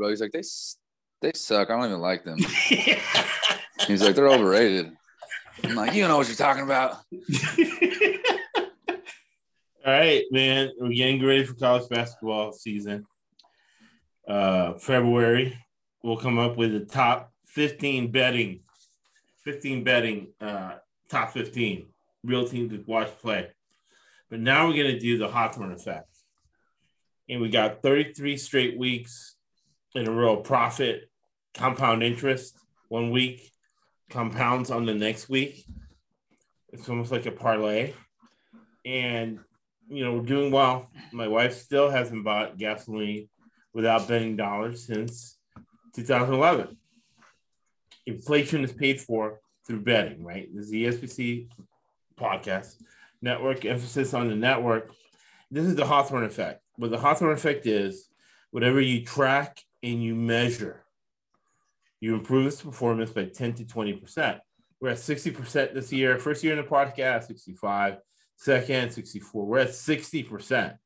[0.00, 0.08] bro.
[0.08, 0.42] He's like, they
[1.20, 1.70] they suck.
[1.70, 2.38] I don't even like them.
[3.86, 4.92] He's like, they're overrated.
[5.62, 6.92] I'm like, you don't know what you're talking about.
[9.86, 10.70] All right, man.
[10.78, 13.06] We're getting ready for college basketball season.
[14.26, 15.58] Uh, February,
[16.02, 18.60] we'll come up with the top 15 betting,
[19.44, 20.76] 15 betting, uh,
[21.10, 21.88] top 15
[22.24, 23.50] real teams to watch play.
[24.30, 26.06] But now we're going to do the Hawthorne effect.
[27.28, 29.36] And we got 33 straight weeks
[29.94, 31.10] in a row profit,
[31.54, 32.56] compound interest
[32.88, 33.50] one week,
[34.08, 35.64] compounds on the next week.
[36.72, 37.94] It's almost like a parlay.
[38.84, 39.40] And,
[39.88, 40.88] you know, we're doing well.
[41.12, 43.28] My wife still hasn't bought gasoline
[43.72, 45.38] without betting dollars since
[45.94, 46.76] 2011.
[48.06, 50.48] Inflation is paid for through betting, right?
[50.54, 51.48] This is the SBC
[52.18, 52.76] podcast
[53.22, 54.92] network, emphasis on the network.
[55.50, 56.62] This is the Hawthorne effect.
[56.76, 58.08] What the Hawthorne effect is,
[58.50, 60.84] whatever you track and you measure,
[62.00, 64.40] you improve its performance by 10 to 20%.
[64.80, 66.18] We're at 60% this year.
[66.18, 67.98] First year in the podcast, 65.
[68.36, 69.46] Second, 64.
[69.46, 70.76] We're at 60%.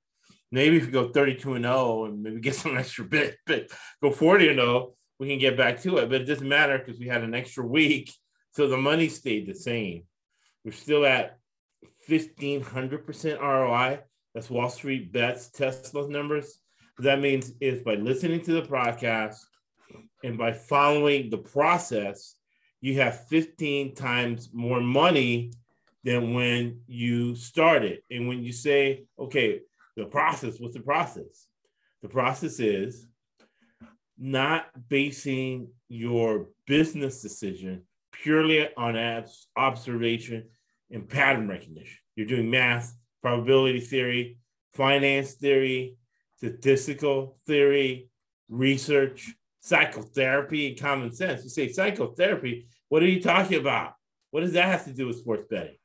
[0.51, 3.71] Maybe if you go 32 and 0 and maybe get some extra bit, but
[4.03, 6.11] go 40 and 0, we can get back to it.
[6.11, 8.13] But it doesn't matter because we had an extra week.
[8.53, 10.05] So the money stayed the same.
[10.65, 11.39] We're still at
[12.09, 14.01] 1500% ROI.
[14.35, 16.59] That's Wall Street bets, Tesla's numbers.
[16.97, 19.37] What that means is by listening to the podcast
[20.23, 22.37] and by following the process,
[22.81, 25.53] you have 15 times more money
[26.05, 28.01] than when you started.
[28.11, 29.61] And when you say, okay,
[29.97, 31.49] the process, what's the process?
[32.03, 33.07] The process is
[34.17, 37.83] not basing your business decision
[38.13, 38.97] purely on
[39.57, 40.45] observation
[40.91, 41.99] and pattern recognition.
[42.15, 44.39] You're doing math, probability theory,
[44.73, 45.97] finance theory,
[46.45, 48.11] statistical theory,
[48.51, 51.43] research, psychotherapy, and common sense.
[51.43, 53.95] You say psychotherapy, what are you talking about?
[54.31, 55.77] What does that have to do with sports betting?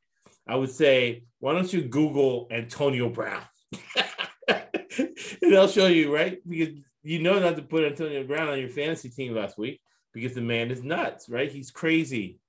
[0.45, 3.43] I would say, why don't you Google Antonio Brown?
[4.49, 6.39] and they'll show you, right?
[6.47, 9.79] Because you know not to put Antonio Brown on your fantasy team last week
[10.13, 11.51] because the man is nuts, right?
[11.51, 12.39] He's crazy.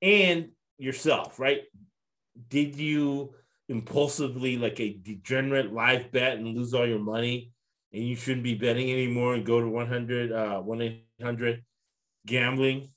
[0.00, 1.62] And yourself, right?
[2.48, 3.34] Did you
[3.72, 7.52] impulsively, like a degenerate live bet and lose all your money
[7.92, 11.62] and you shouldn't be betting anymore and go to 100, uh, 1-800
[12.26, 12.90] gambling.com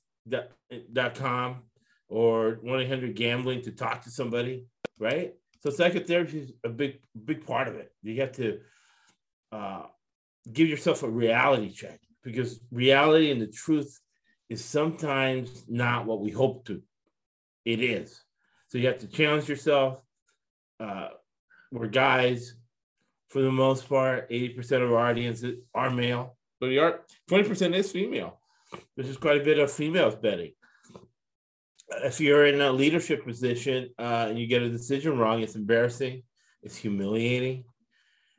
[2.08, 4.66] or 1-800 gambling to talk to somebody,
[4.98, 5.34] right?
[5.60, 7.92] So psychotherapy is a big, big part of it.
[8.02, 8.60] You have to
[9.50, 9.82] uh,
[10.52, 13.98] give yourself a reality check because reality and the truth
[14.48, 16.82] is sometimes not what we hope to
[17.64, 18.22] it is.
[18.68, 20.00] So you have to challenge yourself.
[20.78, 21.08] Uh,
[21.72, 22.54] we're guys,
[23.28, 25.44] for the most part, 80% of our audience
[25.74, 27.00] are male, but we are
[27.30, 28.40] 20% is female.
[28.94, 30.52] There's just quite a bit of females betting.
[32.02, 36.22] If you're in a leadership position uh, and you get a decision wrong, it's embarrassing,
[36.62, 37.64] it's humiliating,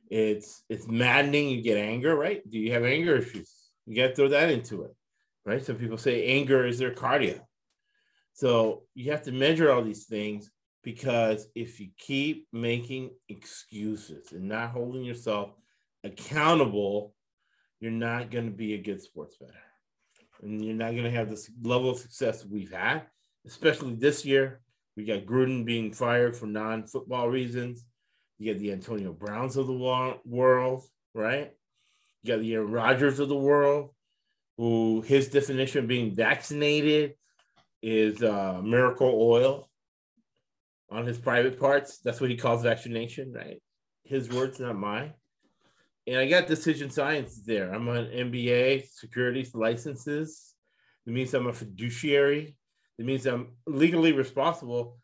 [0.09, 1.49] it's it's maddening.
[1.49, 2.41] You get anger, right?
[2.49, 3.51] Do you have anger issues?
[3.85, 4.95] You got to throw that into it,
[5.45, 5.63] right?
[5.63, 7.39] Some people say anger is their cardio.
[8.33, 10.51] So you have to measure all these things
[10.87, 15.49] because if you keep making excuses and not holding yourself
[16.05, 17.13] accountable,
[17.81, 19.51] you're not going to be a good sports bettor.
[20.41, 23.01] And you're not going to have this level of success we've had,
[23.45, 24.61] especially this year.
[24.95, 27.83] We got Gruden being fired for non football reasons.
[28.39, 31.51] You got the Antonio Browns of the world, right?
[32.23, 33.89] You got the Aaron Rodgers of the world,
[34.55, 37.15] who his definition of being vaccinated
[37.81, 39.67] is uh, miracle oil
[40.89, 41.99] on his private parts.
[41.99, 43.61] That's what he calls vaccination, right?
[44.03, 45.13] His words, not mine.
[46.07, 47.73] And I got decision science there.
[47.73, 50.53] I'm on MBA, securities licenses.
[51.05, 52.55] It means I'm a fiduciary.
[52.97, 54.97] It means I'm legally responsible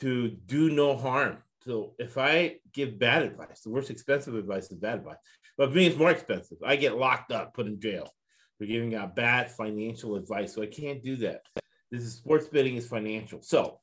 [0.00, 1.38] to do no harm.
[1.64, 5.16] So if I give bad advice, the worst expensive advice is bad advice.
[5.56, 6.58] But me, it's more expensive.
[6.64, 8.10] I get locked up, put in jail
[8.58, 10.54] for giving out bad financial advice.
[10.54, 11.42] So I can't do that.
[11.90, 13.42] This is sports betting is financial.
[13.42, 13.80] So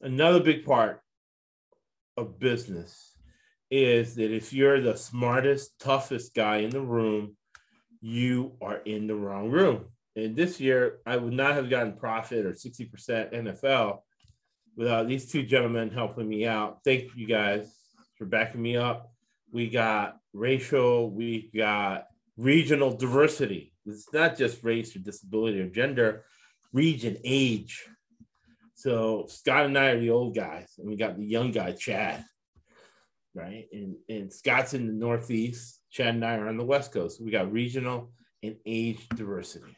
[0.00, 1.00] another big part
[2.16, 3.16] of business
[3.70, 7.36] is that if you're the smartest, toughest guy in the room,
[8.00, 9.86] you are in the wrong room.
[10.16, 14.00] And this year, I would not have gotten profit or 60% NFL
[14.76, 16.78] without these two gentlemen helping me out.
[16.84, 17.72] Thank you guys
[18.16, 19.12] for backing me up.
[19.52, 22.06] We got racial, we got
[22.36, 23.72] regional diversity.
[23.86, 26.24] It's not just race or disability or gender,
[26.72, 27.88] region, age.
[28.78, 32.24] So Scott and I are the old guys, and we got the young guy, Chad,
[33.34, 33.66] right?
[33.72, 35.80] And and Scott's in the Northeast.
[35.90, 37.20] Chad and I are on the West Coast.
[37.20, 39.76] We got regional and age diversity.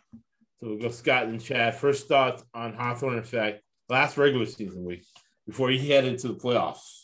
[0.61, 1.77] So we'll go Scott and Chad.
[1.77, 5.07] First thoughts on Hawthorne effect last regular season week
[5.47, 7.01] before he headed to the playoffs.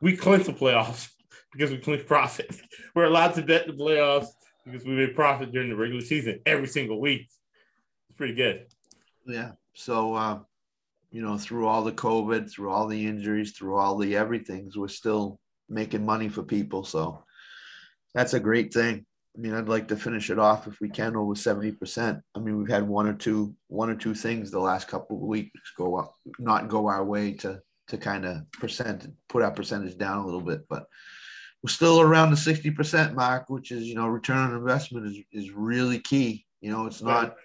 [0.00, 1.08] We clinched the playoffs
[1.52, 2.54] because we clinched profit.
[2.94, 4.28] We're allowed to bet the playoffs
[4.64, 7.22] because we made profit during the regular season every single week.
[8.08, 8.66] It's pretty good.
[9.26, 9.52] Yeah.
[9.74, 10.38] So, uh,
[11.12, 14.88] you know, through all the COVID, through all the injuries, through all the everythings, we're
[14.88, 15.38] still
[15.68, 16.84] making money for people.
[16.84, 17.22] So
[18.14, 19.04] that's a great thing.
[19.36, 22.20] I mean, I'd like to finish it off if we can over 70%.
[22.34, 25.22] I mean, we've had one or two, one or two things the last couple of
[25.22, 29.96] weeks go up, not go our way to, to kind of percent, put our percentage
[29.98, 30.86] down a little bit, but
[31.62, 35.50] we're still around the 60% mark, which is, you know, return on investment is, is
[35.50, 36.44] really key.
[36.60, 37.36] You know, it's not,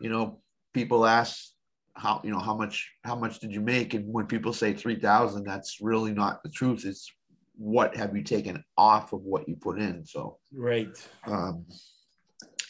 [0.00, 0.40] you know,
[0.74, 1.50] people ask
[2.00, 3.94] how, you know, how much, how much did you make?
[3.94, 6.84] And when people say 3000, that's really not the truth.
[6.84, 7.12] It's
[7.56, 10.06] what have you taken off of what you put in.
[10.06, 10.88] So, right.
[11.26, 11.66] Um,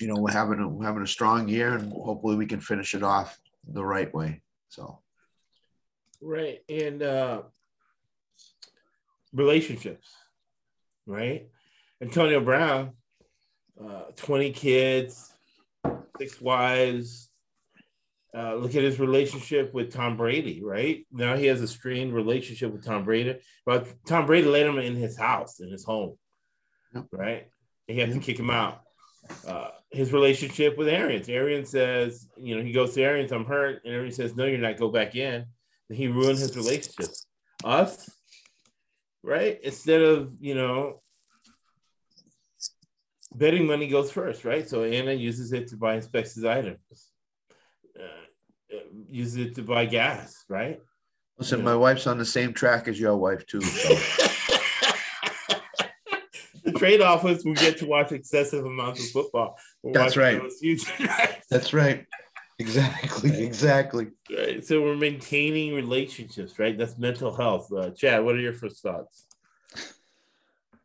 [0.00, 2.94] you know, we're having a, we're having a strong year and hopefully we can finish
[2.94, 3.38] it off
[3.68, 4.42] the right way.
[4.68, 4.98] So,
[6.20, 6.60] right.
[6.68, 7.42] And, uh,
[9.32, 10.12] relationships,
[11.06, 11.48] right?
[12.02, 12.92] Antonio Brown,
[13.82, 15.32] uh, 20 kids,
[16.18, 17.29] six wives,
[18.36, 21.06] uh, look at his relationship with Tom Brady, right?
[21.10, 24.94] Now he has a strained relationship with Tom Brady, but Tom Brady let him in
[24.94, 26.16] his house, in his home,
[26.94, 27.06] yep.
[27.12, 27.48] right?
[27.90, 28.82] he had to kick him out.
[29.46, 31.28] Uh, his relationship with Arians.
[31.28, 33.82] Arians says, you know, he goes to Arians, I'm hurt.
[33.84, 35.44] And Arians says, no, you're not, go back in.
[35.88, 37.10] And he ruined his relationship.
[37.64, 38.08] Us,
[39.22, 39.60] right?
[39.62, 41.02] Instead of, you know,
[43.34, 44.68] betting money goes first, right?
[44.68, 47.09] So Anna uses it to buy and specs his items
[49.10, 50.80] use it to buy gas, right?
[51.38, 51.70] Listen, you know?
[51.72, 53.60] my wife's on the same track as your wife too.
[53.60, 53.88] So.
[56.64, 59.58] the trade-off is we get to watch excessive amounts of football.
[59.82, 60.42] We're That's right.
[61.50, 62.06] That's right.
[62.58, 63.42] Exactly.
[63.42, 64.08] Exactly.
[64.30, 64.64] Right.
[64.64, 66.76] So we're maintaining relationships, right?
[66.76, 67.72] That's mental health.
[67.72, 69.26] Uh, Chad, what are your first thoughts?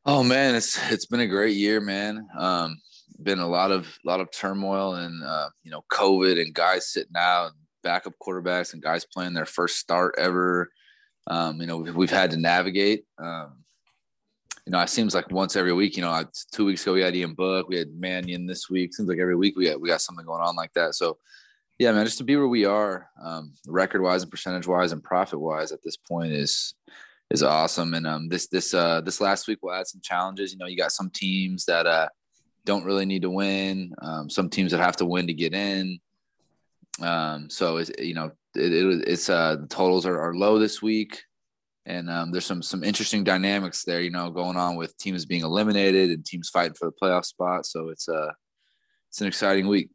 [0.06, 2.28] Oh man, it's it's been a great year, man.
[2.38, 2.78] Um,
[3.22, 7.16] been a lot of lot of turmoil and uh, you know COVID and guys sitting
[7.18, 7.52] out,
[7.86, 10.72] backup quarterbacks and guys playing their first start ever.
[11.28, 13.06] Um, you know, we've, we've, had to navigate.
[13.18, 13.64] Um,
[14.66, 15.96] you know, it seems like once every week.
[15.96, 18.94] You know, two weeks ago we had Ian Book, we had Mannion this week.
[18.94, 20.96] Seems like every week we got we got something going on like that.
[20.96, 21.20] So,
[21.78, 25.04] yeah, man, just to be where we are, um, record wise and percentage wise and
[25.04, 26.74] profit wise at this point is
[27.30, 27.94] is awesome.
[27.94, 30.52] And um, this this uh, this last week we'll add some challenges.
[30.52, 32.10] You know, you got some teams that uh,
[32.66, 36.00] don't really need to win, um, some teams that have to win to get in.
[37.02, 40.82] Um, so it's, you know, it, it, it's uh, the totals are, are low this
[40.82, 41.24] week,
[41.86, 45.44] and um, there's some some interesting dynamics there, you know, going on with teams being
[45.44, 47.66] eliminated and teams fighting for the playoff spot.
[47.66, 48.32] So it's uh
[49.10, 49.90] it's an exciting week.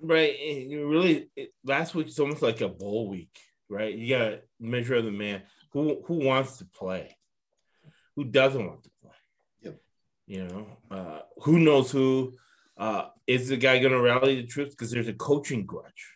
[0.00, 3.36] Right, and you really it, last week it's almost like a bowl week,
[3.68, 3.92] right?
[3.92, 7.16] You got to measure of the man who who wants to play,
[8.14, 9.16] who doesn't want to play.
[9.62, 9.80] Yep.
[10.28, 12.34] You know, uh, who knows who
[12.78, 14.70] uh, is the guy going to rally the troops?
[14.70, 16.14] Because there's a coaching grudge,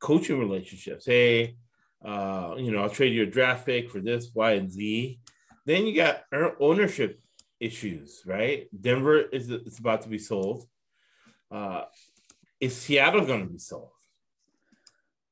[0.00, 1.06] coaching relationships.
[1.06, 1.56] Hey,
[2.04, 5.20] uh, you know, I'll trade you a draft pick for this, Y, and Z.
[5.64, 6.24] Then you got
[6.60, 7.20] ownership
[7.60, 8.68] issues, right?
[8.78, 10.66] Denver is it's about to be sold.
[11.50, 11.82] Uh,
[12.60, 13.90] is Seattle going to be sold?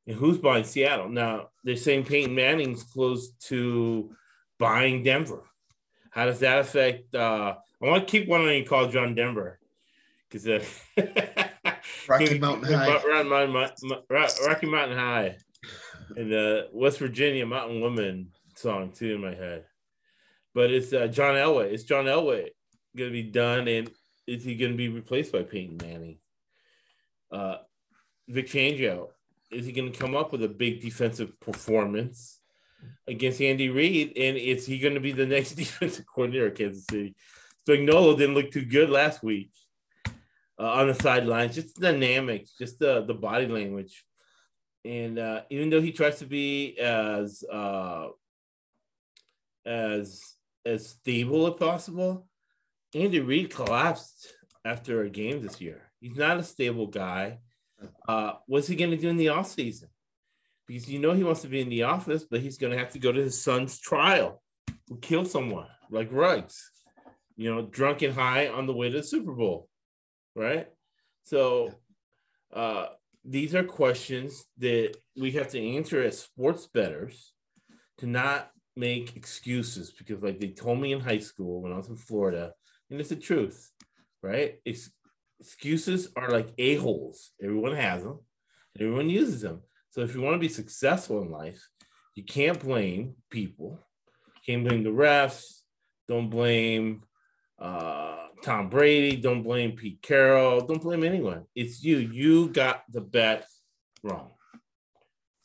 [0.07, 1.09] And who's buying Seattle?
[1.09, 4.15] Now they're saying Peyton Manning's close to
[4.59, 5.45] buying Denver.
[6.11, 7.15] How does that affect?
[7.15, 9.59] Uh, I want to keep one on you called John Denver
[10.35, 10.65] because uh,
[12.09, 12.89] Rocky Mountain High,
[14.47, 15.37] Rocky Mountain High,
[16.17, 19.65] and the West Virginia Mountain Woman song too in my head.
[20.53, 21.73] But it's uh, John Elway.
[21.73, 22.49] Is John Elway
[22.97, 23.91] going to be done, and
[24.27, 26.19] is he going to be replaced by Peyton Manning?
[27.31, 27.59] Uh,
[28.29, 29.09] Vic Fangio
[29.51, 32.41] is he going to come up with a big defensive performance
[33.07, 36.87] against Andy Reid, and is he going to be the next defensive coordinator of Kansas
[36.91, 37.15] City?
[37.69, 39.51] Spagnuolo didn't look too good last week
[40.59, 44.05] uh, on the sidelines, just the dynamics, just the the body language,
[44.85, 48.09] and uh, even though he tries to be as uh,
[49.67, 50.21] as
[50.65, 52.27] as stable as possible,
[52.95, 54.33] Andy Reid collapsed
[54.65, 55.91] after a game this year.
[56.01, 57.39] He's not a stable guy.
[58.09, 59.89] Uh, what's he going to do in the off season?
[60.67, 62.93] Because you know he wants to be in the office, but he's going to have
[62.93, 64.43] to go to his son's trial
[64.89, 66.71] who killed someone like Ruggs,
[67.37, 69.69] you know, drunk and high on the way to the Super Bowl
[70.35, 70.69] right?
[71.25, 71.73] So
[72.53, 72.87] uh,
[73.25, 77.33] these are questions that we have to answer as sports betters
[77.99, 81.89] to not make excuses because, like they told me in high school when I was
[81.89, 82.53] in Florida,
[82.91, 83.71] and it's the truth,
[84.23, 84.57] right?
[84.65, 84.91] It's
[85.41, 87.33] excuses are like a holes.
[87.43, 88.21] Everyone has them.
[88.79, 89.63] Everyone uses them.
[89.91, 91.69] So if you want to be successful in life,
[92.15, 93.79] you can't blame people.
[94.47, 95.61] Can't blame the refs.
[96.09, 97.03] Don't blame
[97.59, 99.17] uh, Tom Brady.
[99.17, 100.61] Don't blame Pete Carroll.
[100.61, 101.47] Don't blame anyone.
[101.55, 101.97] It's you.
[101.97, 103.47] You got the bet
[104.03, 104.33] wrong.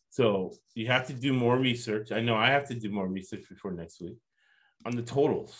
[0.10, 2.12] So you have to do more research.
[2.12, 4.18] I know I have to do more research before next week
[4.86, 5.58] on the totals.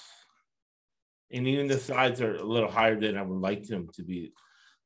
[1.32, 4.34] And even the sides are a little higher than I would like them to be.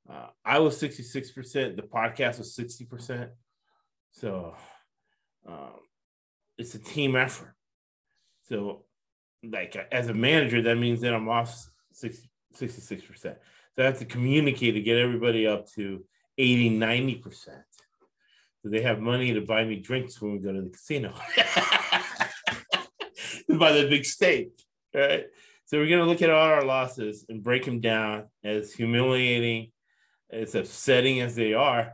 [0.08, 3.30] Uh, I was 66%, the podcast was 60%.
[4.12, 4.54] So
[5.48, 5.80] um,
[6.58, 7.56] it's a team effort.
[8.44, 8.84] So,
[9.42, 13.22] like, as a manager, that means that I'm off 60, 66%.
[13.22, 13.36] So
[13.78, 16.04] I have to communicate to get everybody up to
[16.38, 17.48] 80, 90%.
[18.62, 21.14] So they have money to buy me drinks when we go to the casino.
[23.50, 24.52] buy the big steak,
[24.94, 25.26] right?
[25.66, 29.72] So we're going to look at all our losses and break them down as humiliating,
[30.32, 31.94] as upsetting as they are.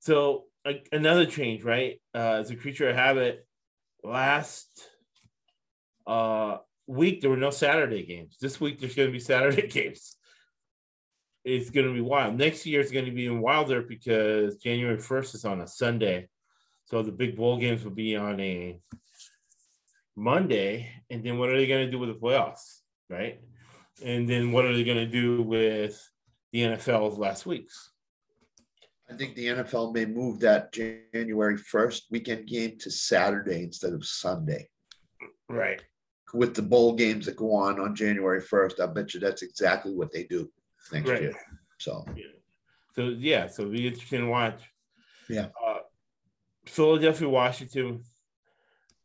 [0.00, 2.00] So a, another change, right?
[2.14, 3.46] Uh, as a creature of habit,
[4.02, 4.68] last
[6.06, 6.58] uh,
[6.90, 8.36] week there were no Saturday games.
[8.40, 10.16] This week there's going to be Saturday games.
[11.44, 12.36] It's going to be wild.
[12.36, 16.28] Next year it's going to be even wilder because January 1st is on a Sunday.
[16.84, 18.78] So the big bowl games will be on a
[20.16, 20.90] Monday.
[21.08, 22.80] And then what are they going to do with the playoffs?
[23.10, 23.40] right?
[24.02, 26.00] And then what are they going to do with
[26.52, 27.90] the NFL's last weeks?
[29.10, 34.06] I think the NFL may move that January 1st weekend game to Saturday instead of
[34.06, 34.68] Sunday.
[35.48, 35.82] Right.
[36.32, 39.94] With the bowl games that go on on January 1st, I bet you that's exactly
[39.94, 40.50] what they do
[40.92, 41.22] next right.
[41.22, 41.34] year.
[41.78, 42.24] So, yeah.
[42.94, 44.60] so yeah, so it'll be interesting to watch.
[45.28, 45.48] Yeah.
[45.66, 45.78] Uh,
[46.66, 48.02] Philadelphia, Washington.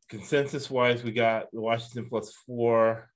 [0.08, 3.10] Consensus wise, we got the Washington plus four.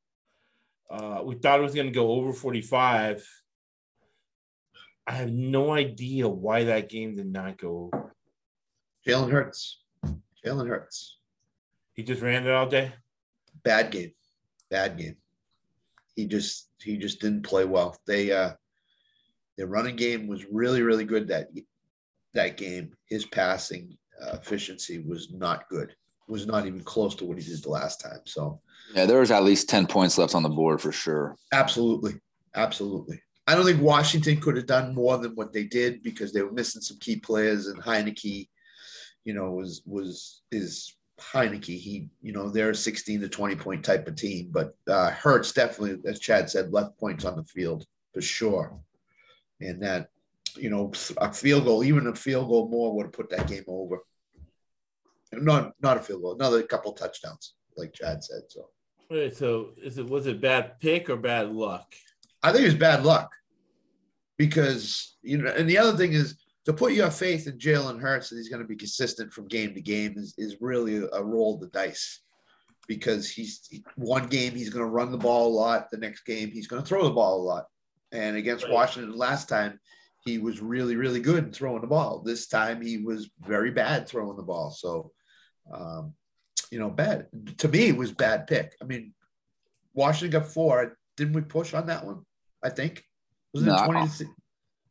[0.89, 3.23] Uh, we thought it was going to go over 45.
[5.05, 8.15] I have no idea why that game did not go over.
[9.07, 9.81] Jalen Hurts.
[10.45, 11.17] Jalen Hurts.
[11.93, 12.91] He just ran it all day.
[13.63, 14.11] Bad game.
[14.69, 15.15] Bad game.
[16.15, 17.97] He just he just didn't play well.
[18.05, 18.53] They uh
[19.57, 21.49] their running game was really really good that
[22.33, 22.93] that game.
[23.05, 25.95] His passing uh, efficiency was not good.
[26.27, 28.19] Was not even close to what he did the last time.
[28.25, 28.61] So
[28.93, 31.35] yeah, there was at least 10 points left on the board for sure.
[31.51, 32.13] Absolutely.
[32.55, 33.21] Absolutely.
[33.47, 36.51] I don't think Washington could have done more than what they did because they were
[36.51, 38.47] missing some key players and Heinicke,
[39.25, 41.77] you know, was was is Heinicke.
[41.77, 45.51] He, you know, they're a 16 to 20 point type of team, but uh Hurts
[45.51, 48.77] definitely, as Chad said, left points on the field for sure.
[49.61, 50.09] And that,
[50.55, 53.65] you know, a field goal, even a field goal more would have put that game
[53.67, 53.99] over.
[55.31, 58.43] Not not a field goal, another couple touchdowns, like Chad said.
[58.47, 58.69] So
[59.09, 61.95] Wait, so is it was it bad pick or bad luck?
[62.43, 63.31] I think it was bad luck
[64.37, 66.35] because you know, and the other thing is
[66.69, 69.73] to put your faith in Jalen Hurts that he's going to be consistent from game
[69.73, 72.21] to game is, is really a roll of the dice
[72.87, 76.51] because he's one game he's going to run the ball a lot, the next game
[76.51, 77.65] he's going to throw the ball a lot.
[78.11, 78.73] And against right.
[78.73, 79.79] Washington last time,
[80.25, 82.19] he was really really good in throwing the ball.
[82.19, 84.69] This time he was very bad throwing the ball.
[84.69, 85.11] So
[85.73, 86.13] um,
[86.69, 87.27] you know, bad.
[87.57, 88.75] To me, it was bad pick.
[88.79, 89.15] I mean,
[89.95, 90.97] Washington got four.
[91.17, 92.25] Didn't we push on that one?
[92.63, 93.05] I think.
[93.55, 94.29] Was it no, 20?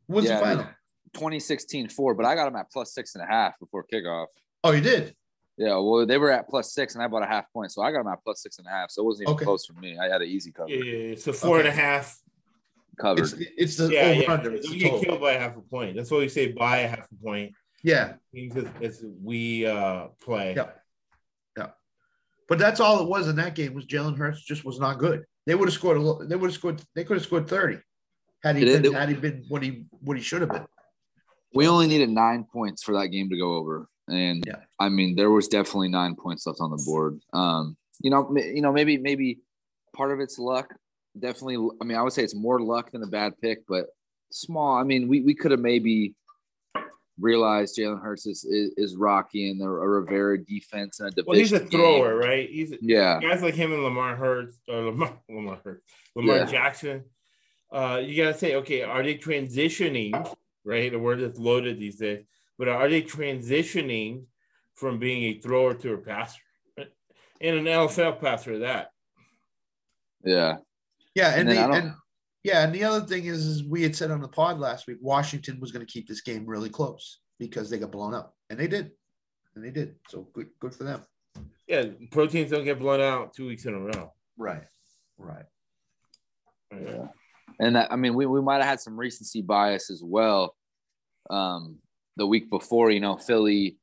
[0.09, 0.67] What's yeah, the final?
[1.15, 4.27] 2016 four, but I got them at plus six and a half before kickoff.
[4.65, 5.15] Oh, you did?
[5.57, 7.91] Yeah, well, they were at plus six, and I bought a half point, so I
[7.91, 8.91] got them at plus six and a half.
[8.91, 9.45] So it wasn't even okay.
[9.45, 9.99] close for me.
[9.99, 10.71] I had an easy cover.
[10.71, 11.69] Yeah, so four okay.
[11.69, 12.17] and a half
[12.99, 13.21] covered.
[13.25, 14.33] It's, it's the yeah, yeah.
[14.33, 14.55] Under.
[14.55, 15.97] It's you get killed by a half a point.
[15.97, 17.53] That's why we say buy a half a point.
[17.83, 18.15] Yeah,
[18.81, 20.55] as we uh play.
[20.55, 20.79] Yep.
[22.49, 25.25] But that's all it was in that game was Jalen Hurts just was not good.
[25.47, 27.79] They would have scored a little, they would have scored they could have scored 30
[28.43, 30.67] had he been, had he been what he what he should have been.
[31.55, 33.89] We only needed nine points for that game to go over.
[34.09, 34.57] And yeah.
[34.79, 37.21] I mean, there was definitely nine points left on the board.
[37.33, 39.39] Um, you know, you know, maybe maybe
[39.95, 40.75] part of it's luck.
[41.19, 43.87] Definitely, I mean, I would say it's more luck than a bad pick, but
[44.31, 44.77] small.
[44.79, 46.15] I mean, we, we could have maybe
[47.19, 51.27] realized Jalen Hurts is, is, is rocky and the Rivera defense and a division.
[51.27, 52.29] Well, he's a thrower, game.
[52.29, 52.51] right?
[52.51, 53.21] He's a, yeah.
[53.21, 55.83] Guys like him and Lamar Hurts or Lamar Lamar Hurts,
[56.15, 56.45] Lamar yeah.
[56.45, 57.05] Jackson.
[57.71, 60.13] Uh, you gotta say, okay, are they transitioning?
[60.65, 62.25] Right, the word is loaded these days.
[62.59, 64.25] But are they transitioning
[64.75, 66.41] from being a thrower to a passer?
[67.41, 68.91] And an NFL passer that.
[70.25, 70.57] Yeah.
[71.15, 71.95] Yeah, and, and, the, and
[72.45, 74.99] yeah, and the other thing is, is we had said on the pod last week,
[75.01, 78.59] Washington was going to keep this game really close because they got blown up, and
[78.59, 78.93] they did,
[79.55, 79.97] and they did.
[80.09, 81.05] So good, good for them.
[81.67, 84.13] Yeah, proteins don't get blown out two weeks in a row.
[84.37, 84.65] Right,
[85.19, 85.45] right.
[86.73, 87.09] Yeah.
[87.59, 90.55] And that, I mean, we, we might have had some recency bias as well.
[91.31, 91.79] Um,
[92.17, 93.79] the week before, you know, Philly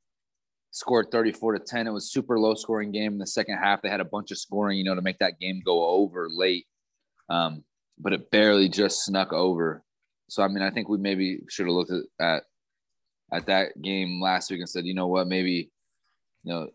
[0.72, 1.88] scored 34 to 10.
[1.88, 3.82] It was super low scoring game in the second half.
[3.82, 6.66] They had a bunch of scoring, you know, to make that game go over late.
[7.30, 7.64] Um,
[7.98, 9.84] but it barely just snuck over.
[10.28, 12.44] So I mean, I think we maybe should have looked at, at
[13.32, 15.72] at that game last week and said, you know what, maybe
[16.44, 16.70] you know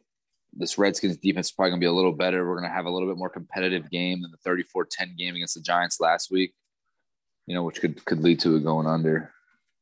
[0.53, 2.49] this Redskins defense is probably gonna be a little better.
[2.49, 5.61] We're gonna have a little bit more competitive game than the 34-10 game against the
[5.61, 6.55] Giants last week.
[7.51, 9.33] You know, which could could lead to it going under.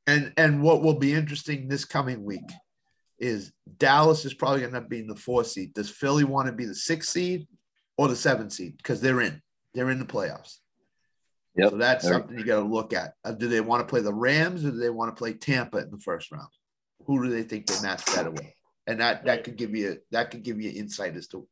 [0.07, 2.51] And and what will be interesting this coming week
[3.19, 5.75] is Dallas is probably going to be in the four seed.
[5.75, 7.47] Does Philly want to be the sixth seed
[7.99, 8.79] or the seventh seed?
[8.79, 9.43] Because they're in,
[9.75, 10.61] they're in the playoffs.
[11.57, 11.71] Yep.
[11.73, 13.13] So that's they're, something you got to look at.
[13.23, 15.77] Uh, do they want to play the Rams or do they want to play Tampa
[15.77, 16.49] in the first round?
[17.05, 18.51] Who do they think they match better with?
[18.87, 21.47] And that that could give you that could give you insight as to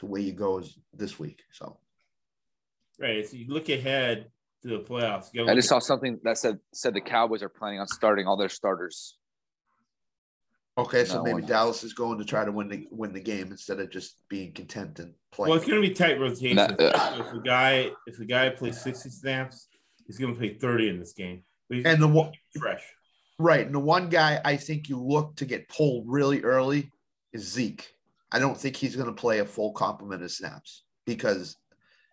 [0.00, 0.62] to where you go
[0.92, 1.40] this week.
[1.50, 1.78] So,
[2.98, 3.16] right.
[3.16, 4.26] If you look ahead
[4.62, 5.26] to the playoffs.
[5.48, 8.48] I just saw something that said said the Cowboys are planning on starting all their
[8.48, 9.16] starters
[10.78, 11.46] Okay, so maybe one.
[11.46, 14.52] Dallas is going to try to win the win the game instead of just being
[14.52, 15.50] content and playing.
[15.50, 16.56] Well, it's going to be tight rotation.
[16.56, 19.68] That, uh, if the guy if the guy plays sixty snaps,
[20.06, 21.42] he's going to play thirty in this game.
[21.70, 22.82] and the one fresh,
[23.38, 23.66] right?
[23.66, 26.90] And the one guy I think you look to get pulled really early
[27.34, 27.94] is Zeke.
[28.30, 31.58] I don't think he's going to play a full complement of snaps because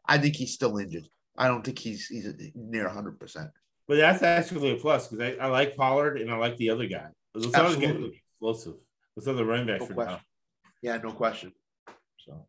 [0.05, 1.07] I think he's still injured.
[1.39, 3.49] I don't think he's he's near hundred percent.
[3.87, 6.85] But that's actually a plus because I, I like Pollard and I like the other
[6.85, 7.07] guy.
[7.35, 8.75] Absolutely explosive.
[9.15, 10.13] What's other running back no for question.
[10.13, 10.21] now?
[10.81, 11.53] Yeah, no question.
[12.19, 12.45] So,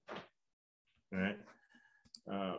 [1.13, 1.39] all right.
[2.31, 2.57] Uh,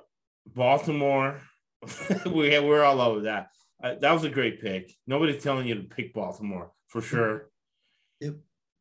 [0.47, 1.41] Baltimore,
[2.25, 3.49] we we're all over that.
[3.83, 4.91] Uh, that was a great pick.
[5.05, 7.49] Nobody's telling you to pick Baltimore for sure.
[8.23, 8.35] Yep.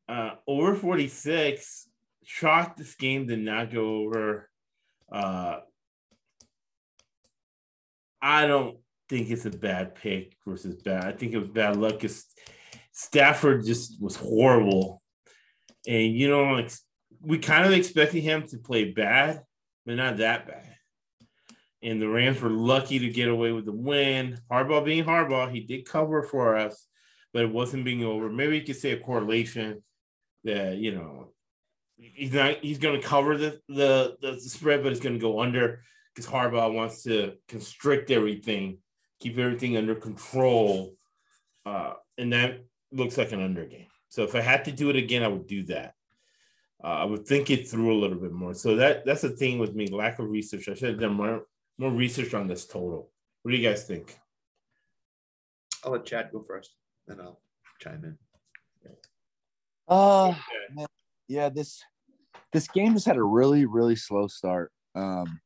[0.06, 1.88] Uh, over 46.
[2.24, 4.50] Shocked this game did not go over.
[5.10, 5.60] Uh,
[8.22, 8.76] I don't
[9.08, 11.04] think it's a bad pick versus bad.
[11.04, 12.04] I think it was bad luck.
[12.04, 12.26] It's,
[12.92, 15.02] Stafford just was horrible.
[15.86, 16.70] And, you know, like
[17.20, 19.42] we kind of expected him to play bad,
[19.86, 20.76] but not that bad.
[21.82, 24.38] And the Rams were lucky to get away with the win.
[24.50, 26.86] Harbaugh being Harbaugh, he did cover for us,
[27.32, 28.28] but it wasn't being over.
[28.28, 29.82] Maybe you could say a correlation
[30.44, 31.32] that, you know,
[31.96, 35.40] he's not he's going to cover the, the, the spread, but it's going to go
[35.40, 35.82] under
[36.14, 38.78] because Harbaugh wants to constrict everything,
[39.20, 40.94] keep everything under control.
[41.64, 43.86] Uh, and that looks like an under game.
[44.08, 45.94] So if I had to do it again, I would do that.
[46.82, 48.54] Uh, I would think it through a little bit more.
[48.54, 50.68] So that that's the thing with me, lack of research.
[50.68, 51.44] I should have done more
[51.78, 53.10] more research on this total.
[53.42, 54.18] What do you guys think?
[55.84, 56.74] I'll let Chad go first,
[57.06, 57.40] then I'll
[57.80, 58.18] chime in.
[59.88, 60.34] Uh,
[61.26, 61.82] yeah, this
[62.52, 64.72] this game has had a really really slow start.
[64.94, 65.40] Um,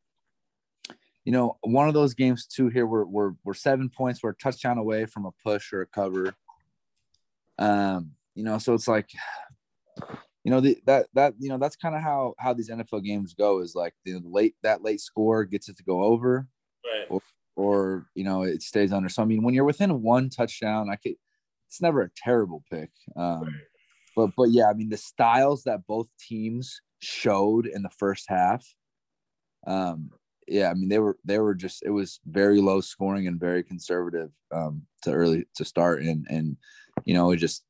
[1.25, 4.37] you know, one of those games too here we're we're, we're seven points, we're a
[4.37, 6.35] touchdown away from a push or a cover.
[7.59, 9.09] Um, you know, so it's like,
[10.45, 13.35] you know, the, that that you know that's kind of how how these NFL games
[13.35, 16.47] go is like the late that late score gets it to go over,
[16.85, 17.07] right.
[17.09, 17.23] or,
[17.57, 19.09] or you know it stays under.
[19.09, 21.15] So I mean, when you're within one touchdown, I could.
[21.69, 22.91] It's never a terrible pick.
[23.17, 23.53] Um, right.
[24.15, 28.67] But but yeah, I mean the styles that both teams showed in the first half.
[29.67, 30.11] Um,
[30.49, 33.63] yeah, I mean they were they were just it was very low scoring and very
[33.63, 36.57] conservative um, to early to start and and
[37.05, 37.65] you know, it just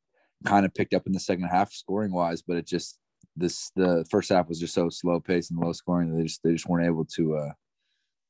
[0.45, 2.99] kind of picked up in the second half scoring wise, but it just
[3.37, 6.43] this the first half was just so slow paced and low scoring that they just
[6.45, 7.53] they just weren't able to uh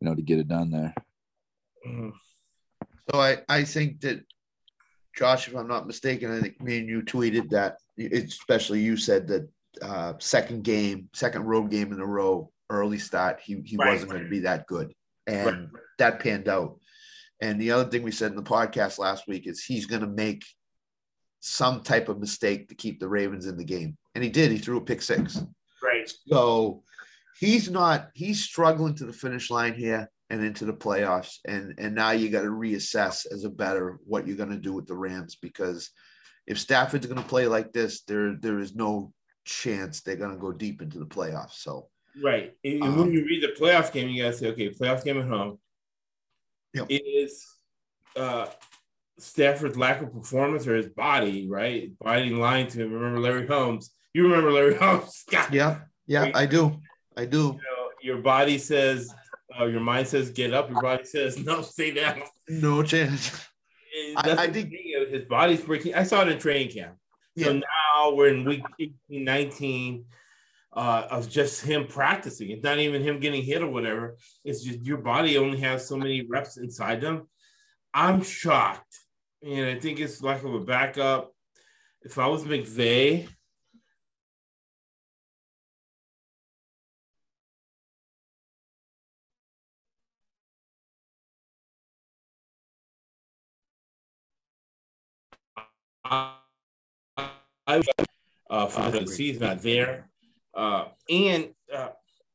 [0.00, 0.94] you know to get it done there.
[1.86, 2.10] Mm-hmm.
[3.10, 4.24] So I I think that
[5.16, 9.26] Josh, if I'm not mistaken, I think me and you tweeted that especially you said
[9.28, 9.48] that
[9.82, 13.92] uh second game, second road game in a row, early start, he he right.
[13.92, 14.92] wasn't going to be that good.
[15.26, 15.82] And right.
[15.98, 16.78] that panned out.
[17.40, 20.06] And the other thing we said in the podcast last week is he's going to
[20.06, 20.44] make
[21.40, 23.96] some type of mistake to keep the Ravens in the game.
[24.14, 24.50] And he did.
[24.50, 25.42] He threw a pick six.
[25.82, 26.10] Right.
[26.28, 26.82] So
[27.38, 31.36] he's not, he's struggling to the finish line here and into the playoffs.
[31.44, 34.72] And and now you got to reassess as a better what you're going to do
[34.72, 35.90] with the Rams because
[36.46, 39.12] if Stafford's going to play like this, there there is no
[39.44, 41.54] chance they're going to go deep into the playoffs.
[41.54, 41.88] So
[42.22, 45.04] right, and um, when you read the playoff game, you got to say, okay, playoff
[45.04, 45.58] game at home.
[46.74, 46.86] Yep.
[46.90, 47.46] Is
[48.16, 48.46] uh,
[49.18, 51.96] Stafford's lack of performance or his body, right?
[51.98, 52.92] Body lying to him.
[52.92, 53.90] Remember Larry Holmes?
[54.12, 55.24] You remember Larry Holmes?
[55.52, 56.80] Yeah, yeah, I do.
[57.16, 57.38] I do.
[57.38, 59.14] You know, your body says,
[59.58, 60.70] uh, your mind says, get up.
[60.70, 62.22] Your body says, no, stay down.
[62.48, 63.48] No chance.
[64.16, 64.72] I, I think
[65.10, 65.94] his body's breaking.
[65.94, 66.96] I saw it in training camp.
[67.38, 67.60] So yeah.
[67.60, 70.04] now we're in week 18, 19
[70.76, 72.50] uh, of just him practicing.
[72.50, 74.16] It's not even him getting hit or whatever.
[74.44, 77.28] It's just your body only has so many reps inside them
[77.96, 78.98] I'm shocked,
[79.40, 81.32] and I think it's lack of a backup.
[82.02, 83.28] If I was McVay,
[96.04, 97.80] I,
[98.50, 100.10] uh, for the season not there.
[100.56, 101.88] Uh, and uh,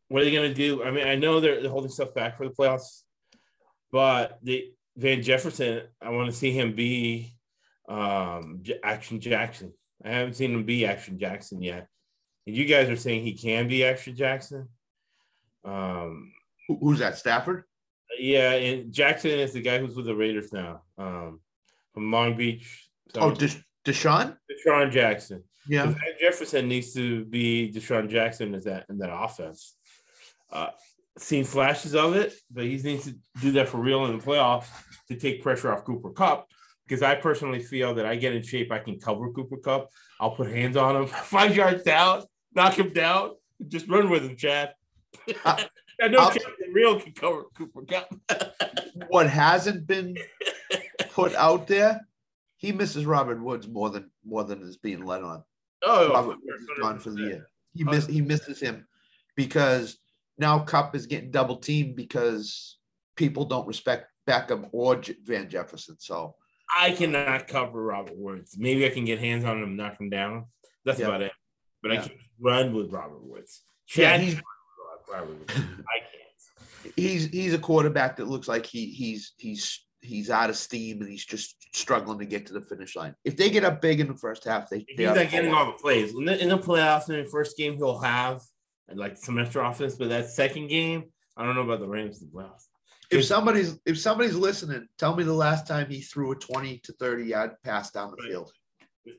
[0.07, 0.83] what are they going to do?
[0.83, 3.03] I mean, I know they're, they're holding stuff back for the playoffs,
[3.91, 7.33] but the Van Jefferson, I want to see him be
[7.87, 9.73] um, Action Jackson.
[10.03, 11.87] I haven't seen him be Action Jackson yet.
[12.45, 14.67] And you guys are saying he can be Action Jackson.
[15.63, 16.31] Um,
[16.67, 17.17] Who's that?
[17.17, 17.63] Stafford?
[18.17, 21.39] Yeah, and Jackson is the guy who's with the Raiders now, um,
[21.93, 22.89] from Long Beach.
[23.15, 24.37] Oh, Desha- DeSean?
[24.67, 25.43] DeSean Jackson.
[25.69, 25.85] Yeah.
[25.85, 29.75] Van Jefferson needs to be DeSean Jackson in that in that offense.
[30.51, 30.69] Uh,
[31.19, 34.65] seen flashes of it, but he needs to do that for real in the playoffs
[35.09, 36.47] to take pressure off Cooper Kupp.
[36.87, 39.91] Because I personally feel that I get in shape, I can cover Cooper Kupp.
[40.19, 42.23] I'll put hands on him, five yards down,
[42.55, 43.35] knock him down,
[43.67, 44.73] just run with him, Chad.
[45.45, 45.63] Uh,
[46.01, 48.11] I know Chad the real can cover Cooper Kupp.
[49.09, 50.17] what hasn't been
[51.11, 52.07] put out there,
[52.57, 55.43] he misses Robert Woods more than more than is being let on.
[55.83, 57.47] Oh, Robert is gone for the year.
[57.73, 58.85] He miss he misses him
[59.35, 59.97] because
[60.37, 62.77] now Kupp is getting double teamed because
[63.15, 65.95] people don't respect Beckham or Van Jefferson.
[65.99, 66.35] So
[66.77, 68.57] I cannot cover Robert Woods.
[68.57, 70.45] Maybe I can get hands on him, knock him down.
[70.85, 71.07] That's yeah.
[71.07, 71.31] about it.
[71.81, 71.99] But yeah.
[71.99, 73.61] I can't run with Robert Woods.
[73.87, 74.39] Chad, yeah,
[75.11, 75.53] Robert Woods.
[75.57, 76.95] I can't.
[76.95, 81.09] He's he's a quarterback that looks like he he's he's he's out of steam and
[81.09, 83.15] he's just struggling to get to the finish line.
[83.23, 85.65] If they get up big in the first half, they, they he's not getting all
[85.65, 87.09] the plays in the in the playoffs.
[87.09, 88.41] In the first game, he'll have
[88.93, 91.05] like some extra offense, but that second game,
[91.37, 92.65] I don't know about the Rams in the playoffs.
[93.11, 96.93] If somebody's if somebody's listening, tell me the last time he threw a twenty to
[96.93, 98.51] thirty yard pass down the field.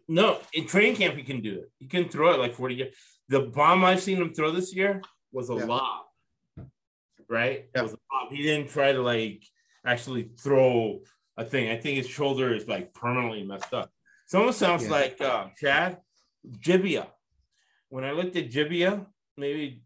[0.09, 1.71] No, in training camp he can do it.
[1.79, 2.97] He can throw it like forty yards.
[3.29, 5.64] The bomb I've seen him throw this year was a yeah.
[5.64, 6.05] lob,
[7.29, 7.66] right?
[7.75, 7.81] Yeah.
[7.81, 8.33] It was a lob.
[8.33, 9.45] He didn't try to like
[9.85, 11.01] actually throw
[11.37, 11.71] a thing.
[11.71, 13.90] I think his shoulder is like permanently messed up.
[14.33, 14.90] It almost sounds yeah.
[14.90, 15.99] like uh, Chad
[16.49, 17.07] Gebbia.
[17.88, 19.83] When I looked at Gebbia, maybe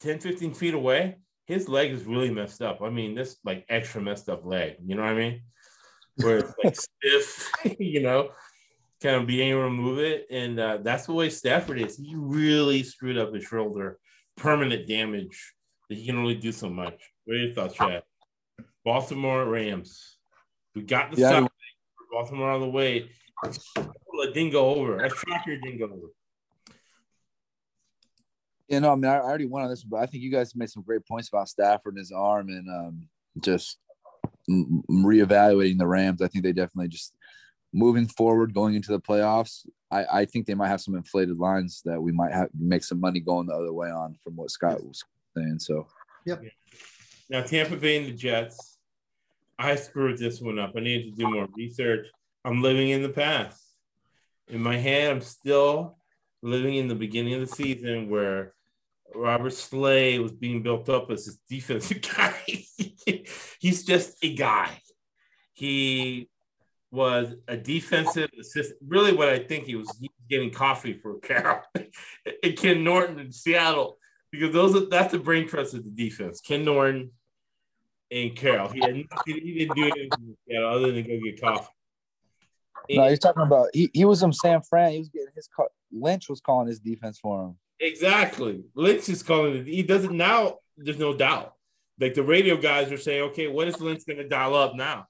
[0.00, 2.80] 10, 15 feet away, his leg is really messed up.
[2.82, 4.76] I mean, this like extra messed up leg.
[4.84, 5.42] You know what I mean?
[6.16, 7.50] Where it's like stiff,
[7.80, 8.30] you know,
[9.02, 10.26] kind of being able to move it.
[10.30, 11.96] And uh, that's the way Stafford is.
[11.96, 13.98] He really screwed up his shoulder,
[14.36, 15.54] permanent damage
[15.88, 17.00] that he can only do so much.
[17.24, 18.02] What are your thoughts, Chad?
[18.84, 20.16] Baltimore Rams.
[20.74, 21.46] We got the yeah.
[22.12, 23.10] Baltimore on the way.
[23.44, 24.98] It didn't go over.
[24.98, 26.12] That tracker didn't go over.
[28.68, 30.70] You know, I mean, I already went on this, but I think you guys made
[30.70, 33.08] some great points about Stafford and his arm and um,
[33.40, 33.78] just
[34.48, 36.22] reevaluating the Rams.
[36.22, 37.12] I think they definitely just
[37.72, 39.66] moving forward, going into the playoffs.
[39.90, 43.00] I, I think they might have some inflated lines that we might have make some
[43.00, 45.02] money going the other way on from what Scott was
[45.36, 45.58] saying.
[45.58, 45.88] So,
[46.24, 46.40] yep.
[47.28, 48.69] Now Tampa Bay and the Jets.
[49.60, 50.72] I screwed this one up.
[50.74, 52.06] I needed to do more research.
[52.44, 53.62] I'm living in the past.
[54.48, 55.98] In my head, I'm still
[56.42, 58.54] living in the beginning of the season where
[59.14, 62.34] Robert Saleh was being built up as this defensive guy.
[63.60, 64.80] He's just a guy.
[65.52, 66.30] He
[66.90, 68.78] was a defensive assistant.
[68.88, 73.30] Really, what I think he was, he getting coffee for Carroll and Ken Norton in
[73.30, 73.98] Seattle
[74.32, 76.40] because those are, that's the brain trust of the defense.
[76.40, 77.10] Ken Norton
[78.10, 78.68] and Carroll.
[78.68, 78.94] He, had,
[79.26, 81.68] he didn't do anything other than go get coffee.
[82.90, 84.92] No, he's talking about he, he was in San Fran.
[84.92, 85.68] He was getting his car.
[85.92, 87.58] Lynch was calling his defense for him.
[87.78, 88.64] Exactly.
[88.74, 89.66] Lynch is calling it.
[89.66, 90.58] He doesn't now.
[90.76, 91.54] There's no doubt.
[91.98, 95.06] Like the radio guys are saying, okay, what is Lynch going to dial up now?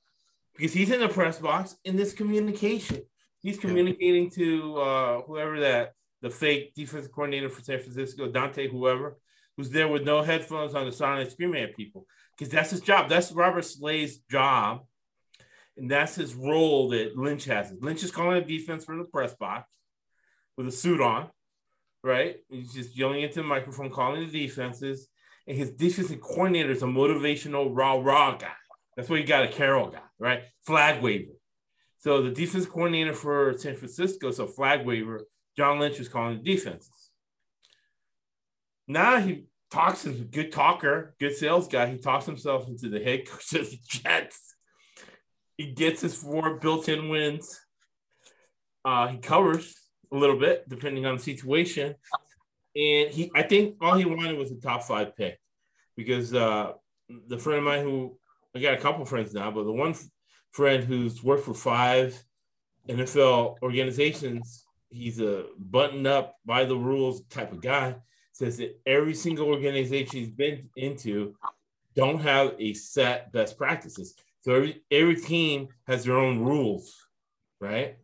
[0.57, 3.03] Because he's in the press box in this communication.
[3.41, 9.17] He's communicating to uh, whoever that the fake defense coordinator for San Francisco, Dante, whoever,
[9.57, 12.07] who's there with no headphones on the silent screaming at people
[12.41, 13.11] because that's his job.
[13.11, 14.87] That's Robert Saleh's job.
[15.77, 17.71] And that's his role that Lynch has.
[17.81, 19.71] Lynch is calling a defense from the press box
[20.57, 21.29] with a suit on,
[22.03, 22.37] right?
[22.49, 25.09] He's just yelling into the microphone, calling the defenses.
[25.47, 28.49] And his defensive coordinator is a motivational rah rah guy.
[28.97, 30.43] That's what you got a Carroll guy, right?
[30.65, 31.33] Flag waver.
[31.99, 35.27] So the defense coordinator for San Francisco, so flag waver,
[35.59, 37.11] John Lynch is calling the defenses.
[38.89, 41.87] Now he talks is a good talker, good sales guy.
[41.87, 44.55] He talks himself into the head coach of the Jets.
[45.57, 47.61] He gets his four built-in wins.
[48.85, 49.75] Uh, he covers
[50.13, 51.95] a little bit depending on the situation,
[52.75, 55.39] and he I think all he wanted was a top five pick
[55.97, 56.73] because uh,
[57.29, 58.19] the friend of mine who
[58.57, 59.95] I got a couple friends now, but the one
[60.53, 62.21] friend who's worked for five
[62.89, 64.65] NFL organizations.
[64.89, 67.97] He's a button up by the rules type of guy.
[68.41, 71.35] Says that every single organization he's been into
[71.95, 74.15] don't have a set best practices.
[74.41, 76.97] So every, every team has their own rules,
[77.61, 77.99] right?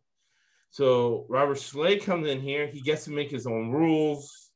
[0.68, 2.66] So Robert Saleh comes in here.
[2.66, 4.50] He gets to make his own rules.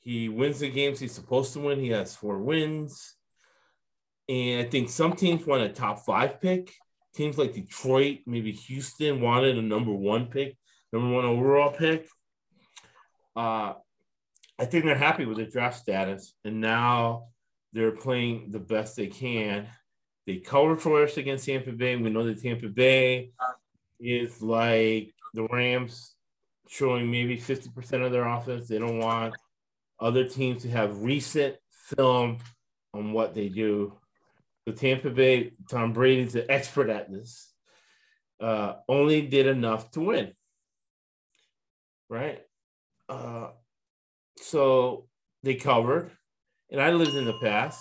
[0.00, 1.78] He wins the games he's supposed to win.
[1.78, 3.14] He has four wins.
[4.28, 6.74] And I think some teams want a top five pick.
[7.14, 10.56] Teams like Detroit, maybe Houston wanted a number one pick,
[10.92, 12.08] number one overall pick.
[13.36, 13.74] Uh,
[14.58, 16.34] I think they're happy with their draft status.
[16.44, 17.28] And now
[17.72, 19.66] they're playing the best they can.
[20.26, 21.96] They covered for us against Tampa Bay.
[21.96, 23.30] We know that Tampa Bay
[24.00, 26.14] is like the Rams
[26.68, 28.68] showing maybe 50% of their offense.
[28.68, 29.34] They don't want
[30.00, 32.38] other teams to have recent film
[32.92, 33.94] on what they do.
[34.66, 37.52] The Tampa Bay, Tom Brady's an expert at this,
[38.40, 40.32] uh, only did enough to win.
[42.10, 42.42] Right?
[43.08, 43.48] Uh,
[44.40, 45.06] so
[45.42, 46.10] they covered,
[46.70, 47.80] and I lived in the past.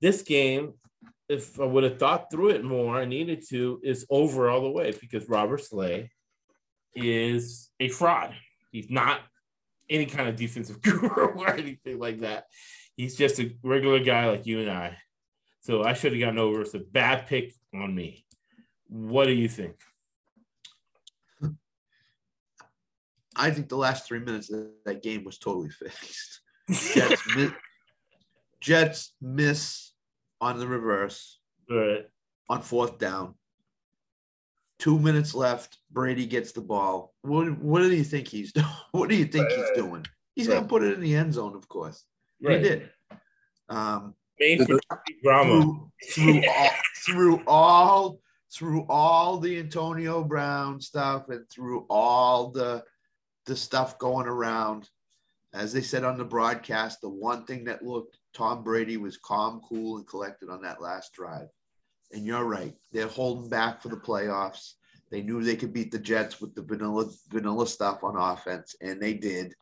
[0.00, 0.74] This game
[1.32, 4.70] if I would have thought through it more, I needed to, is over all the
[4.70, 6.08] way because Robert Saleh
[6.94, 8.34] is a fraud.
[8.70, 9.20] He's not
[9.88, 12.46] any kind of defensive guru or anything like that.
[12.96, 14.98] He's just a regular guy like you and I.
[15.60, 16.60] So I should have gotten over.
[16.60, 18.26] It's a bad pick on me.
[18.88, 19.76] What do you think?
[23.36, 26.40] I think the last three minutes of that game was totally fixed.
[26.94, 27.52] Jets, miss,
[28.60, 29.92] Jets miss
[30.40, 31.38] on the reverse.
[31.68, 32.06] Right.
[32.48, 33.34] On fourth down.
[34.78, 35.78] Two minutes left.
[35.90, 37.14] Brady gets the ball.
[37.22, 38.66] What what do you think he's doing?
[38.92, 39.58] What do you think right.
[39.58, 40.04] he's doing?
[40.34, 40.56] He's right.
[40.56, 42.04] gonna put it in the end zone, of course.
[42.42, 42.62] Right.
[42.62, 42.90] He did.
[43.68, 44.14] Um
[44.66, 44.80] for
[45.22, 45.78] drama.
[46.12, 46.70] Through, through all
[47.04, 48.20] through all
[48.52, 52.84] through all the Antonio Brown stuff and through all the
[53.46, 54.88] the stuff going around,
[55.52, 59.60] as they said on the broadcast, the one thing that looked Tom Brady was calm,
[59.68, 61.48] cool, and collected on that last drive.
[62.12, 62.74] And you're right.
[62.92, 64.74] They're holding back for the playoffs.
[65.10, 69.00] They knew they could beat the Jets with the vanilla vanilla stuff on offense, and
[69.00, 69.54] they did.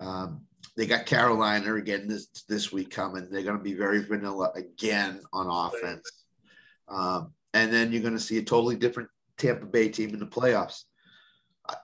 [0.00, 0.42] Um,
[0.76, 3.28] they got Carolina again this this week coming.
[3.30, 6.24] They're going to be very vanilla again on offense.
[6.88, 9.08] Um, and then you're going to see a totally different
[9.38, 10.84] Tampa Bay team in the playoffs.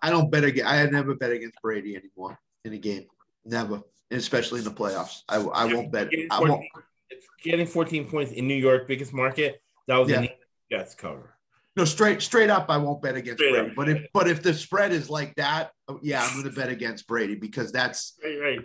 [0.02, 0.66] I, don't bet again.
[0.66, 3.06] I never bet against Brady anymore in a game.
[3.44, 5.22] Never especially in the playoffs.
[5.28, 6.10] I, I won't bet.
[6.30, 6.64] I won't.
[7.42, 10.22] Getting 14 points in New York, biggest market, that was yeah.
[10.22, 10.36] a
[10.70, 11.34] Jets cover.
[11.76, 13.70] No, straight straight up, I won't bet against straight Brady.
[13.70, 13.76] Up.
[13.76, 16.68] But if but if the spread is like that, oh, yeah, I'm going to bet
[16.68, 18.58] against Brady because that's right, right.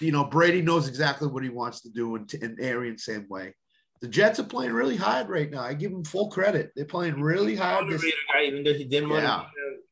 [0.00, 3.54] You know, Brady knows exactly what he wants to do, and, and Arian same way.
[4.00, 5.62] The Jets are playing really hard right now.
[5.62, 6.70] I give them full credit.
[6.76, 7.88] They're playing really hard.
[7.88, 9.46] This, guy, even though he didn't yeah.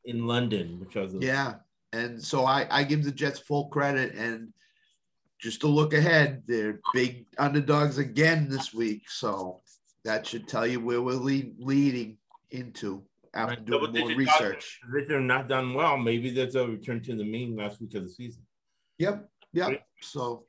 [0.07, 1.55] In London, which was a- yeah.
[1.93, 4.15] And so I, I give the Jets full credit.
[4.15, 4.51] And
[5.39, 9.09] just to look ahead, they're big underdogs again this week.
[9.09, 9.61] So
[10.03, 12.17] that should tell you where we're lead, leading
[12.51, 13.65] into after right.
[13.65, 14.79] doing more research.
[14.93, 18.03] If they're not done well, maybe there's a return to the mean last week of
[18.03, 18.43] the season.
[18.97, 19.29] Yep.
[19.53, 19.85] Yep.
[20.01, 20.45] So.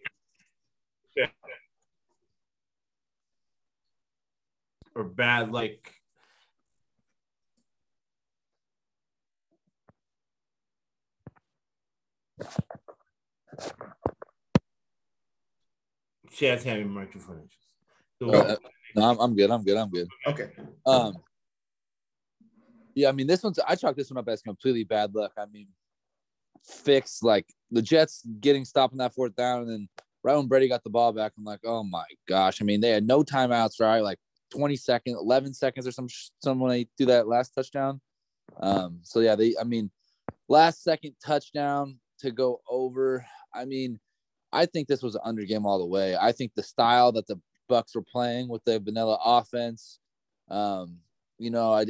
[1.16, 1.27] Yeah.
[4.94, 5.98] Or bad, like
[16.31, 17.53] She has having microphone issues.
[18.20, 18.57] So, uh,
[18.94, 19.51] no, I'm, I'm good.
[19.51, 19.77] I'm good.
[19.77, 20.09] I'm good.
[20.27, 20.51] Okay.
[20.87, 21.16] Um.
[22.94, 25.33] Yeah, I mean, this one's I chalk this one up as completely bad luck.
[25.38, 25.68] I mean,
[26.64, 29.88] fix like the Jets getting stopped in that fourth down, and then
[30.24, 32.61] right when Brady got the ball back, I'm like, oh my gosh.
[32.61, 34.01] I mean, they had no timeouts, right?
[34.01, 34.18] Like
[34.51, 36.09] 20 seconds, 11 seconds or some
[36.42, 38.01] someone they do that last touchdown.
[38.61, 39.01] Um.
[39.03, 39.55] So yeah, they.
[39.61, 39.90] I mean,
[40.48, 43.25] last second touchdown to go over.
[43.55, 43.99] I mean,
[44.53, 46.17] I think this was an under game all the way.
[46.17, 49.99] I think the style that the Bucks were playing with the vanilla offense,
[50.51, 50.99] um,
[51.39, 51.85] you know, I,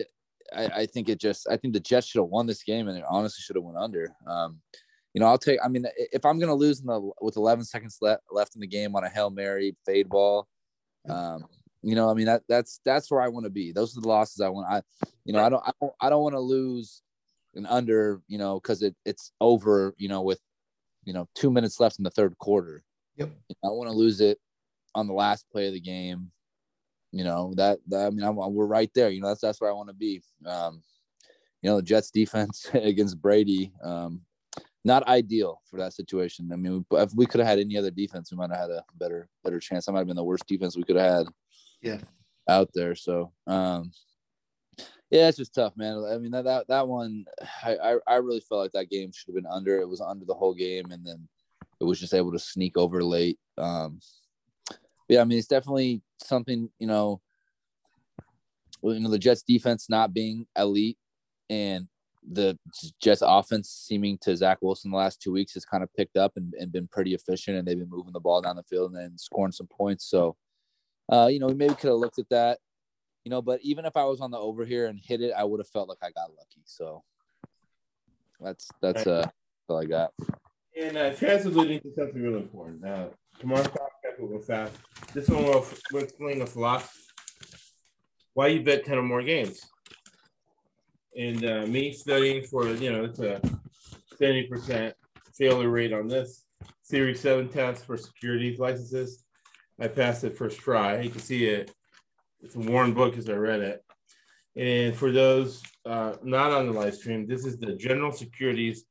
[0.55, 2.99] I, I think it just I think the Jets should have won this game and
[2.99, 4.13] it honestly should have went under.
[4.27, 4.61] Um,
[5.15, 5.59] you know, I'll take.
[5.65, 8.67] I mean, if I'm gonna lose in the with 11 seconds left left in the
[8.67, 10.47] game on a hail mary fade ball,
[11.09, 11.45] um,
[11.83, 13.73] you know, I mean that that's that's where I want to be.
[13.73, 14.69] Those are the losses I want.
[14.71, 14.83] I,
[15.25, 17.03] you know, I don't I don't I don't want to lose
[17.59, 20.41] an under, you know, because it it's over, you know, with
[21.05, 22.83] you know, two minutes left in the third quarter.
[23.17, 23.31] Yep.
[23.65, 24.39] I want to lose it
[24.95, 26.31] on the last play of the game.
[27.13, 29.09] You know that, that I mean, I'm, we're right there.
[29.09, 30.23] You know that's that's where I want to be.
[30.47, 30.83] Um,
[31.63, 34.21] you know the Jets defense against Brady, um,
[34.85, 36.51] not ideal for that situation.
[36.53, 38.85] I mean, if we could have had any other defense, we might have had a
[38.97, 39.87] better better chance.
[39.87, 41.27] That might have been the worst defense we could have had.
[41.81, 42.01] Yeah.
[42.49, 43.93] Out there, so um,
[45.11, 46.05] Yeah, it's just tough, man.
[46.11, 47.25] I mean that that, that one,
[47.65, 49.81] I, I, I really felt like that game should have been under.
[49.81, 51.29] It was under the whole game, and then
[51.81, 53.39] it was just able to sneak over late.
[53.57, 54.01] Um,
[55.09, 57.21] yeah, I mean it's definitely something you know.
[58.83, 60.99] You know the Jets defense not being elite,
[61.49, 61.89] and
[62.31, 62.59] the
[63.01, 66.33] Jets offense seeming to Zach Wilson the last two weeks has kind of picked up
[66.37, 69.01] and, and been pretty efficient, and they've been moving the ball down the field and
[69.01, 70.05] then scoring some points.
[70.05, 70.37] So,
[71.11, 72.59] uh, you know, we maybe could have looked at that
[73.29, 75.45] you know, but even if I was on the over here and hit it, I
[75.45, 76.63] would have felt like I got lucky.
[76.65, 77.05] So
[78.41, 79.29] that's that's uh
[79.69, 80.15] all I got.
[80.75, 82.87] And uh, Chad's alluding to something really important.
[82.87, 84.73] Uh, tomorrow's podcast will go fast.
[85.13, 87.01] This one will, will explain a philosophy.
[88.33, 89.61] why you bet 10 or more games.
[91.15, 93.43] And uh, me studying for, you know, it's a
[94.19, 94.95] 70%
[95.37, 96.47] failure rate on this
[96.81, 99.23] Series 7 test for securities licenses.
[99.79, 101.01] I passed it first try.
[101.01, 101.75] You can see it
[102.43, 103.85] it's a worn book as I read it.
[104.57, 108.85] And for those uh, not on the live stream, this is the General Securities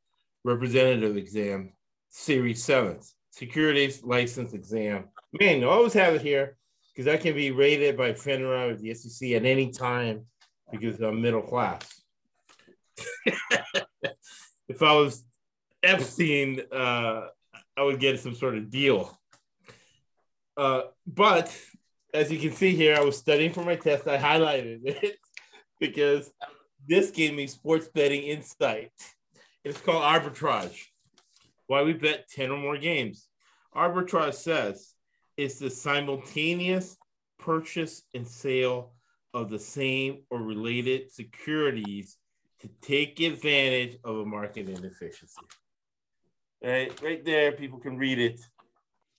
[0.44, 1.74] Representative Exam,
[2.10, 3.00] Series 7,
[3.32, 5.10] Securities License Exam.
[5.40, 6.58] Man, you always have it here
[6.94, 10.26] because that can be rated by FINRA or the SEC at any time
[10.72, 12.02] because I'm middle class.
[14.68, 15.24] if I was
[15.84, 17.28] Epstein, uh,
[17.78, 19.18] I would get some sort of deal.
[20.56, 21.56] Uh, but
[22.18, 24.08] as you can see here, I was studying for my test.
[24.08, 25.18] I highlighted it
[25.80, 26.32] because
[26.88, 28.92] this gave me sports betting insight.
[29.64, 30.80] It's called arbitrage.
[31.68, 33.28] Why we bet 10 or more games.
[33.76, 34.94] Arbitrage says
[35.36, 36.98] it's the simultaneous
[37.38, 38.94] purchase and sale
[39.34, 42.18] of the same or related securities
[42.62, 45.42] to take advantage of a market inefficiency.
[46.64, 48.42] Right, right there, people can read it.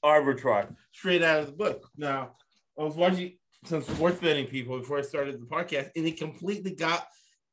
[0.05, 1.89] Arbitrage, straight out of the book.
[1.97, 2.33] Now,
[2.79, 6.75] I was watching some sports betting people before I started the podcast, and they completely
[6.75, 7.07] got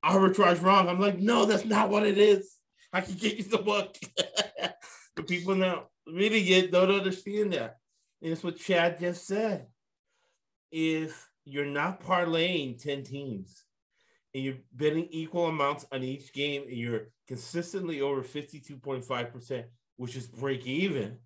[0.03, 0.87] arbitrage wrong.
[0.87, 2.55] I'm like, no, that's not what it is.
[2.93, 3.95] I can get you the book.
[5.15, 7.77] the people now reading it don't understand that.
[8.21, 9.67] And it's what Chad just said.
[10.71, 13.63] If you're not parlaying 10 teams
[14.33, 19.63] and you're betting equal amounts on each game and you're consistently over 52.5%,
[19.97, 21.17] which is break even,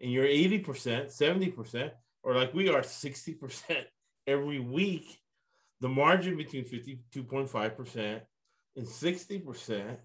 [0.00, 1.90] and you're 80%, 70%,
[2.24, 3.84] or like we are 60%
[4.26, 5.20] every week,
[5.80, 8.20] the margin between 52.5%
[8.76, 9.96] and 60%,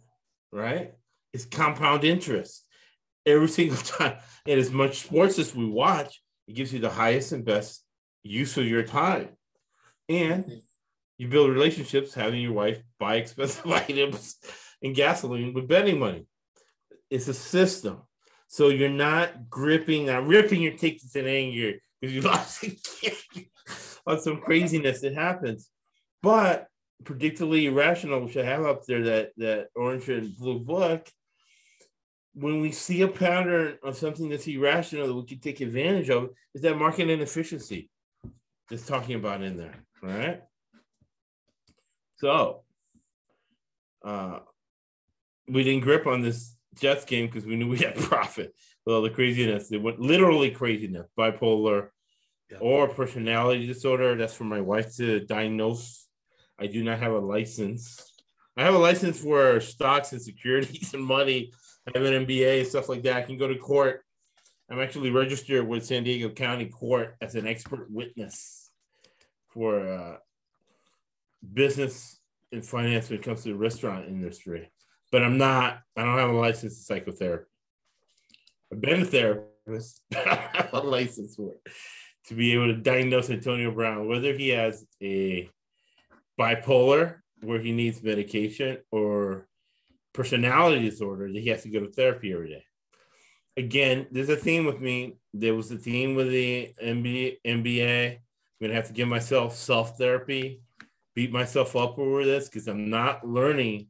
[0.51, 0.93] right,
[1.33, 2.65] is compound interest
[3.25, 4.17] every single time.
[4.45, 7.83] And as much sports as we watch, it gives you the highest and best
[8.21, 9.29] use of your time.
[10.09, 10.61] And
[11.17, 14.35] you build relationships having your wife buy expensive items
[14.83, 16.25] and gasoline with betting money.
[17.09, 18.01] It's a system.
[18.47, 22.65] So you're not gripping, not ripping your tickets in anger because you lost
[24.05, 25.69] on some craziness that happens.
[26.21, 26.67] But
[27.03, 31.07] predictably irrational, which I have up there, that that orange and blue book.
[32.33, 36.29] When we see a pattern of something that's irrational that we can take advantage of,
[36.53, 37.89] is that market inefficiency.
[38.69, 40.41] Just talking about in there, all right?
[42.17, 42.63] So,
[44.05, 44.39] uh,
[45.47, 48.53] we didn't grip on this Jets game because we knew we had profit
[48.85, 49.71] with all the craziness.
[49.71, 51.89] It went literally craziness, bipolar
[52.59, 54.15] or personality disorder.
[54.15, 56.07] That's for my wife to diagnose.
[56.59, 58.13] I do not have a license.
[58.57, 61.51] I have a license for stocks and securities and money.
[61.87, 63.17] I have an MBA and stuff like that.
[63.17, 64.03] I can go to court.
[64.69, 68.69] I'm actually registered with San Diego County Court as an expert witness
[69.47, 70.17] for uh,
[71.53, 72.19] business
[72.51, 74.69] and finance when it comes to the restaurant industry
[75.11, 77.48] but I'm not, I don't have a license in psychotherapy.
[78.71, 81.73] I've been a therapist, I don't have a license for it
[82.29, 85.49] to be able to diagnose Antonio Brown, whether he has a
[86.39, 89.47] bipolar where he needs medication or
[90.13, 92.63] personality disorder that he has to go to therapy every day.
[93.57, 95.17] Again, there's a theme with me.
[95.33, 97.37] There was a theme with the NBA.
[97.45, 98.11] MBA.
[98.13, 98.19] I'm
[98.61, 100.61] gonna have to give myself self therapy,
[101.15, 103.87] beat myself up over this because I'm not learning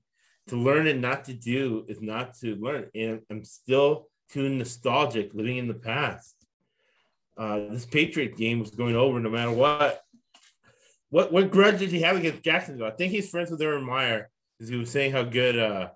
[0.47, 2.87] to learn and not to do is not to learn.
[2.95, 6.35] And I'm still too nostalgic, living in the past.
[7.37, 10.03] Uh, this Patriot game was going over no matter what.
[11.09, 12.87] What what grudge did he have against Jacksonville?
[12.87, 15.89] I think he's friends with Urban Meyer because he was saying how good uh,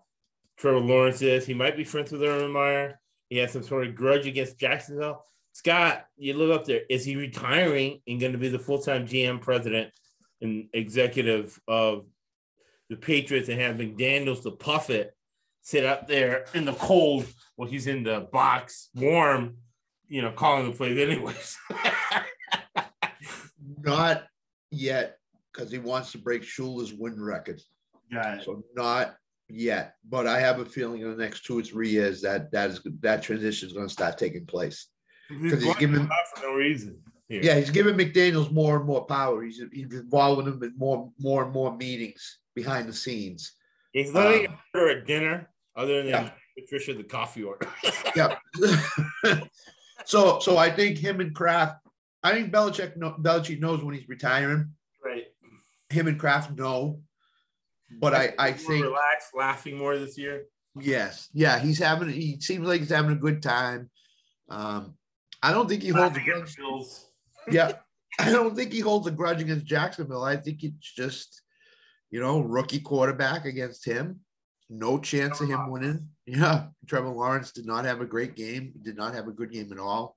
[0.57, 1.45] Trevor Lawrence is.
[1.45, 2.99] He might be friends with Urban Meyer.
[3.29, 5.25] He has some sort of grudge against Jacksonville.
[5.51, 6.81] Scott, you live up there.
[6.89, 9.91] Is he retiring and going to be the full time GM president
[10.41, 12.05] and executive of
[12.89, 15.15] the Patriots and have McDaniels to puff it,
[15.63, 19.57] sit up there in the cold while he's in the box, warm,
[20.07, 21.57] you know, calling the plays anyways.
[23.81, 24.23] Not
[24.71, 25.17] yet
[25.51, 27.61] because he wants to break Shula's win record.
[28.11, 28.43] Got it.
[28.45, 29.15] So not
[29.49, 32.69] yet, but I have a feeling in the next two or three years that that
[32.71, 34.87] is that transition is going to start taking place.
[35.29, 36.99] He's he's giving- him for no reason.
[37.29, 37.41] Here.
[37.41, 39.41] Yeah, he's giving McDaniel's more and more power.
[39.43, 43.53] He's, he's involving him in more more and more meetings behind the scenes.
[43.93, 46.29] He's letting Um, him order at dinner, other than Yeah.
[46.57, 47.67] Patricia the coffee order.
[48.15, 48.37] Yeah.
[50.05, 51.77] so so I think him and Kraft.
[52.21, 54.71] I think Belichick know, Belichick knows when he's retiring.
[55.03, 55.25] right.
[55.89, 57.01] Him and Kraft know,
[57.99, 60.45] but I I More think relaxed, laughing more this year.
[60.79, 62.09] yes, yeah, he's having.
[62.09, 63.89] He seems like he's having a good time.
[64.49, 64.95] Um,
[65.41, 66.55] I don't think he holds a Laughing at grudge.
[66.57, 67.05] Bills.
[67.51, 67.73] Yeah,
[68.19, 70.23] I don't think he holds a grudge against Jacksonville.
[70.23, 71.41] I think it's just,
[72.09, 74.21] you know, rookie quarterback against him.
[74.69, 76.09] No chance of him winning.
[76.25, 78.71] Yeah, Trevor Lawrence did not have a great game.
[78.73, 80.15] He did not have a good game at all.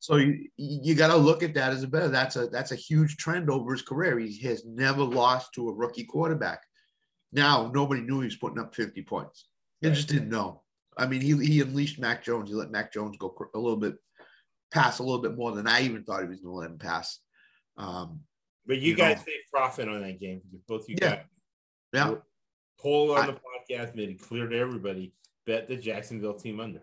[0.00, 2.08] So you you got to look at that as a better.
[2.08, 4.18] That's a that's a huge trend over his career.
[4.18, 6.62] He has never lost to a rookie quarterback.
[7.32, 9.46] Now nobody knew he was putting up 50 points.
[9.80, 10.62] They just didn't know.
[10.98, 12.48] I mean, he he unleashed Mac Jones.
[12.48, 13.94] He let Mac Jones go a little bit
[14.72, 16.78] pass a little bit more than I even thought he was going to let him
[16.78, 17.20] pass.
[17.76, 18.22] Um,
[18.66, 19.22] But you, You guys know.
[19.26, 20.40] saved profit on that game.
[20.66, 21.08] Both you Yeah.
[21.16, 21.24] guys.
[21.92, 22.14] yeah,
[22.80, 25.12] Poll on I- the podcast made it clear to everybody.
[25.46, 26.82] Bet the Jacksonville team under.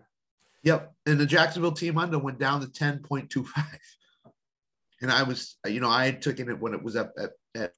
[0.62, 0.92] yep.
[1.06, 3.80] And the Jacksonville team under went down to ten point two five,
[5.00, 7.72] and I was, you know, I had taken it when it was up at, at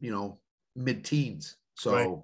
[0.00, 0.38] you know
[0.74, 1.56] mid teens.
[1.74, 2.18] So Right.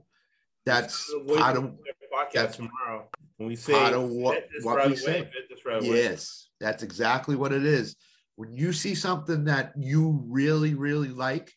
[0.66, 4.96] that's part of podcast that's tomorrow when we say part of what- what right we
[4.96, 5.30] say.
[5.64, 6.02] right away.
[6.02, 7.94] yes, that's exactly what it is.
[8.36, 11.52] When you see something that you really really like,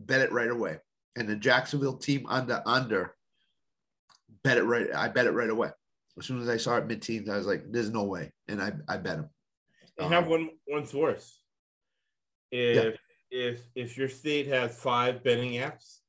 [0.00, 0.78] bet it right away.
[1.16, 3.14] And the Jacksonville team under under,
[4.42, 4.92] bet it right.
[4.94, 5.70] I bet it right away.
[6.18, 8.62] As soon as I saw it mid teens, I was like, "There's no way," and
[8.62, 9.30] I I bet him.
[9.98, 11.40] And have Um, one one's worse.
[12.50, 12.96] If
[13.30, 16.00] if if your state has five betting apps,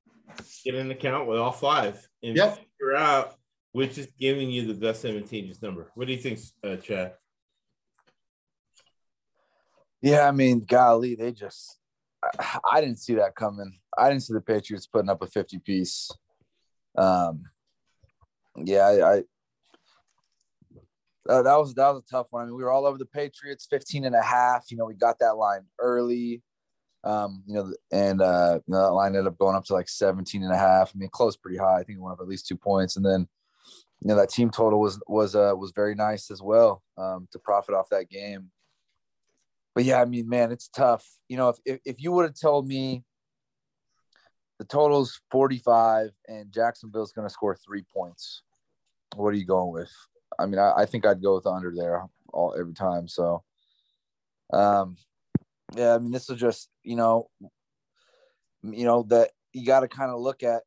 [0.64, 2.58] get an account with all five and Yep.
[2.58, 3.36] figure out
[3.72, 5.92] which is giving you the best advantageous number.
[5.94, 7.16] What do you think, uh, Chad?
[10.02, 11.78] Yeah, I mean, golly, they just
[12.24, 13.80] I, I didn't see that coming.
[13.98, 16.10] I didn't see the Patriots putting up a 50 piece.
[16.98, 17.44] Um
[18.58, 19.24] yeah, I, I
[21.26, 22.44] that was that was a tough one.
[22.44, 24.66] I mean, we were all over the Patriots 15 and a half.
[24.70, 26.42] You know, we got that line early.
[27.04, 29.90] Um, you know, and uh you know, that line ended up going up to like
[29.90, 30.92] 17 and a half.
[30.94, 31.80] I mean, close pretty high.
[31.80, 32.96] I think it went up at least two points.
[32.96, 33.28] And then
[34.02, 37.40] you know that team total was was uh was very nice as well um to
[37.40, 38.52] profit off that game
[39.78, 41.08] but yeah, I mean, man, it's tough.
[41.30, 43.04] You know, if if, if you would have told me
[44.58, 48.42] the total's 45 and Jacksonville's going to score three points,
[49.18, 49.92] what are you going with?
[50.40, 53.08] I mean, I, I think I'd go with under there all every time.
[53.08, 53.44] So,
[54.54, 54.98] um,
[55.76, 57.30] yeah, I mean, this is just you know,
[58.64, 60.64] you know that you got to kind of look at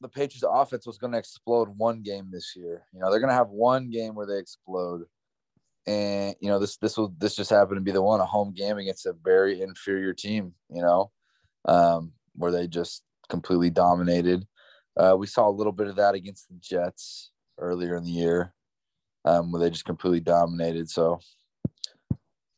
[0.00, 2.84] the Patriots' offense was going to explode one game this year.
[2.92, 5.04] You know, they're going to have one game where they explode
[5.86, 8.52] and you know this this will this just happened to be the one a home
[8.52, 11.10] game against a very inferior team you know
[11.66, 14.46] um where they just completely dominated
[14.96, 18.52] uh we saw a little bit of that against the jets earlier in the year
[19.24, 21.18] um where they just completely dominated so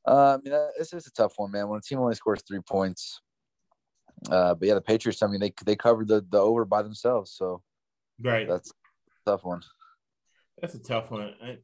[0.06, 1.68] uh, I mean, this is a tough one, man.
[1.68, 3.20] When a team only scores three points,
[4.30, 5.22] uh, but yeah, the Patriots.
[5.22, 7.62] I mean, they they covered the the over by themselves, so
[8.18, 8.48] Right.
[8.48, 9.60] that's a tough one.
[10.60, 11.34] That's a tough one.
[11.42, 11.58] I,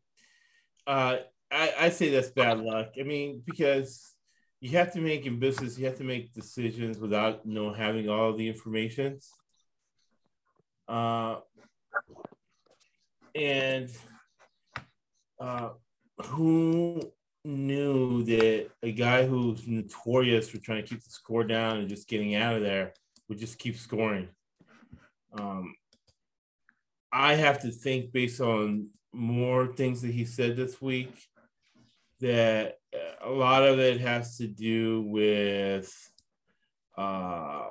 [0.87, 1.19] uh,
[1.51, 2.93] I, I say that's bad luck.
[2.99, 4.15] I mean, because
[4.61, 8.09] you have to make in business, you have to make decisions without you know having
[8.09, 9.19] all the information.
[10.87, 11.37] Uh,
[13.35, 13.91] and
[15.41, 15.71] uh,
[16.23, 17.03] who
[17.45, 22.09] knew that a guy who's notorious for trying to keep the score down and just
[22.09, 22.95] getting out of there
[23.29, 24.29] would just keep scoring?
[25.33, 25.75] Um,
[27.13, 31.13] I have to think based on more things that he said this week
[32.21, 32.79] that
[33.23, 35.93] a lot of it has to do with
[36.97, 37.67] uh,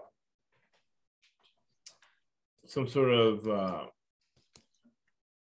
[2.66, 3.86] some sort of uh,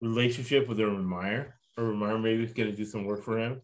[0.02, 1.56] relationship with Urban Meyer.
[1.78, 3.62] Urban Meyer maybe is going to do some work for him,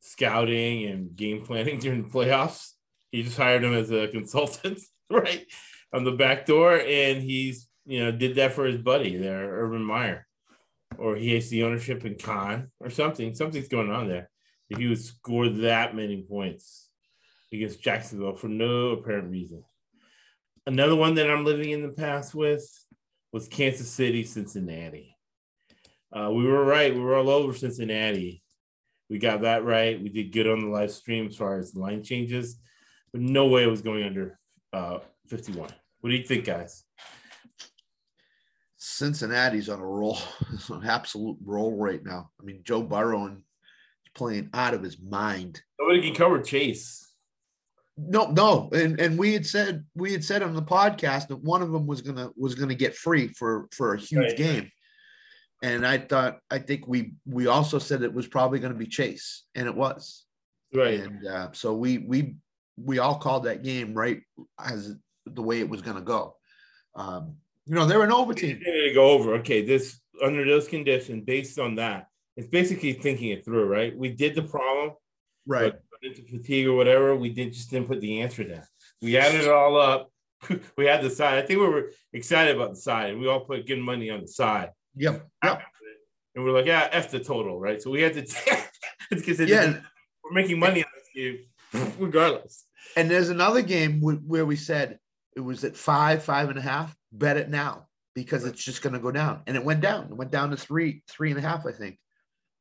[0.00, 2.72] scouting and game planning during the playoffs.
[3.10, 4.80] He just hired him as a consultant,
[5.10, 5.46] right,
[5.92, 9.84] on the back door, and he's you know did that for his buddy there, Urban
[9.84, 10.26] Meyer,
[10.98, 13.34] or he has the ownership in Con or something.
[13.34, 14.30] Something's going on there.
[14.70, 16.88] If he would score that many points
[17.52, 19.62] against Jacksonville for no apparent reason.
[20.66, 22.64] Another one that I'm living in the past with
[23.32, 25.16] was Kansas City, Cincinnati.
[26.12, 26.94] Uh, we were right.
[26.94, 28.42] We were all over Cincinnati.
[29.08, 30.00] We got that right.
[30.02, 32.58] We did good on the live stream as far as line changes,
[33.12, 34.38] but no way it was going under
[34.72, 34.98] uh,
[35.28, 35.68] 51.
[36.00, 36.84] What do you think, guys?
[38.78, 40.18] Cincinnati's on a roll,
[40.52, 42.30] it's an absolute roll right now.
[42.40, 43.38] I mean, Joe Burrow is
[44.14, 45.62] playing out of his mind.
[45.78, 47.08] Nobody can cover Chase.
[47.96, 51.60] No, no, and and we had said we had said on the podcast that one
[51.62, 54.36] of them was gonna was gonna get free for for a huge Right.
[54.36, 54.70] game,
[55.62, 58.86] and I thought I think we we also said it was probably going to be
[58.86, 60.24] Chase, and it was,
[60.74, 61.00] Right.
[61.00, 62.36] and uh, so we we
[62.76, 64.20] we all called that game right
[64.58, 64.94] as
[65.26, 66.36] the way it was going to go.
[66.94, 67.36] Um,
[67.66, 68.60] you know, they're an over team.
[68.62, 69.34] to go over.
[69.36, 73.96] Okay, this under those conditions, based on that, it's basically thinking it through, right?
[73.96, 74.92] We did the problem,
[75.46, 75.72] Right.
[75.72, 78.64] but into fatigue or whatever, we did just didn't put the answer down.
[79.00, 80.10] We added it all up.
[80.76, 81.38] we had the side.
[81.42, 83.10] I think we were excited about the side.
[83.10, 84.70] And we all put good money on the side.
[84.96, 85.26] Yep.
[85.44, 85.62] Yep.
[86.34, 87.80] And we're like, yeah, F the total, right?
[87.80, 88.22] So we had to
[89.10, 89.80] because Yeah.
[90.24, 92.64] we're making money on this game regardless.
[92.96, 94.98] And there's another game where we said
[95.36, 96.94] it was at five, five and a half.
[97.12, 100.04] Bet it now because it's just going to go down, and it went down.
[100.10, 101.98] It went down to three, three and a half, I think.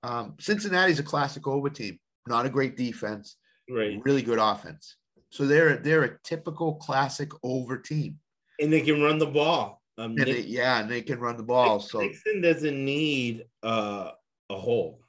[0.03, 3.35] Um, Cincinnati's a classic over team, not a great defense,
[3.69, 3.99] Right.
[4.03, 4.95] really good offense.
[5.29, 8.19] So they're they're a typical classic over team,
[8.59, 9.80] And they can run the ball.
[10.01, 11.79] Um, and Nick- they, yeah, and they can run the ball.
[11.79, 14.11] So Mixon doesn't need uh,
[14.49, 15.01] a hole.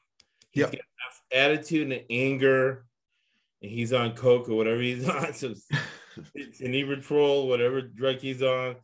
[0.51, 0.73] He's Yep.
[0.73, 2.85] got enough attitude and anger,
[3.63, 5.33] and he's on coke or whatever he's on.
[5.33, 5.55] So
[6.35, 8.77] it's an erythritol, whatever drug he's on.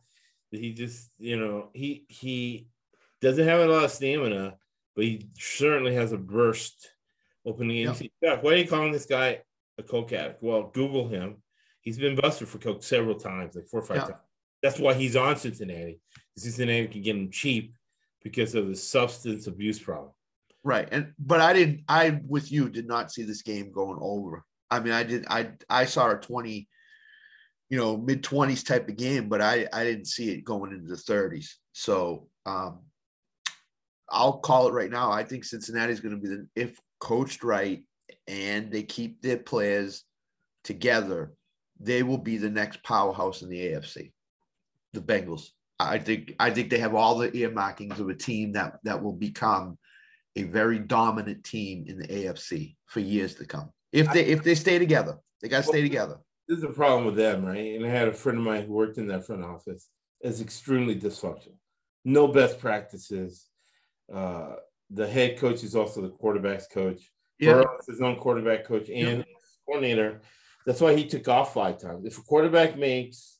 [0.51, 2.67] He just, you know, he he
[3.21, 4.55] doesn't have a lot of stamina,
[4.95, 6.89] but he certainly has a burst
[7.45, 7.77] opening.
[7.77, 7.87] Yep.
[7.89, 9.41] You see, why are you calling this guy
[9.77, 10.41] a coke addict?
[10.41, 11.43] Well, Google him.
[11.81, 14.03] He's been busted for coke several times, like four or five Yeah.
[14.05, 14.15] times.
[14.61, 15.99] That's why he's on Cincinnati.
[16.37, 17.73] Cincinnati can get him cheap
[18.23, 20.11] because of the substance abuse problem.
[20.63, 21.83] right, and but I didn't.
[21.87, 24.43] I with you did not see this game going over.
[24.69, 25.25] I mean, I did.
[25.29, 26.67] I I saw a twenty,
[27.69, 30.87] you know, mid twenties type of game, but I I didn't see it going into
[30.87, 31.57] the thirties.
[31.73, 32.79] So um,
[34.11, 35.11] I'll call it right now.
[35.11, 37.83] I think Cincinnati's going to be the if coached right
[38.27, 40.03] and they keep their players
[40.63, 41.33] together,
[41.79, 44.11] they will be the next powerhouse in the AFC.
[44.93, 45.49] The Bengals.
[45.79, 49.13] I think I think they have all the earmarkings of a team that that will
[49.13, 49.77] become
[50.35, 53.71] a very dominant team in the AFC for years to come.
[53.91, 56.17] If they if they stay together, they got to stay together.
[56.47, 57.75] This is the problem with them, right?
[57.75, 59.87] And I had a friend of mine who worked in that front office.
[60.21, 61.57] It's extremely dysfunctional.
[62.03, 63.45] No best practices.
[64.11, 64.55] Uh,
[64.89, 67.11] the head coach is also the quarterback's coach.
[67.39, 69.23] Yeah, Burrow is his own quarterback coach and
[69.65, 70.21] coordinator.
[70.65, 72.05] That's why he took off five times.
[72.05, 73.38] If a quarterback makes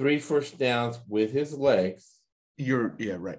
[0.00, 2.14] three first downs with his legs,
[2.56, 3.38] you're yeah right.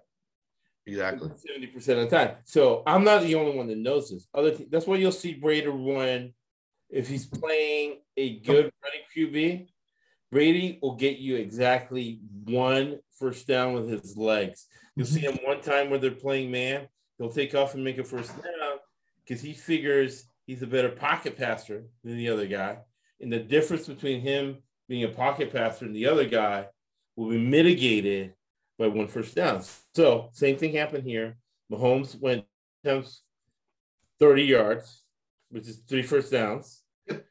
[0.86, 1.30] Exactly.
[1.30, 2.36] 70% of the time.
[2.43, 4.28] So I'm not the only one that knows this.
[4.32, 6.34] Other th- that's why you'll see Brady run
[6.91, 9.68] if he's playing a good running QB.
[10.32, 14.68] Brady will get you exactly one first down with his legs.
[14.95, 15.38] You'll see mm-hmm.
[15.38, 16.88] him one time where they're playing man.
[17.18, 18.78] He'll take off and make a first down
[19.26, 22.78] because he figures he's a better pocket passer than the other guy.
[23.20, 24.57] And the difference between him
[24.92, 26.66] being a pocket passer and the other guy
[27.16, 28.34] will be mitigated
[28.78, 29.64] by one first down.
[29.96, 31.38] So same thing happened here.
[31.72, 32.44] Mahomes went
[32.84, 33.22] attempts
[34.20, 35.02] 30 yards,
[35.50, 36.82] which is three first downs.
[37.08, 37.26] Yep.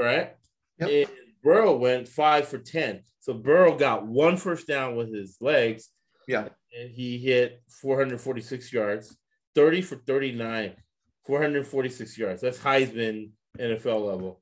[0.00, 0.34] All right.
[0.78, 0.88] Yep.
[0.90, 1.08] And
[1.42, 3.02] Burrow went five for 10.
[3.20, 5.90] So Burrow got one first down with his legs,
[6.26, 6.48] Yeah.
[6.74, 9.14] and he hit 446 yards,
[9.54, 10.76] 30 for 39,
[11.26, 12.40] 446 yards.
[12.40, 14.41] That's Heisman NFL level.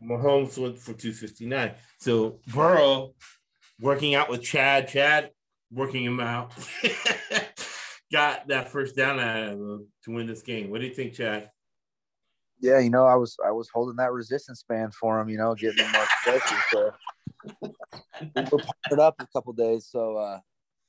[0.00, 1.72] And Mahomes went for 259.
[1.98, 3.14] So Burrow
[3.80, 5.30] working out with Chad, Chad
[5.70, 6.52] working him out,
[8.12, 10.70] got that first down out of him to win this game.
[10.70, 11.50] What do you think, Chad?
[12.60, 15.54] Yeah, you know, I was I was holding that resistance band for him, you know,
[15.54, 16.64] getting him more explosive.
[16.70, 16.92] So
[18.34, 19.88] we were partnered up a couple days.
[19.90, 20.38] So uh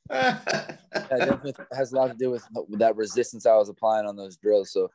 [0.09, 0.79] that
[1.09, 4.37] definitely has a lot to do with, with that resistance I was applying on those
[4.37, 4.71] drills.
[4.71, 4.89] So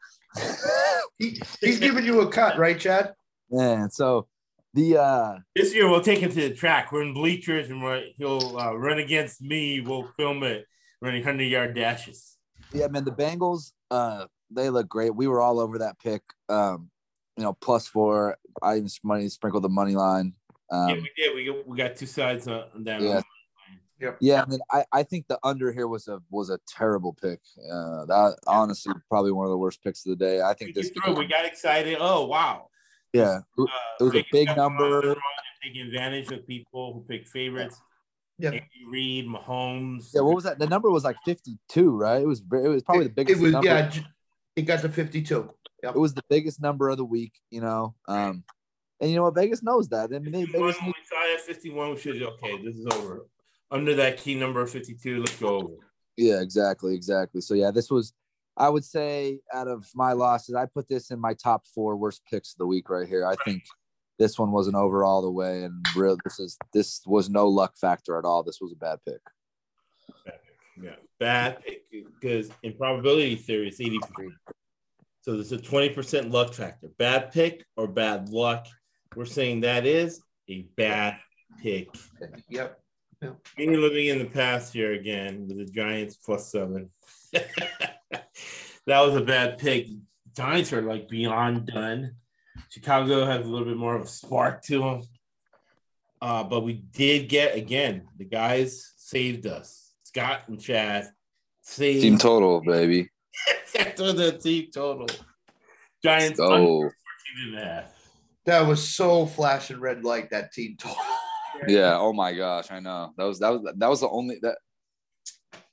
[1.18, 3.12] he, he's giving you a cut, right, Chad?
[3.52, 4.26] Man, so
[4.74, 6.90] the uh This year we'll take him to the track.
[6.90, 9.80] We're in bleachers, and we're, he'll uh, run against me.
[9.80, 10.66] We'll film it
[11.00, 12.38] running hundred yard dashes.
[12.72, 15.14] yeah, man, the Bengals uh they look great.
[15.14, 16.22] We were all over that pick.
[16.48, 16.90] Um,
[17.36, 18.36] you know, plus four.
[18.62, 20.34] I even money sprinkled the money line.
[20.70, 21.34] Um, yeah, we did.
[21.34, 23.00] We, we got two sides on on that.
[23.00, 23.20] Yeah.
[24.20, 27.38] Yeah, and then I, I think the under here was a was a terrible pick.
[27.72, 30.40] Uh, that honestly probably one of the worst picks of the day.
[30.40, 30.90] I We, think this.
[30.90, 31.14] through.
[31.14, 31.98] we got excited.
[32.00, 32.68] Oh wow!
[33.12, 33.64] Yeah, Uh,
[34.00, 35.00] It was a big got them on number.
[35.14, 35.16] the
[35.62, 37.80] Taking advantage of people who pick favorites.
[38.38, 38.48] Yeah.
[38.50, 40.10] Andy Reid, Mahomes.
[40.12, 40.22] yeah.
[40.22, 40.58] What was that?
[40.58, 42.20] The number was like fifty two, right?
[42.20, 43.38] It was it was probably the biggest.
[43.40, 43.66] It was number.
[43.68, 43.92] yeah.
[44.56, 45.50] It got to fifty-two.
[45.84, 47.32] It was the biggest number of the week.
[47.50, 48.42] You know, um,
[49.00, 49.34] and you know what?
[49.36, 50.12] Vegas knows that.
[50.12, 53.26] I mean, they, When Vegas we saw at 51, we should okay, this is over.
[53.70, 55.74] Under that key number of 52, let's go over.
[56.16, 57.40] Yeah, exactly, exactly.
[57.40, 58.12] So yeah, this was
[58.56, 62.22] I would say out of my losses, I put this in my top four worst
[62.30, 63.26] picks of the week right here.
[63.26, 63.62] I think
[64.18, 67.76] this one wasn't over all the way, and real this is this was no luck
[67.76, 68.42] factor at all.
[68.42, 69.20] This was a bad pick.
[70.80, 71.58] Yeah, bad
[72.20, 74.32] because in probability theory, it's 80 percent.
[75.22, 76.88] So there's a 20% luck factor.
[76.98, 78.66] Bad pick or bad luck.
[79.14, 81.18] We're saying that is a bad
[81.62, 81.88] pick.
[82.48, 82.80] Yep.
[83.56, 86.90] Me living in the past here again with the Giants plus seven.
[88.86, 89.88] that was a bad pick.
[90.36, 92.16] Giants are like beyond done.
[92.68, 95.02] Chicago has a little bit more of a spark to them.
[96.20, 99.92] Uh, but we did get again, the guys saved us.
[100.04, 101.08] Scott and Chad
[101.62, 103.10] saved Team total, baby.
[103.78, 105.06] after the team total.
[106.02, 106.80] Giants Let's under go.
[106.80, 106.92] 14
[107.46, 107.92] and a half.
[108.44, 110.96] That was so flashing red light that team total.
[111.68, 111.96] Yeah.
[111.98, 113.12] Oh my gosh, I know.
[113.16, 114.58] That was that was that was the only that.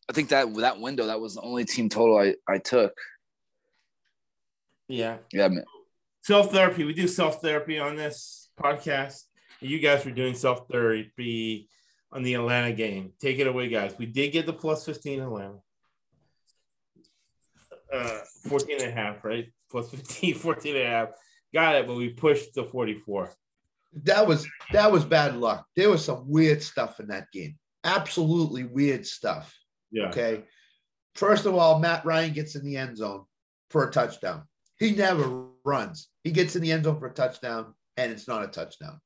[0.10, 2.93] I think that that window that was the only team total I I took.
[4.88, 5.18] Yeah.
[5.32, 5.66] Yeah, man.
[6.24, 6.84] Self therapy.
[6.84, 9.24] We do self therapy on this podcast.
[9.62, 11.70] You guys were doing self therapy
[12.12, 13.14] on the Atlanta game.
[13.22, 13.93] Take it away, guys.
[13.97, 15.60] We did get the plus 15 Atlanta.
[17.93, 19.51] Uh, 14 and a half, right?
[19.72, 21.10] Plus 15, 14 and a half.
[21.53, 23.32] Got it, but we pushed to 44.
[24.03, 25.66] That was that was bad luck.
[25.76, 27.57] There was some weird stuff in that game.
[27.84, 29.59] Absolutely weird stuff.
[29.91, 30.09] Yeah.
[30.09, 30.43] Okay.
[31.15, 33.25] First of all, Matt Ryan gets in the end zone
[33.69, 34.43] for a touchdown.
[34.77, 36.07] He never runs.
[36.23, 38.99] He gets in the end zone for a touchdown, and it's not a touchdown.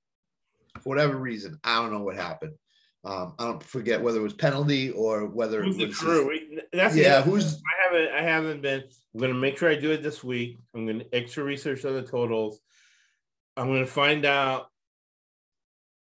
[0.82, 2.54] For whatever reason, I don't know what happened.
[3.06, 6.40] Um, I don't forget whether it was penalty or whether Who's it the was crew?
[6.72, 8.84] That's Yeah, the- who's I haven't I haven't been.
[9.14, 10.58] I'm gonna make sure I do it this week.
[10.74, 12.60] I'm gonna extra research on the totals.
[13.58, 14.68] I'm gonna find out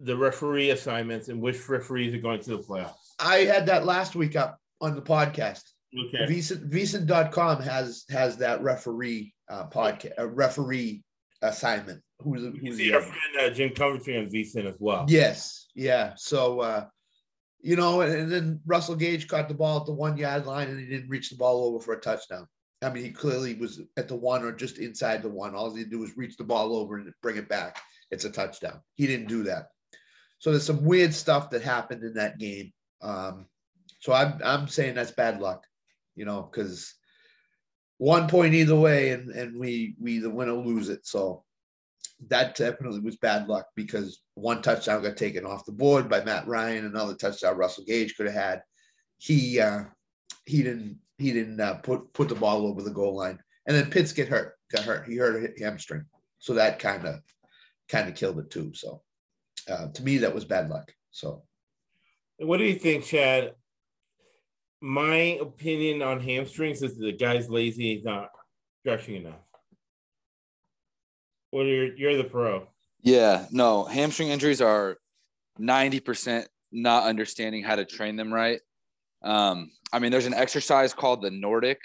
[0.02, 2.94] the referee assignments and which referees are going to the playoffs.
[3.20, 5.64] I had that last week up on the podcast.
[5.98, 6.26] Okay.
[6.32, 11.04] VSIN, VSIN.com has has that referee uh, podcast, a referee
[11.42, 12.02] assignment.
[12.20, 15.06] Who's, You who's see our friend uh, Jim Coventry on VSIN as well.
[15.08, 16.14] Yes, yeah.
[16.16, 16.86] So uh,
[17.62, 20.70] you know, and, and then Russell Gage caught the ball at the one yard line
[20.70, 22.48] and he didn't reach the ball over for a touchdown.
[22.82, 25.54] I mean, he clearly was at the one or just inside the one.
[25.54, 27.78] All he did was reach the ball over and bring it back.
[28.12, 28.80] It's a touchdown.
[28.96, 29.68] He didn't do that.
[30.40, 32.72] So there's some weird stuff that happened in that game.
[33.02, 33.48] Um,
[34.00, 35.66] so I'm I'm saying that's bad luck,
[36.16, 36.94] you know, because
[37.98, 41.06] one point either way, and and we we either win or lose it.
[41.06, 41.44] So
[42.28, 46.48] that definitely was bad luck because one touchdown got taken off the board by Matt
[46.48, 48.62] Ryan, another touchdown Russell Gage could have had.
[49.18, 49.84] He uh,
[50.46, 53.90] he didn't he didn't uh, put put the ball over the goal line, and then
[53.90, 55.08] Pitts get hurt, got hurt.
[55.08, 56.06] He hurt a hamstring,
[56.40, 57.20] so that kind of
[57.90, 58.72] kind of killed it too.
[58.74, 59.02] So
[59.70, 60.94] uh, to me, that was bad luck.
[61.12, 61.44] So
[62.38, 63.56] What do you think, Chad?
[64.82, 67.96] My opinion on hamstrings is the guy's lazy.
[67.96, 68.30] He's not
[68.82, 69.42] stretching enough.
[71.52, 72.68] What are you're the pro?
[73.02, 74.98] Yeah, no, hamstring injuries are
[75.60, 78.60] 90% not understanding how to train them right.
[79.22, 81.80] Um, I mean, there's an exercise called the Nordic,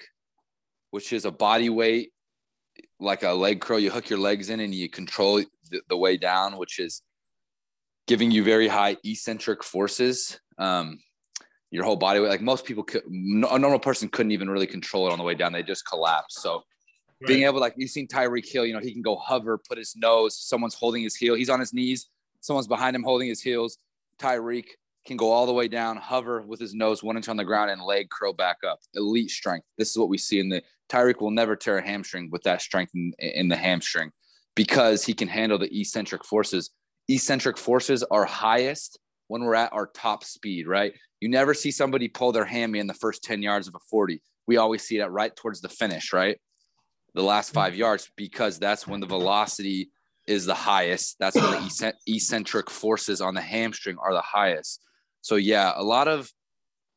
[0.90, 2.12] which is a body weight,
[3.00, 3.78] like a leg curl.
[3.78, 7.02] You hook your legs in and you control the, the way down, which is
[8.06, 10.38] giving you very high eccentric forces.
[10.58, 10.98] Um,
[11.70, 14.66] your whole body weight, like most people could, no- a normal person couldn't even really
[14.66, 15.52] control it on the way down.
[15.52, 16.40] They just collapse.
[16.40, 16.62] So,
[17.26, 19.94] being able like you've seen Tyreek Hill, you know, he can go hover, put his
[19.96, 22.10] nose, someone's holding his heel, he's on his knees,
[22.40, 23.78] someone's behind him holding his heels.
[24.18, 24.66] Tyreek
[25.06, 27.70] can go all the way down, hover with his nose one inch on the ground,
[27.70, 28.80] and leg curl back up.
[28.94, 29.66] Elite strength.
[29.78, 32.62] This is what we see in the Tyreek will never tear a hamstring with that
[32.62, 34.10] strength in, in the hamstring
[34.54, 36.70] because he can handle the eccentric forces.
[37.08, 38.98] Eccentric forces are highest
[39.28, 40.92] when we're at our top speed, right?
[41.24, 44.20] You never see somebody pull their hammy in the first 10 yards of a 40.
[44.46, 46.38] We always see that right towards the finish, right?
[47.14, 47.54] the last mm-hmm.
[47.54, 49.90] five yards because that's when the velocity
[50.26, 51.16] is the highest.
[51.18, 54.80] That's when the eccentric forces on the hamstring are the highest.
[55.22, 56.30] So yeah, a lot of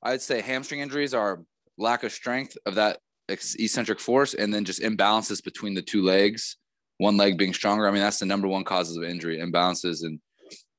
[0.03, 1.43] I'd say hamstring injuries are
[1.77, 2.99] lack of strength of that
[3.29, 6.57] eccentric force, and then just imbalances between the two legs.
[6.97, 7.87] One leg being stronger.
[7.87, 10.19] I mean, that's the number one causes of injury: imbalances and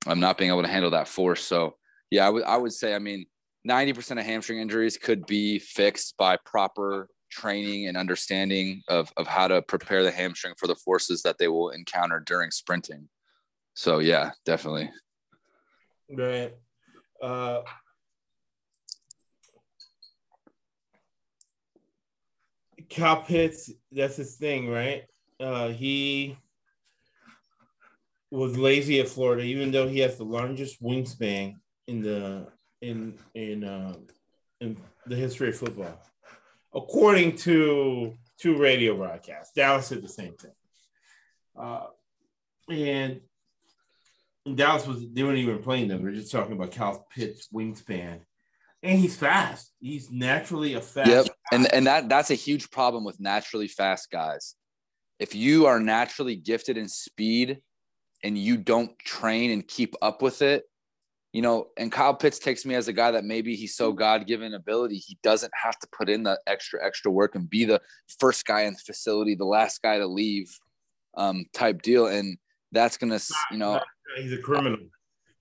[0.06, 1.42] I'm not being able to handle that force.
[1.42, 1.76] So
[2.10, 3.26] yeah, I would I would say I mean
[3.68, 9.46] 90% of hamstring injuries could be fixed by proper training and understanding of, of how
[9.46, 13.08] to prepare the hamstring for the forces that they will encounter during sprinting.
[13.74, 14.90] So yeah, definitely.
[16.10, 16.54] Right.
[17.22, 17.60] Uh,
[22.88, 25.04] Kyle Pitts, that's his thing, right?
[25.38, 26.38] Uh, he
[28.30, 31.56] was lazy at Florida, even though he has the largest wingspan
[31.86, 32.48] in the
[32.80, 33.94] in in uh,
[34.60, 34.76] in
[35.06, 36.00] the history of football,
[36.74, 39.52] according to two radio broadcasts.
[39.54, 40.52] Dallas said the same thing,
[41.58, 41.86] uh,
[42.70, 43.20] and
[44.54, 46.02] Dallas was they weren't even playing them.
[46.02, 48.20] They're just talking about Kyle Pitts' wingspan,
[48.82, 49.72] and he's fast.
[49.80, 51.08] He's naturally a fast.
[51.08, 54.54] Yep, and and that that's a huge problem with naturally fast guys.
[55.18, 57.58] If you are naturally gifted in speed
[58.22, 60.64] and you don't train and keep up with it,
[61.32, 64.26] you know, and Kyle Pitts takes me as a guy that maybe he's so God
[64.26, 67.80] given ability, he doesn't have to put in the extra, extra work and be the
[68.18, 70.50] first guy in the facility, the last guy to leave
[71.16, 72.06] um, type deal.
[72.06, 72.38] And
[72.72, 73.80] that's going to, you know,
[74.16, 74.78] he's a criminal.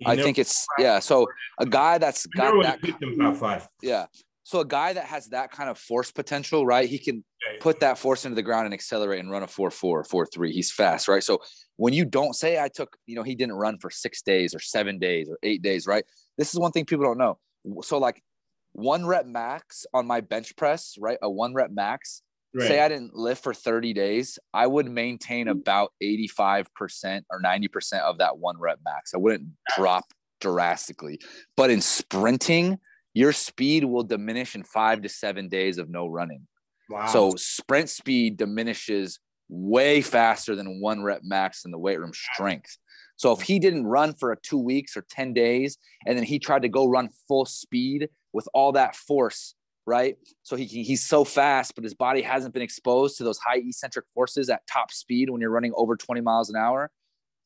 [0.06, 1.00] I think it's yeah.
[1.00, 1.28] So
[1.58, 3.36] a guy that's got that.
[3.36, 3.68] Five.
[3.82, 4.06] Yeah.
[4.48, 6.88] So a guy that has that kind of force potential, right?
[6.88, 7.22] He can
[7.60, 10.54] put that force into the ground and accelerate and run a 4 4, 4 3.
[10.54, 11.22] He's fast, right?
[11.22, 11.42] So
[11.76, 14.60] when you don't say I took, you know, he didn't run for six days or
[14.62, 16.06] seven days or eight days, right?
[16.38, 17.40] This is one thing people don't know.
[17.82, 18.24] So like
[18.72, 21.18] one rep max on my bench press, right?
[21.22, 22.22] A one rep max.
[22.56, 22.70] Right.
[22.70, 25.60] Say I didn't lift for 30 days, I would maintain mm-hmm.
[25.60, 29.14] about 85% or 90% of that one rep max.
[29.14, 30.06] I wouldn't drop
[30.40, 31.20] drastically.
[31.58, 32.80] But in sprinting,
[33.18, 36.46] your speed will diminish in five to seven days of no running.
[36.88, 37.08] Wow.
[37.08, 42.78] So sprint speed diminishes way faster than one rep max in the weight room strength.
[43.16, 46.38] So if he didn't run for a two weeks or 10 days, and then he
[46.38, 49.56] tried to go run full speed with all that force,
[49.88, 50.16] right?
[50.44, 54.06] So he, he's so fast, but his body hasn't been exposed to those high eccentric
[54.14, 56.92] forces at top speed when you're running over 20 miles an hour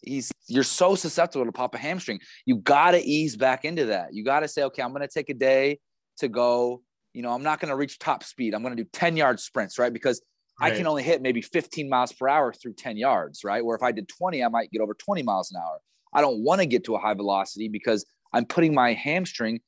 [0.02, 2.20] he's you're so susceptible to pop a hamstring.
[2.45, 4.14] You got to ease back into that.
[4.14, 5.80] You got to say, okay, I'm going to take a day
[6.18, 6.82] to go.
[7.14, 8.54] You know, I'm not going to reach top speed.
[8.54, 9.91] I'm going to do 10 yard sprints, right?
[9.91, 10.22] Because
[10.60, 10.74] right.
[10.74, 13.64] I can only hit maybe 15 miles per hour through 10 yards, right?
[13.64, 15.80] Where if I did 20, I might get over 20 miles an hour.
[16.14, 19.62] I don't want to get to a high velocity because I'm putting my hamstring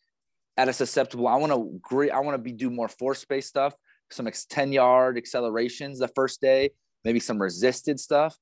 [0.57, 1.27] at a susceptible.
[1.27, 2.11] I want to great.
[2.11, 3.73] I want to be do more force based stuff,
[4.09, 6.71] some 10 yard accelerations the first day,
[7.03, 8.37] maybe some resisted stuff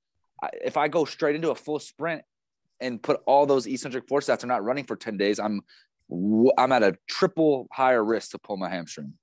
[0.54, 2.24] if I go straight into a full sprint
[2.80, 5.62] and put all those eccentric forces after not running for 10 days, I'm
[6.58, 9.14] I'm at a triple higher risk to pull my hamstring.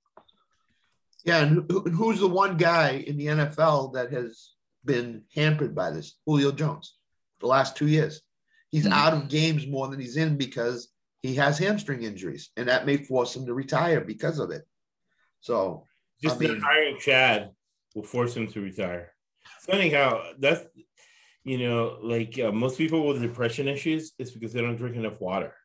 [1.23, 4.53] Yeah, and who's the one guy in the NFL that has
[4.85, 6.17] been hampered by this?
[6.25, 6.95] Julio Jones.
[7.41, 8.21] The last two years,
[8.69, 8.93] he's mm-hmm.
[8.93, 10.89] out of games more than he's in because
[11.21, 14.63] he has hamstring injuries, and that may force him to retire because of it.
[15.41, 15.85] So,
[16.21, 17.51] just I mean, hiring Chad
[17.95, 19.13] will force him to retire.
[19.61, 20.65] Funny how that's
[21.49, 25.19] you know, like uh, most people with depression issues, it's because they don't drink enough
[25.19, 25.55] water.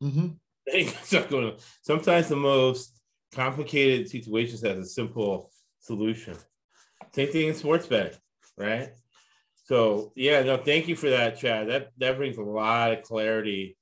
[0.00, 0.28] Mm-hmm.
[1.82, 3.00] Sometimes the most
[3.34, 6.36] complicated situations has a simple solution.
[7.12, 8.16] Same thing in sports betting,
[8.56, 8.90] right?
[9.64, 11.68] So yeah, no, thank you for that, Chad.
[11.68, 13.76] That that brings a lot of clarity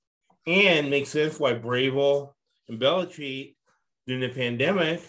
[0.46, 2.32] and makes sense why Vrabel
[2.70, 3.54] and Belichick
[4.06, 5.02] during the pandemic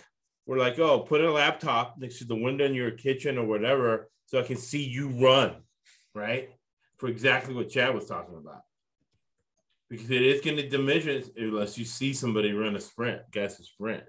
[0.46, 4.10] were like, oh, put a laptop next to the window in your kitchen or whatever,
[4.26, 5.56] so I can see you run
[6.14, 6.50] right?
[6.98, 8.62] For exactly what Chad was talking about.
[9.90, 13.64] Because it is going to diminish unless you see somebody run a sprint, guess a
[13.64, 14.04] sprint.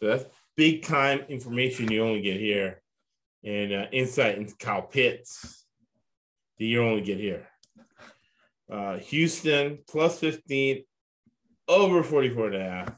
[0.00, 0.24] So that's
[0.56, 2.82] big time information you only get here
[3.44, 5.64] and uh, insight into Kyle Pitts
[6.58, 7.48] that you only get here.
[8.70, 10.84] Uh, Houston plus 15,
[11.68, 12.96] over 44 and a half.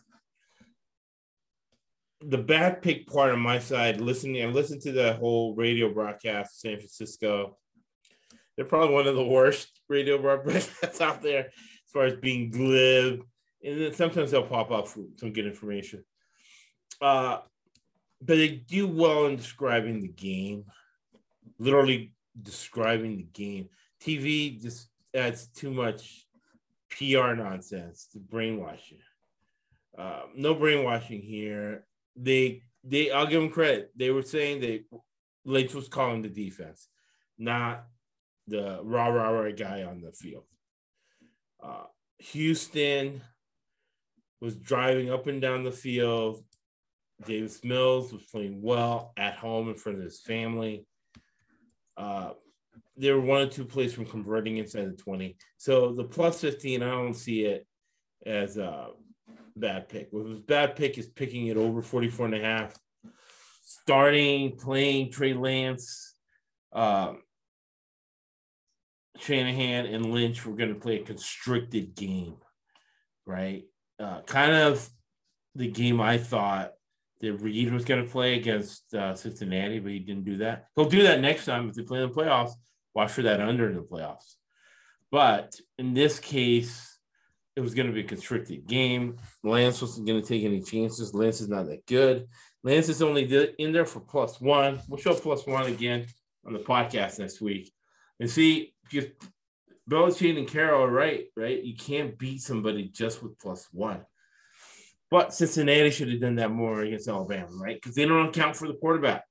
[2.22, 6.60] The bad pick part on my side, listening, I listened to the whole radio broadcast,
[6.60, 7.56] San Francisco
[8.56, 13.22] they're probably one of the worst radio broadcasts out there as far as being glib.
[13.62, 16.04] And then sometimes they'll pop up for some good information.
[17.00, 17.38] Uh,
[18.20, 20.64] but they do well in describing the game,
[21.58, 23.68] literally describing the game.
[24.00, 26.26] TV just adds too much
[26.90, 28.98] PR nonsense to brainwash you.
[29.98, 31.86] Uh, no brainwashing here.
[32.14, 33.90] They they I'll give them credit.
[33.96, 34.84] They were saying that
[35.44, 36.88] Lynch was calling the defense,
[37.38, 37.86] not
[38.46, 40.44] the rah rah rah guy on the field.
[41.62, 41.84] Uh,
[42.18, 43.20] Houston
[44.40, 46.42] was driving up and down the field.
[47.24, 50.86] Davis Mills was playing well at home in front of his family.
[51.96, 52.32] Uh,
[52.96, 55.36] they were one or two plays from converting inside the 20.
[55.56, 57.66] So the plus 15, I don't see it
[58.24, 58.88] as a
[59.56, 60.08] bad pick.
[60.10, 62.78] What was bad pick is picking it over 44 and a half.
[63.62, 66.14] Starting playing Trey Lance.
[66.72, 67.22] Um,
[69.20, 72.36] Shanahan and Lynch were going to play a constricted game,
[73.26, 73.64] right?
[73.98, 74.88] Uh, kind of
[75.54, 76.72] the game I thought
[77.20, 80.66] that Reid was going to play against uh, Cincinnati, but he didn't do that.
[80.76, 82.52] He'll do that next time if they play in the playoffs.
[82.94, 84.34] Watch for that under in the playoffs.
[85.10, 86.98] But in this case,
[87.54, 89.16] it was going to be a constricted game.
[89.42, 91.14] Lance wasn't going to take any chances.
[91.14, 92.26] Lance is not that good.
[92.62, 93.24] Lance is only
[93.58, 94.80] in there for plus one.
[94.88, 96.06] We'll show plus one again
[96.46, 97.72] on the podcast next week.
[98.20, 99.12] And see, if
[99.88, 101.62] Belichick and Carroll are right, right?
[101.62, 104.04] You can't beat somebody just with plus one.
[105.10, 107.76] But Cincinnati should have done that more against Alabama, right?
[107.76, 109.24] Because they don't account for the quarterback.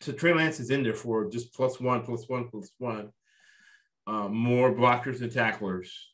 [0.00, 3.10] So Trey Lance is in there for just plus one, plus one, plus one.
[4.06, 6.08] Uh, more blockers and tacklers.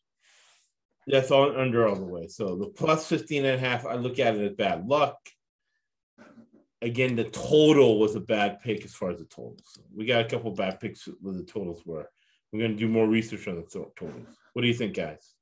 [1.07, 2.27] That's all under all the way.
[2.27, 5.17] So the plus 15 and a half, I look at it as bad luck.
[6.83, 9.63] Again, the total was a bad pick as far as the totals.
[9.67, 12.11] So we got a couple bad picks with the totals were.
[12.53, 14.27] We're going to do more research on the totals.
[14.53, 15.35] What do you think, guys?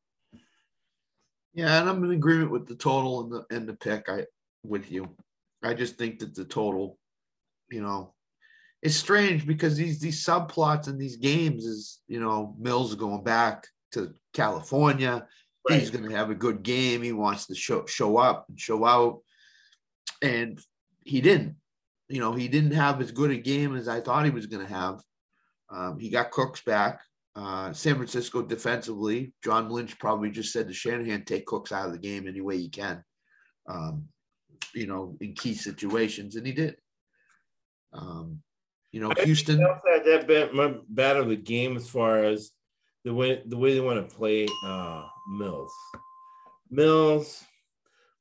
[1.53, 4.09] Yeah, and I'm in agreement with the total and the and the pick.
[4.09, 4.25] I
[4.65, 5.15] with you.
[5.63, 6.99] I just think that the total,
[7.71, 8.15] you know,
[8.83, 13.67] it's strange because these these subplots in these games is you know Mills going back
[13.93, 15.27] to California.
[15.69, 15.81] Right.
[15.81, 17.03] He's going to have a good game.
[17.03, 19.21] He wants to show show up and show out,
[20.23, 20.61] and
[21.05, 21.57] he didn't.
[22.09, 24.67] You know, he didn't have as good a game as I thought he was going
[24.67, 25.01] to have.
[25.75, 27.01] Um, he got Cooks back.
[27.37, 31.93] Uh, San Francisco defensively, John Lynch probably just said to Shanahan, take Cooks out of
[31.93, 33.03] the game any way you can,
[33.69, 34.05] um,
[34.73, 36.77] you know, in key situations, and he did.
[37.93, 38.41] Um,
[38.93, 42.53] you know, Houston had that bad, bad of a game as far as
[43.05, 45.73] the way the way they want to play uh, Mills.
[46.71, 47.43] Mills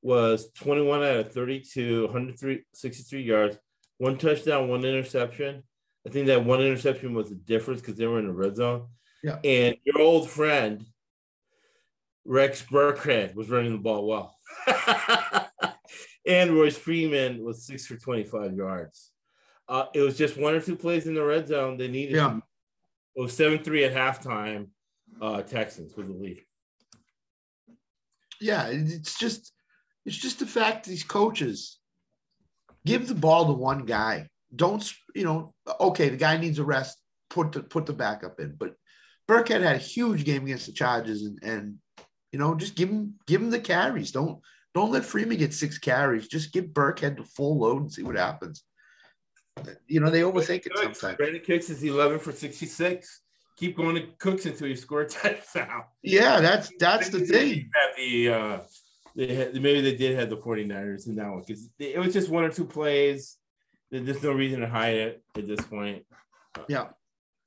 [0.01, 3.57] was 21 out of 32, 163 yards,
[3.99, 5.63] one touchdown, one interception.
[6.05, 8.87] I think that one interception was the difference because they were in the red zone.
[9.23, 9.39] Yeah.
[9.43, 10.85] And your old friend,
[12.25, 14.37] Rex Burkhead, was running the ball well.
[16.27, 19.11] and Royce Freeman was six for 25 yards.
[19.69, 21.77] Uh, it was just one or two plays in the red zone.
[21.77, 22.39] They needed yeah.
[23.15, 24.67] It was 7 3 at halftime.
[25.21, 26.41] Uh, Texans with the lead.
[28.41, 29.53] Yeah, it's just
[30.05, 31.77] it's just the fact these coaches
[32.85, 34.27] give the ball to one guy.
[34.55, 35.53] Don't you know?
[35.79, 36.97] Okay, the guy needs a rest.
[37.29, 38.55] Put the put the backup in.
[38.57, 38.75] But
[39.27, 41.77] Burkhead had a huge game against the Chargers, and and
[42.31, 44.11] you know just give him give him the carries.
[44.11, 44.39] Don't
[44.73, 46.27] don't let Freeman get six carries.
[46.27, 48.63] Just give Burkhead the full load and see what happens
[49.87, 51.17] you know, they overthink it sometimes.
[51.17, 53.21] Brandin Cooks is 11 for 66.
[53.57, 55.83] Keep going to Cooks until you score a touchdown.
[56.01, 57.69] Yeah, that's that's the thing.
[57.97, 58.59] The uh,
[59.15, 62.29] they had, maybe they did have the 49ers in that one because it was just
[62.29, 63.37] one or two plays.
[64.01, 66.05] There's no reason to hide it at this point.
[66.67, 66.87] Yeah.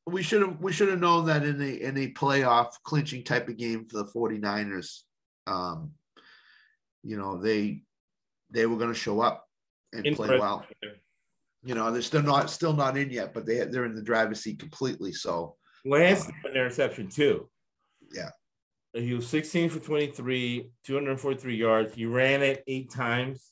[0.06, 3.48] We should have we should have known that in a in a playoff clinching type
[3.48, 5.00] of game for the 49ers.
[5.48, 5.92] Um,
[7.02, 7.82] you know, they
[8.50, 9.44] they were going to show up
[9.92, 10.64] and play well
[11.66, 14.40] you know, they're still not still not in yet, but they they're in the driver's
[14.40, 15.12] seat completely.
[15.12, 17.50] So Lance um, an interception too.
[18.14, 18.30] Yeah.
[18.92, 21.94] He was 16 for 23, 243 yards.
[21.94, 23.50] He ran it eight times.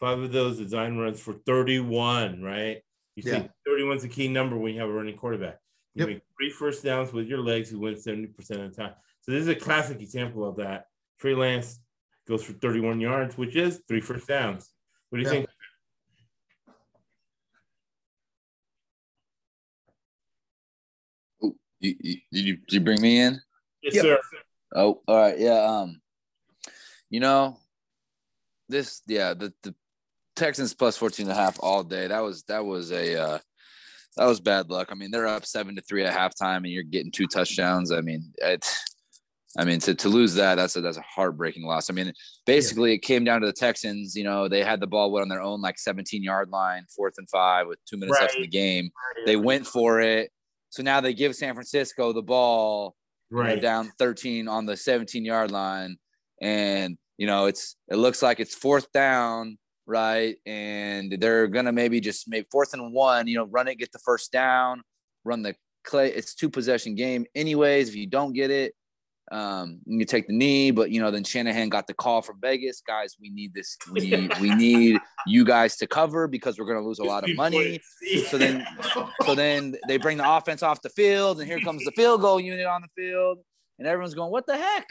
[0.00, 2.78] Five of those design runs for 31, right?
[3.16, 3.32] You yeah.
[3.32, 5.58] think 31 is a key number when you have a running quarterback.
[5.94, 6.08] You yep.
[6.08, 8.94] make three first downs with your legs, you win 70% of the time.
[9.20, 10.86] So this is a classic example of that.
[11.18, 11.80] Trey Lance
[12.26, 14.70] goes for 31 yards, which is three first downs.
[15.10, 15.32] What do you yeah.
[15.32, 15.48] think?
[21.80, 23.40] You, you, did you did you bring me in?
[23.82, 24.04] Yes, yep.
[24.04, 24.18] sir.
[24.74, 25.38] Oh, all right.
[25.38, 25.62] Yeah.
[25.62, 26.00] Um,
[27.08, 27.58] you know,
[28.68, 29.74] this yeah the the
[30.40, 32.06] Texans plus 14 and a half all day.
[32.06, 33.38] That was that was a uh,
[34.16, 34.88] that was bad luck.
[34.90, 37.92] I mean, they're up seven to three at halftime, and you're getting two touchdowns.
[37.92, 38.66] I mean, it.
[39.58, 41.90] I mean, to, to lose that, that's a that's a heartbreaking loss.
[41.90, 42.12] I mean,
[42.46, 42.96] basically, yeah.
[42.96, 44.14] it came down to the Texans.
[44.14, 47.28] You know, they had the ball on their own like 17 yard line, fourth and
[47.28, 48.26] five with two minutes right.
[48.26, 48.90] left in the game.
[49.26, 50.30] They went for it.
[50.70, 52.94] So now they give San Francisco the ball,
[53.30, 55.98] right, you know, down 13 on the 17 yard line,
[56.40, 59.58] and you know it's it looks like it's fourth down,
[59.90, 63.92] right, and they're gonna maybe just make fourth and one, you know, run it, get
[63.92, 64.82] the first down,
[65.24, 66.08] run the clay.
[66.12, 67.88] It's two possession game, anyways.
[67.88, 68.74] If you don't get it,
[69.32, 72.82] um, you take the knee, but you know, then Shanahan got the call from Vegas,
[72.86, 73.16] guys.
[73.20, 73.76] We need this.
[73.92, 77.36] We need we need you guys to cover because we're gonna lose a lot of
[77.36, 77.80] money.
[78.28, 78.66] So then,
[79.24, 82.40] so then they bring the offense off the field, and here comes the field goal
[82.40, 83.38] unit on the field,
[83.78, 84.86] and everyone's going, "What the heck?"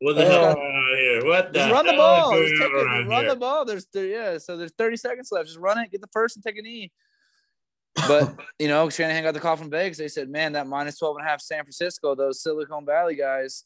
[0.00, 0.54] What the hell?
[1.24, 2.32] What the run the ball.
[2.32, 3.30] Just take it, run here?
[3.30, 3.64] the ball.
[3.64, 4.38] There's yeah.
[4.38, 5.48] So there's 30 seconds left.
[5.48, 5.90] Just run it.
[5.90, 6.92] Get the first and take a knee.
[8.06, 9.98] But you know, Shanahan got the call from Vegas.
[9.98, 13.64] They said, "Man, that minus 12 and a half San Francisco, those Silicon Valley guys."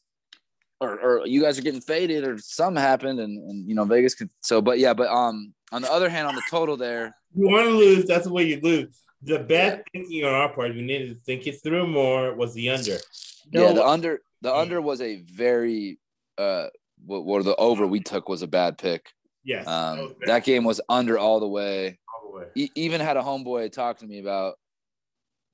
[0.83, 4.15] or, or you guys are getting faded or something happened and, and you know Vegas
[4.15, 7.47] could so but yeah but um on the other hand on the total there you
[7.47, 10.81] want to lose that's the way you lose The bad thinking on our part, we
[10.81, 12.97] needed to think it through more, was the under.
[13.51, 15.97] yeah, the under the under was a very
[16.37, 16.67] uh
[17.05, 19.09] what, what the over we took was a bad pick.
[19.43, 19.67] Yes.
[19.67, 20.29] Um, was bad.
[20.29, 21.99] that game was under all the way.
[22.13, 22.45] All the way.
[22.55, 24.55] E- even had a homeboy talk to me about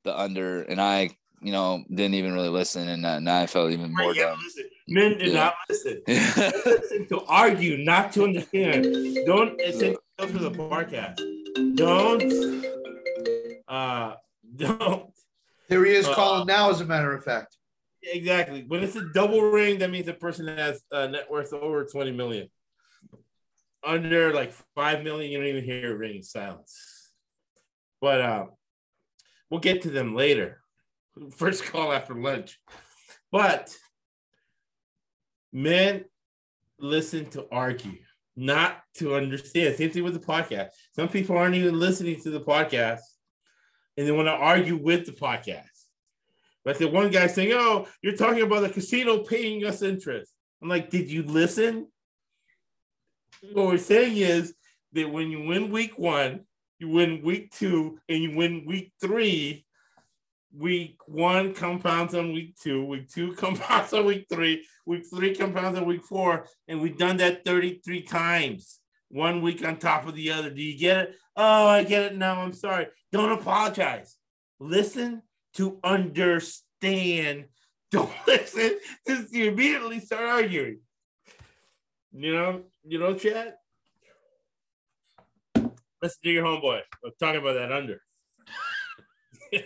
[0.03, 1.09] the under, and I,
[1.41, 4.39] you know, didn't even really listen, and uh, now I felt even more yeah, dumb.
[4.43, 4.65] listen.
[4.88, 5.34] Men did Yeah.
[5.34, 6.01] not listen.
[6.07, 8.84] listen to argue, not to understand.
[9.25, 11.17] Don't it's in for the podcast.
[11.75, 12.65] Don't
[13.67, 14.15] uh
[14.55, 15.11] don't
[15.67, 17.57] Here he is Uh, calling now, as a matter of fact.
[18.04, 21.86] Exactly when it's a double ring, that means the person has a net worth over
[21.86, 22.50] 20 million.
[23.84, 27.12] Under like five million, you don't even hear ring silence.
[28.02, 28.45] But uh
[29.50, 30.62] we'll get to them later.
[31.36, 32.60] First call after lunch.
[33.32, 33.76] But
[35.54, 36.06] men
[36.80, 37.97] listen to argue,
[38.36, 39.76] not to understand.
[39.76, 40.70] Same thing with the podcast.
[40.93, 43.02] Some people aren't even listening to the podcast
[43.97, 45.78] and they want to argue with the podcast.
[46.70, 50.32] But the one guy saying, Oh, you're talking about the casino paying us interest.
[50.61, 51.88] I'm like, Did you listen?
[53.53, 54.53] What we're saying is
[54.93, 56.41] that when you win week one,
[56.78, 59.65] you win week two, and you win week three,
[60.55, 65.76] week one compounds on week two, week two compounds on week three, week three compounds
[65.80, 70.32] on week four, and we've done that 33 times, one week on top of the
[70.32, 70.51] other.
[70.51, 71.15] Do you get it?
[71.36, 72.39] Oh, I get it now.
[72.39, 72.89] I'm sorry.
[73.11, 74.17] Don't apologize.
[74.59, 75.24] Listen
[75.60, 77.45] to understand.
[77.91, 80.80] Don't listen to you immediately start arguing.
[82.12, 83.55] You know, you know, Chad?
[85.55, 86.82] Listen to your homeboy.
[87.03, 88.01] I'm talking about that under.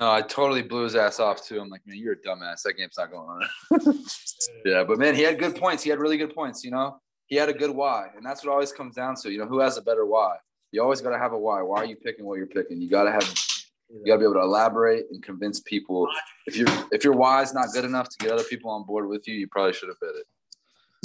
[0.00, 1.60] No, I totally blew his ass off too.
[1.60, 2.62] I'm like, man, you're a dumbass.
[2.62, 4.04] That game's not going on.
[4.64, 5.82] yeah, but man, he had good points.
[5.82, 6.62] He had really good points.
[6.62, 9.32] You know, he had a good why, and that's what always comes down to.
[9.32, 10.36] You know, who has a better why?
[10.70, 11.62] You always got to have a why.
[11.62, 12.80] Why are you picking what you're picking?
[12.80, 13.47] You got to have.
[13.90, 16.08] You got to be able to elaborate and convince people.
[16.46, 19.08] If you're if your why is not good enough to get other people on board
[19.08, 20.26] with you, you probably should have bet it.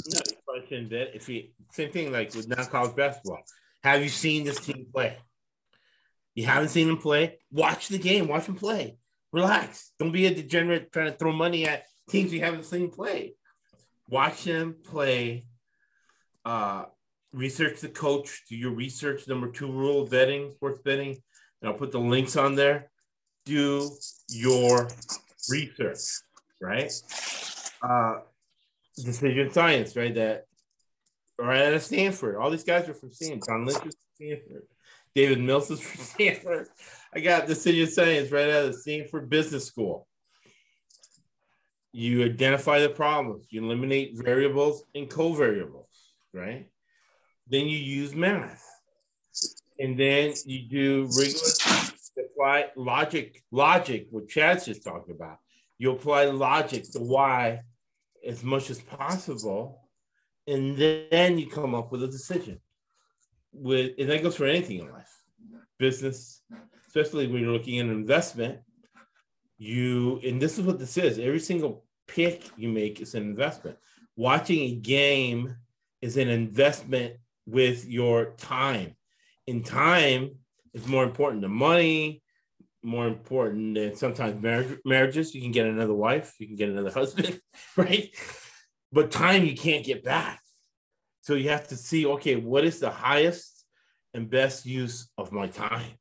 [0.06, 1.10] No, you probably shouldn't bet.
[1.14, 3.42] If you same thing like with non college basketball.
[3.82, 5.18] Have you seen this team play?
[6.34, 7.38] You haven't seen them play?
[7.52, 8.28] Watch the game.
[8.28, 8.96] Watch them play.
[9.32, 9.92] Relax.
[9.98, 13.34] Don't be a degenerate trying to throw money at teams you haven't seen play.
[14.08, 15.46] Watch them play.
[16.44, 16.84] Uh,
[17.32, 18.42] research the coach.
[18.48, 19.28] Do your research.
[19.28, 21.18] Number two rule of betting, sports betting.
[21.60, 22.90] And I'll put the links on there.
[23.44, 23.90] Do
[24.28, 24.88] your
[25.50, 25.98] research,
[26.60, 26.92] right?
[27.82, 28.20] Uh,
[28.96, 30.14] decision science, right?
[30.14, 30.46] That
[31.38, 32.36] right out of Stanford.
[32.36, 33.42] All these guys are from Stanford.
[33.46, 34.62] John Lynch is from Stanford.
[35.14, 36.68] David Mills is from Stanford.
[37.14, 40.06] I got decision science right out of Stanford Business School.
[41.92, 45.86] You identify the problems, you eliminate variables and covariables,
[46.32, 46.68] right?
[47.46, 48.68] Then you use math.
[49.78, 51.92] And then you do rigorous
[52.44, 55.38] apply logic, logic, what Chad's just talking about.
[55.78, 57.62] You apply logic to why
[58.26, 59.88] as much as possible,
[60.46, 62.60] and then you come up with a decision.
[63.52, 65.12] With and that goes for anything in life,
[65.78, 66.42] business,
[66.86, 68.60] especially when you're looking at an investment.
[69.58, 71.18] You and this is what this is.
[71.18, 73.78] Every single pick you make is an investment.
[74.16, 75.56] Watching a game
[76.00, 77.14] is an investment
[77.46, 78.96] with your time.
[79.46, 80.36] And time
[80.72, 82.22] is more important than money,
[82.82, 85.34] more important than sometimes marriage, marriages.
[85.34, 87.40] You can get another wife, you can get another husband,
[87.76, 88.14] right?
[88.92, 90.40] But time you can't get back.
[91.22, 93.64] So you have to see, okay, what is the highest
[94.12, 95.92] and best use of my time?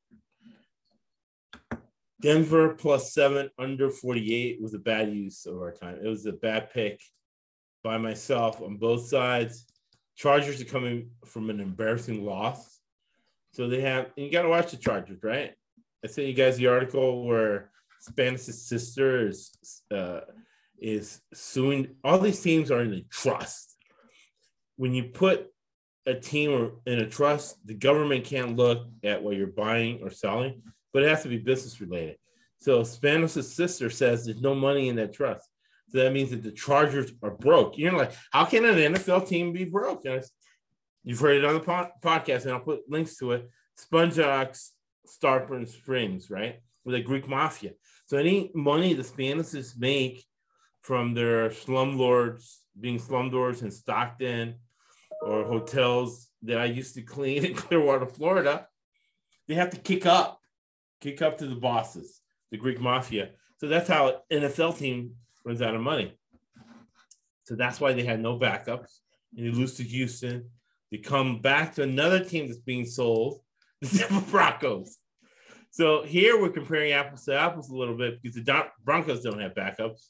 [2.21, 5.99] Denver plus seven under 48 was a bad use of our time.
[6.03, 7.01] It was a bad pick
[7.83, 9.65] by myself on both sides.
[10.15, 12.72] Chargers are coming from an embarrassing loss.
[13.53, 15.53] So they have, you got to watch the Chargers, right?
[16.03, 17.71] I sent you guys the article where
[18.09, 19.51] Spanos's sister is
[19.93, 20.21] uh,
[20.77, 21.95] is suing.
[22.03, 23.75] All these teams are in a trust.
[24.75, 25.47] When you put
[26.05, 30.61] a team in a trust, the government can't look at what you're buying or selling,
[30.91, 32.17] but it has to be business related.
[32.57, 35.47] So Spanos's sister says there's no money in that trust.
[35.89, 37.77] So that means that the Chargers are broke.
[37.77, 40.05] You're like, how can an NFL team be broke?
[40.05, 40.23] And
[41.03, 43.49] you've heard it on the pod- podcast, and I'll put links to it.
[43.75, 44.71] Sponges
[45.21, 46.59] Tarpon Springs, right?
[46.85, 47.71] With the Greek mafia.
[48.05, 50.25] So any money the Spanoses make
[50.81, 54.55] from their slumlords being slumlords in Stockton
[55.21, 58.67] or hotels that I used to clean in Clearwater, Florida,
[59.47, 60.39] they have to kick up,
[61.01, 63.29] kick up to the bosses, the Greek mafia.
[63.57, 66.17] So that's how NFL team runs out of money.
[67.45, 68.99] So that's why they had no backups.
[69.35, 70.49] And they lose to Houston.
[70.93, 73.41] They come back to another team that's being sold,
[73.81, 74.95] the Denver Broncos.
[75.71, 79.55] So here we're comparing apples to apples a little bit because the Broncos don't have
[79.55, 80.05] backups.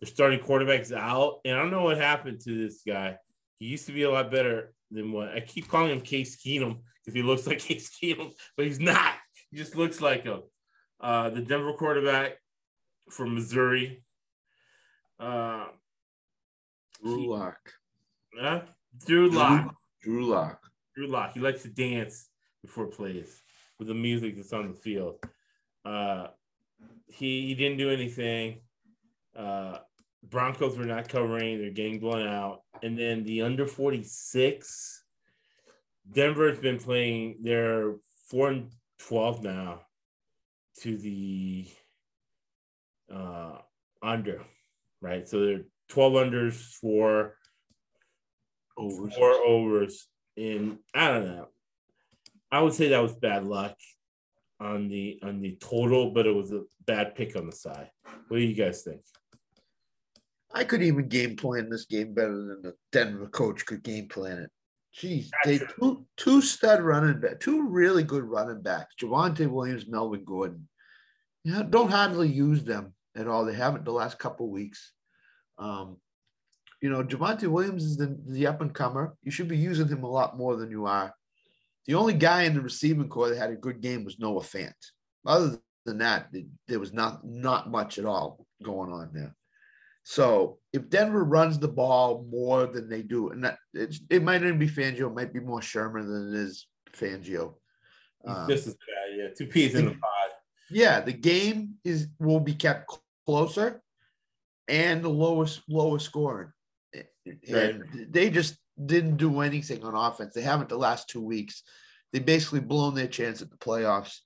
[0.00, 3.16] Their starting quarterback's out, and I don't know what happened to this guy.
[3.58, 6.82] He used to be a lot better than what I keep calling him Case Keenum
[7.00, 9.14] because he looks like Case Keenum, but he's not.
[9.50, 10.42] He just looks like him.
[11.00, 12.36] Uh, the Denver quarterback
[13.10, 14.04] from Missouri.
[15.18, 15.64] Uh,
[17.02, 17.58] Drew Lock.
[18.40, 18.60] Uh,
[19.04, 19.74] Drew Lock.
[20.02, 20.60] Drew Lock.
[20.94, 21.32] Drew Lock.
[21.34, 22.28] He likes to dance
[22.62, 23.40] before plays
[23.78, 25.18] with the music that's on the field.
[25.84, 26.28] Uh,
[27.06, 28.60] he, he didn't do anything.
[29.36, 29.78] Uh,
[30.22, 31.58] Broncos were not covering.
[31.58, 32.62] They're getting blown out.
[32.82, 35.04] And then the under 46,
[36.10, 37.38] Denver's been playing.
[37.42, 37.94] They're
[38.28, 39.80] 4 and 12 now
[40.80, 41.68] to the
[43.12, 43.58] uh,
[44.02, 44.42] under,
[45.00, 45.28] right?
[45.28, 47.36] So they're 12 unders for
[48.82, 49.14] overs.
[49.14, 51.48] four overs in, I don't know.
[52.50, 53.76] I would say that was bad luck
[54.60, 57.90] on the on the total, but it was a bad pick on the side.
[58.28, 59.00] What do you guys think?
[60.54, 64.38] I could even game plan this game better than the Denver coach could game plan
[64.38, 64.50] it.
[64.94, 70.24] Jeez, they two two stud running back, two really good running backs, Javonte Williams, Melvin
[70.24, 70.68] Gordon.
[71.44, 73.46] Yeah, don't hardly use them at all.
[73.46, 74.92] They haven't the last couple weeks.
[75.58, 75.96] Um,
[76.82, 79.16] you know, Javonte Williams is the, the up and comer.
[79.22, 81.14] You should be using him a lot more than you are.
[81.86, 84.72] The only guy in the receiving corps that had a good game was Noah Fant.
[85.24, 86.32] Other than that,
[86.66, 89.34] there was not not much at all going on there.
[90.02, 94.58] So if Denver runs the ball more than they do, and that it might even
[94.58, 97.54] be Fangio, it might be more Shurmur than it is Fangio.
[98.26, 99.28] Um, this is bad, yeah.
[99.36, 100.30] Two peas in the pod.
[100.70, 102.90] Yeah, the game is will be kept
[103.24, 103.80] closer,
[104.66, 106.52] and the lowest lowest scoring.
[107.24, 108.12] And right.
[108.12, 110.34] they just didn't do anything on offense.
[110.34, 111.62] They haven't the last two weeks.
[112.12, 114.18] They basically blown their chance at the playoffs.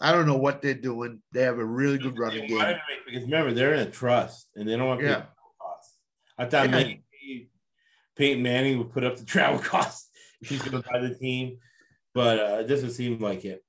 [0.00, 1.22] I don't know what they're doing.
[1.32, 2.76] They have a really good running game.
[3.06, 5.22] Because remember, they're in a trust and they don't want to yeah.
[5.60, 5.94] costs.
[6.36, 6.76] I thought yeah.
[6.76, 7.50] maybe
[8.16, 10.10] Peyton Manning would put up the travel costs
[10.42, 11.58] if he's going to buy the team,
[12.14, 13.62] but uh, it doesn't seem like it.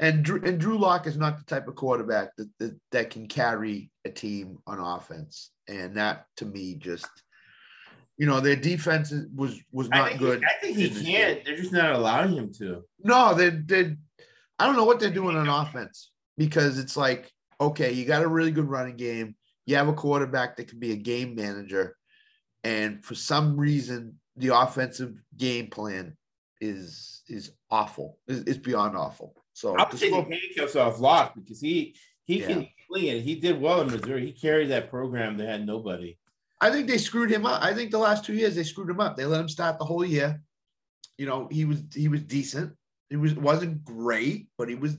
[0.00, 3.28] And Drew, and Drew Lock is not the type of quarterback that, that that can
[3.28, 7.06] carry a team on offense, and that to me just–
[8.16, 10.40] you know, their defense was was not I good.
[10.40, 11.44] He, I think he can't.
[11.44, 12.84] They're just not allowing him to.
[13.02, 13.98] No, they did.
[14.58, 18.28] I don't know what they're doing on offense because it's like, okay, you got a
[18.28, 19.34] really good running game.
[19.66, 21.96] You have a quarterback that can be a game manager,
[22.62, 26.16] and for some reason, the offensive game plan
[26.60, 28.18] is is awful.
[28.28, 29.34] It's, it's beyond awful.
[29.54, 32.46] So I'm taking handcuffs off Lock because he he yeah.
[32.46, 33.22] can play it.
[33.22, 34.26] He did well in Missouri.
[34.26, 36.16] He carried that program that had nobody.
[36.60, 37.62] I think they screwed him up.
[37.62, 39.16] I think the last two years they screwed him up.
[39.16, 40.40] They let him start the whole year.
[41.18, 42.72] You know, he was he was decent.
[43.10, 44.96] He was wasn't great, but he was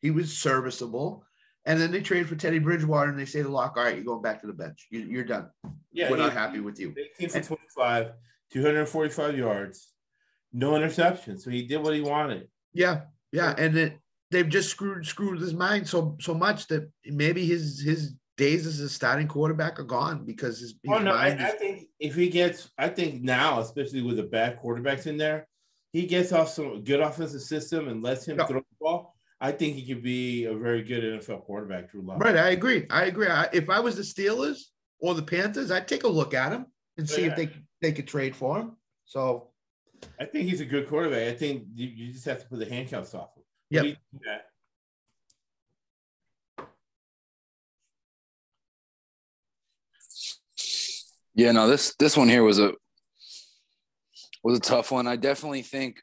[0.00, 1.24] he was serviceable.
[1.66, 4.04] And then they trade for Teddy Bridgewater, and they say to Lock, "All right, you're
[4.04, 4.86] going back to the bench.
[4.90, 5.48] You, are done.
[5.92, 8.12] Yeah, we're he, not happy with you." 18 for 25,
[8.52, 9.92] 245 yards,
[10.52, 11.38] no interception.
[11.38, 12.48] So he did what he wanted.
[12.74, 13.02] Yeah,
[13.32, 13.98] yeah, and then
[14.30, 18.80] they've just screwed screwed his mind so so much that maybe his his days as
[18.80, 21.40] a starting quarterback are gone because his, oh, his oh no, I, is...
[21.40, 25.46] I, think if he gets, I think now, especially with the bad quarterbacks in there,
[25.92, 29.14] he gets off some good offensive system and lets him throw the ball.
[29.40, 31.90] I think he could be a very good NFL quarterback.
[31.90, 32.22] Drew Lock.
[32.22, 32.86] Right, I agree.
[32.90, 33.28] I agree.
[33.28, 34.58] I, if I was the Steelers
[35.00, 36.66] or the Panthers, I'd take a look at him
[36.96, 37.28] and see yeah.
[37.28, 37.50] if they
[37.80, 38.76] they could trade for him.
[39.04, 39.50] So,
[40.18, 41.28] I think he's a good quarterback.
[41.28, 43.42] I think you, you just have to put the handcuffs off him.
[43.70, 44.38] Yeah.
[51.34, 52.72] Yeah, no, this this one here was a
[54.42, 55.06] was a tough one.
[55.06, 56.00] I definitely think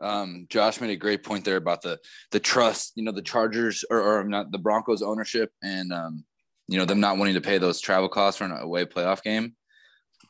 [0.00, 1.98] um, Josh made a great point there about the
[2.32, 2.92] the trust.
[2.96, 6.24] You know, the Chargers or, or not the Broncos ownership, and um,
[6.66, 9.54] you know them not wanting to pay those travel costs for an away playoff game.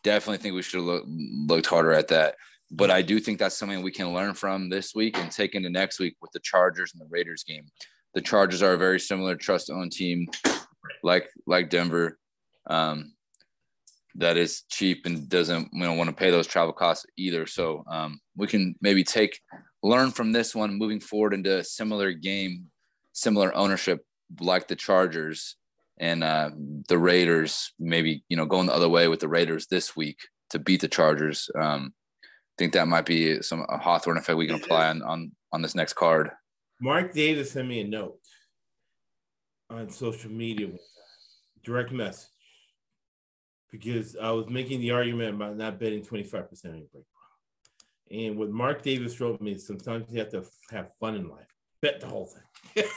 [0.02, 2.34] Definitely think we should have look, looked harder at that.
[2.70, 5.70] But I do think that's something we can learn from this week and take into
[5.70, 7.66] next week with the Chargers and the Raiders game.
[8.14, 10.26] The Chargers are a very similar trust owned team,
[11.02, 12.18] like like Denver.
[12.66, 13.12] Um,
[14.16, 17.46] that is cheap and doesn't you know want to pay those travel costs either.
[17.46, 19.38] So um, we can maybe take
[19.82, 22.66] learn from this one moving forward into a similar game,
[23.12, 24.04] similar ownership
[24.40, 25.56] like the Chargers
[25.98, 26.50] and uh,
[26.88, 27.72] the Raiders.
[27.78, 30.18] Maybe you know going the other way with the Raiders this week
[30.50, 31.50] to beat the Chargers.
[31.58, 31.94] Um,
[32.24, 35.62] I think that might be some a Hawthorne effect we can apply on on on
[35.62, 36.30] this next card.
[36.80, 38.18] Mark Davis sent me a note
[39.70, 40.68] on social media,
[41.64, 42.31] direct message
[43.72, 47.04] because I was making the argument about not betting 25% on your break.
[48.10, 51.48] And what Mark Davis wrote me, is sometimes you have to have fun in life.
[51.80, 52.84] Bet the whole thing.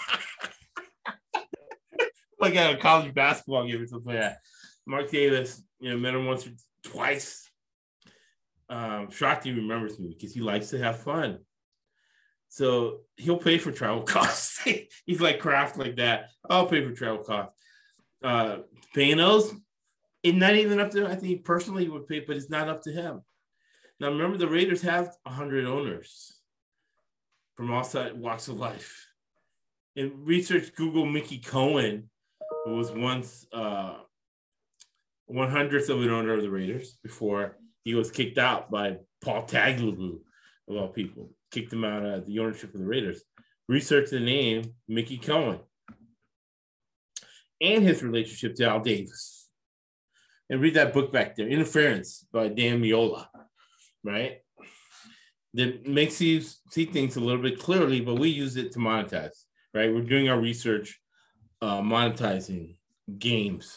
[2.39, 4.39] like at a college basketball game or something like that.
[4.85, 6.51] Mark Davis, you know, met him once or
[6.83, 7.49] twice.
[8.67, 11.39] Um, he remembers me because he likes to have fun.
[12.49, 14.61] So he'll pay for travel costs.
[15.05, 16.29] He's like craft like that.
[16.49, 17.53] I'll pay for travel costs.
[18.21, 18.57] Uh,
[18.93, 19.53] those,
[20.25, 21.05] it's not even up to.
[21.05, 23.21] I think personally would pay, but it's not up to him.
[23.99, 26.39] Now remember, the Raiders have hundred owners
[27.55, 29.05] from all sides walks of life.
[29.95, 32.09] And research Google Mickey Cohen,
[32.63, 33.97] who was once uh,
[35.27, 39.43] one hundredth of an owner of the Raiders before he was kicked out by Paul
[39.43, 40.19] Tagliabue,
[40.67, 43.21] of all people, kicked him out of the ownership of the Raiders.
[43.69, 45.59] Research the name Mickey Cohen
[47.61, 49.44] and his relationship to Al Davis.
[50.49, 53.27] And read that book back there, Interference by Dan Moldea,
[54.03, 54.41] right?
[55.55, 59.43] That makes you see things a little bit clearly, but we use it to monetize,
[59.73, 59.91] right?
[59.91, 60.99] We're doing our research,
[61.61, 62.75] uh, monetizing
[63.17, 63.75] games.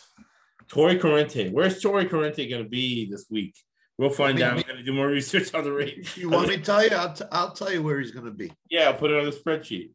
[0.69, 3.55] Tony Corrente, where's Tony Corrente going to be this week?
[3.97, 4.57] We'll find out.
[4.57, 6.17] I'm going to do more research on the rate.
[6.17, 6.95] You want me to tell you?
[6.95, 8.53] I'll, t- I'll tell you where he's going to be.
[8.71, 9.91] Yeah, I'll put it on the spreadsheet.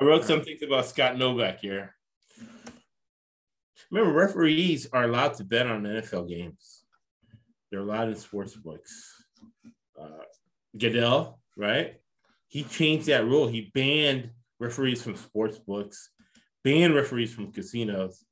[0.00, 1.94] I wrote some things about Scott Novak here.
[3.90, 6.84] Remember, referees are allowed to bet on NFL games.
[7.70, 9.24] They're allowed in sports books.
[10.00, 10.24] Uh,
[10.78, 11.96] Goodell, right?
[12.48, 13.48] He changed that rule.
[13.48, 16.10] He banned referees from sports books,
[16.62, 18.24] banned referees from casinos.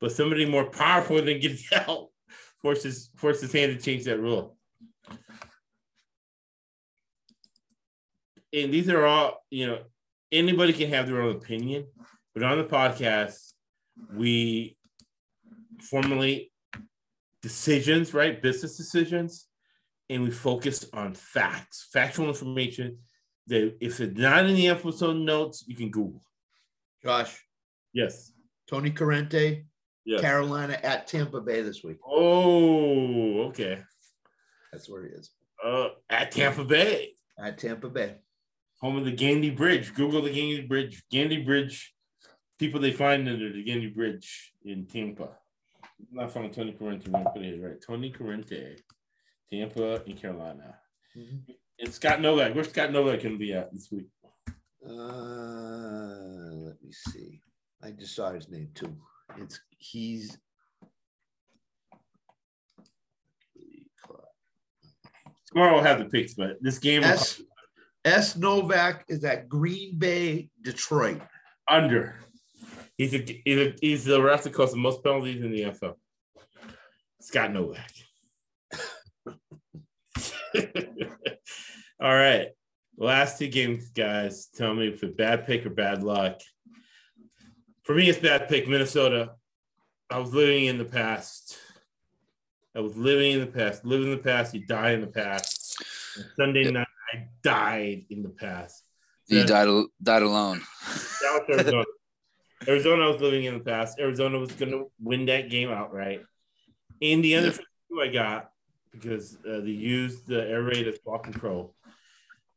[0.00, 2.12] But somebody more powerful than Goodell
[2.62, 4.56] forces forced his hand to change that rule.
[8.52, 9.80] And these are all, you know,
[10.30, 11.86] anybody can have their own opinion,
[12.34, 13.52] but on the podcast,
[14.14, 14.76] we
[15.82, 16.52] formulate
[17.42, 18.40] decisions, right?
[18.42, 19.46] Business decisions,
[20.10, 22.98] and we focus on facts, factual information
[23.46, 26.22] that if it's not in the episode notes, you can Google.
[27.02, 27.42] Josh,
[27.92, 28.32] Yes.
[28.68, 29.64] Tony Corrente,
[30.04, 30.20] Yes.
[30.20, 31.98] Carolina at Tampa Bay this week.
[32.06, 33.82] Oh, okay.
[34.72, 35.30] That's where he is.
[35.64, 38.16] Uh, at Tampa Bay, At Tampa Bay.
[38.80, 39.94] home of the Gandy Bridge.
[39.94, 41.02] Google the Gandy Bridge.
[41.10, 41.92] Gandy Bridge.
[42.58, 45.36] People they find under the Gandy Bridge in Tampa.
[46.10, 47.08] Not finding Tony Corrente.
[47.08, 47.80] We're put it right.
[47.86, 48.78] Tony Corrente,
[49.50, 50.78] Tampa and Carolina.
[51.16, 51.56] Mhm.
[51.78, 52.54] And Scott Novak.
[52.54, 54.06] Where's Scott Novak gonna be at this week?
[54.86, 57.40] Uh, let me see.
[57.82, 58.96] I just saw his name too.
[59.38, 60.38] It's he's
[65.48, 67.40] Tomorrow we'll have the picks, but this game S
[68.04, 71.20] S Novak is at Green Bay, Detroit.
[71.68, 72.16] under.
[72.98, 75.94] He's a, he's, a, he's the ref that caused the most penalties in the NFL.
[77.20, 77.90] Scott Novak.
[82.00, 82.48] All right.
[82.96, 84.46] Last two games, guys.
[84.54, 86.40] Tell me if it's bad pick or bad luck.
[87.82, 88.66] For me, it's bad pick.
[88.68, 89.32] Minnesota.
[90.08, 91.58] I was living in the past.
[92.74, 93.84] I was living in the past.
[93.84, 94.54] Live in the past.
[94.54, 95.82] You die in the past.
[96.16, 96.72] And Sunday Yep.
[96.72, 98.84] night, I died in the past.
[99.28, 99.68] You died
[100.02, 100.62] died alone.
[102.66, 103.98] Arizona was living in the past.
[103.98, 106.22] Arizona was going to win that game outright.
[107.02, 107.56] And the other Yeah.
[107.90, 108.50] two I got
[108.92, 111.74] because uh, they used the air raid as ball control.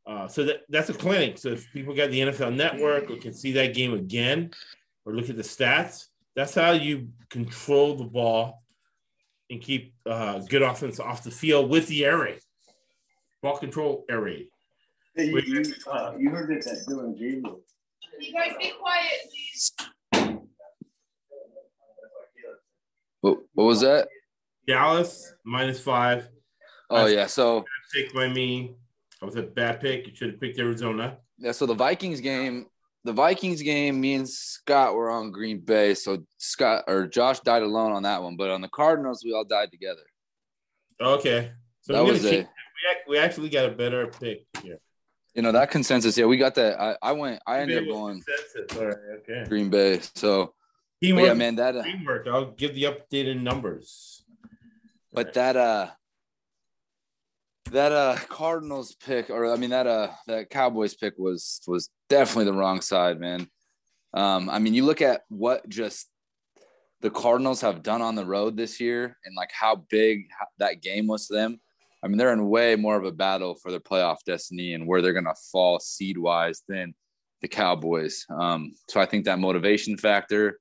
[0.06, 1.36] Uh, so that, that's a clinic.
[1.38, 4.50] So if people got the NFL network or can see that game again
[5.04, 8.62] or look at the stats, that's how you control the ball
[9.50, 12.40] and keep uh, good offense off the field with the air raid.
[13.42, 14.48] Ball control air raid.
[15.14, 17.60] Hey, you, you, uh, you heard that that Dillon Gabriel.
[18.20, 19.72] Can you guys be quiet, please?
[23.22, 24.08] What, what was that?
[24.66, 26.28] Dallas minus five.
[26.90, 27.64] Oh yeah, so
[27.94, 28.74] pick by me.
[29.22, 30.06] I was a bad pick.
[30.06, 31.16] You should have picked Arizona.
[31.38, 32.66] yeah, so the Vikings game,
[33.04, 35.94] the Vikings game, me and Scott were on Green Bay.
[35.94, 39.44] So Scott or Josh died alone on that one, but on the Cardinals, we all
[39.44, 40.02] died together.
[41.00, 41.52] Okay.
[41.82, 44.78] So That was gonna a change- we, ac- we actually got a better pick here.
[45.34, 46.16] You know that consensus.
[46.16, 46.80] Yeah, we got that.
[46.80, 47.40] I, I went.
[47.46, 48.22] I ended up going
[48.76, 48.96] right.
[49.18, 49.44] Okay.
[49.48, 50.00] Green Bay.
[50.14, 50.54] So
[51.02, 51.26] Teamwork.
[51.26, 51.76] yeah, man, that.
[51.76, 52.26] Uh, Teamwork.
[52.26, 54.24] I'll give the updated numbers.
[55.12, 55.90] But that uh
[57.72, 62.46] that uh Cardinals pick or I mean that uh that Cowboys pick was was definitely
[62.46, 63.48] the wrong side, man.
[64.14, 66.08] Um I mean you look at what just
[67.00, 70.28] the Cardinals have done on the road this year and like how big
[70.58, 71.60] that game was to them.
[72.02, 75.02] I mean they're in way more of a battle for their playoff destiny and where
[75.02, 76.94] they're going to fall seed wise than
[77.42, 78.26] the Cowboys.
[78.30, 80.58] Um so I think that motivation factor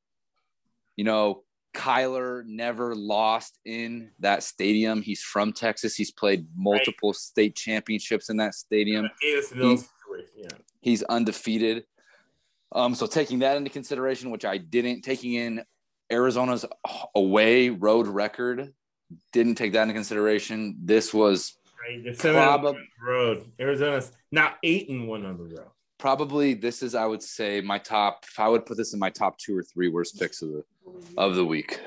[0.95, 1.43] you know
[1.73, 5.01] Kyler never lost in that stadium.
[5.03, 5.95] He's from Texas.
[5.95, 9.09] He's played multiple state championships in that stadium.
[9.61, 9.75] He-
[10.35, 10.47] Yeah.
[10.81, 11.85] He's undefeated.
[12.71, 15.63] Um, so taking that into consideration, which I didn't, taking in
[16.11, 16.65] Arizona's
[17.15, 18.73] away road record,
[19.33, 20.77] didn't take that into consideration.
[20.83, 21.55] This was
[21.87, 23.51] Right, they're seven Prob- on the road.
[23.59, 25.67] Arizona's now eight and one on the road.
[25.97, 28.25] probably this is I would say my top.
[28.29, 30.63] If I would put this in my top two or three worst picks of the
[31.17, 31.79] of the week.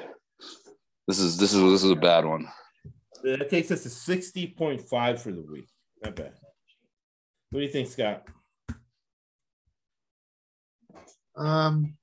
[1.09, 2.49] This is this is this is a bad one.
[3.23, 5.69] That takes us to sixty point five for the week.
[6.03, 6.32] Not bad.
[7.51, 8.27] What do you think, Scott?
[11.36, 11.97] Um,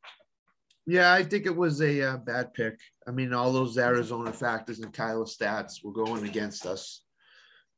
[0.90, 2.80] yeah, I think it was a uh, bad pick.
[3.08, 7.02] I mean, all those Arizona factors and Kyler stats were going against us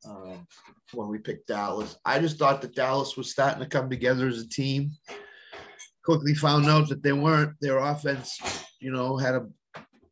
[0.07, 0.47] um,
[0.93, 1.97] when we picked Dallas.
[2.05, 4.91] I just thought that Dallas was starting to come together as a team.
[6.03, 7.53] Quickly found out that they weren't.
[7.61, 8.39] Their offense,
[8.79, 9.47] you know, had a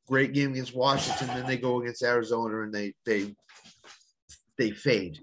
[0.08, 1.28] great game against Washington.
[1.28, 3.36] Then they go against Arizona and they they
[4.58, 5.20] they fade.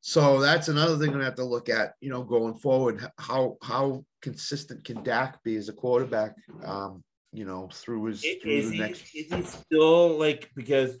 [0.00, 3.06] So that's another thing we have to look at, you know, going forward.
[3.18, 6.34] How how consistent can Dak be as a quarterback?
[6.64, 7.02] Um,
[7.32, 9.02] you know, through his through Is the he, next.
[9.14, 10.98] is he still like because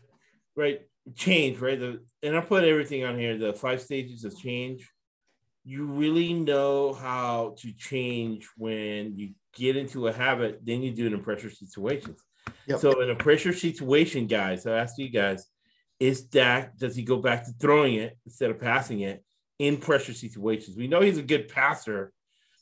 [0.56, 0.80] right
[1.14, 4.88] change right the and I put everything on here the five stages of change.
[5.64, 10.60] You really know how to change when you get into a habit.
[10.64, 12.22] Then you do it in pressure situations.
[12.66, 12.80] Yep.
[12.80, 15.46] So in a pressure situation, guys, I ask you guys:
[15.98, 19.24] Is Dak does he go back to throwing it instead of passing it
[19.58, 20.76] in pressure situations?
[20.76, 22.12] We know he's a good passer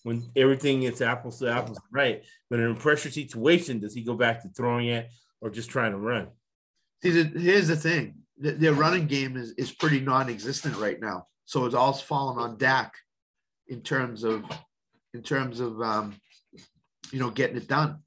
[0.09, 2.25] when everything is apples to apples, right?
[2.49, 5.11] But in a pressure situation, does he go back to throwing it
[5.43, 6.29] or just trying to run?
[7.03, 11.27] See, the- here's the thing: Th- their running game is is pretty non-existent right now.
[11.45, 12.95] So it's all falling on Dak
[13.67, 14.45] in terms of
[15.13, 16.17] in terms of um,
[17.13, 17.99] you know getting it done.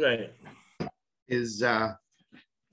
[0.00, 0.32] Right.
[1.28, 1.92] Is uh,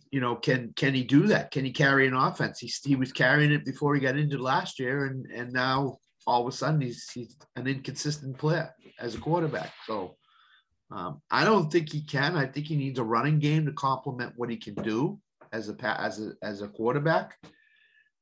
[0.09, 1.51] you know can can he do that?
[1.51, 2.59] Can he carry an offense?
[2.59, 5.97] He he was carrying it before he got injured last year, and and now
[6.29, 9.73] all of a sudden he's he's an inconsistent player as a quarterback.
[9.85, 10.15] So.
[10.91, 12.35] Um, I don't think he can.
[12.35, 15.19] I think he needs a running game to complement what he can do
[15.53, 17.37] as a as a as a quarterback.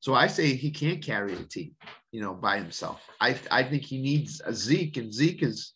[0.01, 1.75] So I say he can't carry a team,
[2.11, 2.99] you know, by himself.
[3.21, 5.75] I I think he needs a Zeke, and Zeke is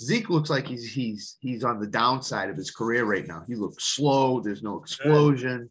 [0.00, 3.44] Zeke looks like he's he's he's on the downside of his career right now.
[3.46, 4.40] He looks slow.
[4.40, 5.70] There's no explosion.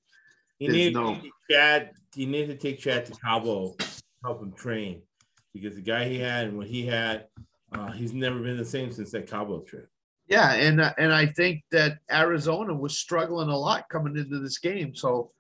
[0.59, 1.89] You There's need no- Chad.
[2.13, 3.75] You need to take Chad to Cabo,
[4.23, 5.01] help him train,
[5.56, 7.27] because the guy he had and what he had,
[7.72, 9.90] uh, he's never been the same since that Cabo trip.
[10.27, 14.57] Yeah, and uh, and I think that Arizona was struggling a lot coming into this
[14.57, 14.94] game.
[14.94, 15.32] So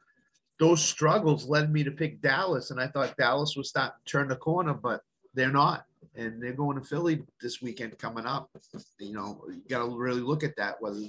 [0.57, 4.29] those struggles led me to pick Dallas, and I thought Dallas was starting to turn
[4.29, 5.01] the corner, but
[5.33, 5.85] they're not.
[6.15, 8.49] And they're going to Philly this weekend coming up.
[8.99, 11.01] You know, you got to really look at that whether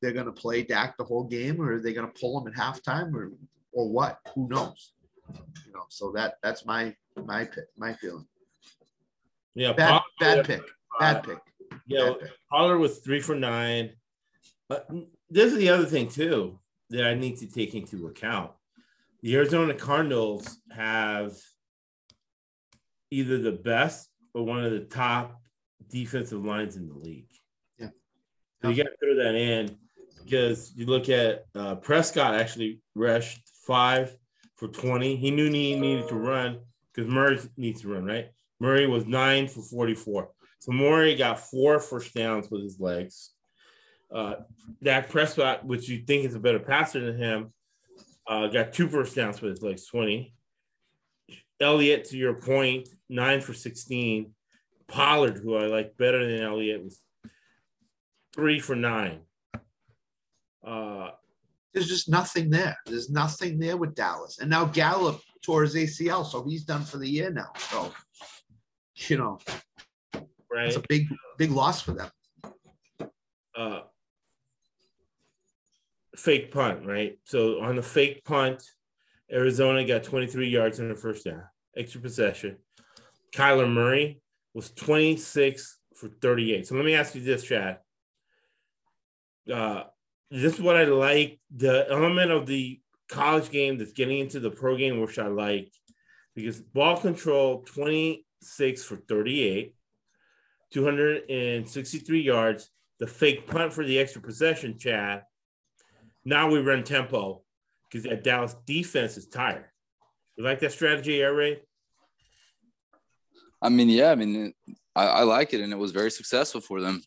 [0.00, 2.50] they're going to play Dak the whole game, or are they going to pull him
[2.50, 3.32] at halftime, or
[3.72, 4.20] or what?
[4.34, 4.92] Who knows?
[5.66, 6.94] You know, so that that's my
[7.26, 8.26] my pick, my feeling.
[9.54, 10.62] Yeah, Bad Pollard- bad pick,
[11.00, 11.38] bad pick.
[11.86, 12.30] Yeah, bad pick.
[12.50, 13.90] Pollard was three for nine.
[14.68, 14.88] But
[15.30, 16.58] this is the other thing too
[16.90, 18.52] that I need to take into account.
[19.22, 21.36] The Arizona Cardinals have
[23.10, 25.40] either the best or one of the top
[25.90, 27.30] defensive lines in the league.
[27.78, 27.88] Yeah.
[28.62, 29.76] So you got to throw that in
[30.24, 34.14] because you look at uh, Prescott actually rushed five
[34.56, 35.16] for 20.
[35.16, 36.60] He knew he needed to run
[36.98, 38.30] because Murray needs to run, right?
[38.58, 40.30] Murray was nine for 44.
[40.58, 43.30] So Murray got four first downs with his legs.
[44.12, 44.34] Uh,
[44.82, 47.52] Dak Prescott, which you think is a better passer than him,
[48.26, 50.34] uh, got two first downs with his legs, 20.
[51.60, 54.34] Elliott, to your point, nine for 16.
[54.88, 57.00] Pollard, who I like better than Elliott, was
[58.34, 59.20] three for nine.
[60.66, 61.10] Uh,
[61.72, 62.76] there's just nothing there.
[62.86, 64.40] There's nothing there with Dallas.
[64.40, 67.50] And now Gallup tore his ACL, so he's done for the year now.
[67.58, 67.92] So,
[68.94, 69.38] you know,
[70.50, 70.66] right?
[70.66, 72.10] it's a big, big loss for them.
[73.56, 73.80] uh,
[76.16, 77.18] fake punt, right?
[77.24, 78.62] So on the fake punt,
[79.30, 81.44] Arizona got 23 yards in the first down,
[81.76, 82.56] extra possession.
[83.34, 84.20] Kyler Murray
[84.54, 86.66] was 26 for 38.
[86.66, 87.78] So let me ask you this, Chad.
[89.52, 89.84] Uh,
[90.30, 94.50] this is what I like the element of the college game that's getting into the
[94.50, 95.72] pro game, which I like
[96.34, 99.74] because ball control 26 for 38,
[100.72, 105.22] 263 yards the fake punt for the extra possession, Chad.
[106.24, 107.42] Now we run tempo
[107.90, 109.66] because that Dallas defense is tired.
[110.36, 111.60] You like that strategy, Air Raid?
[113.62, 114.52] I mean, yeah, I mean,
[114.94, 117.02] I, I like it, and it was very successful for them.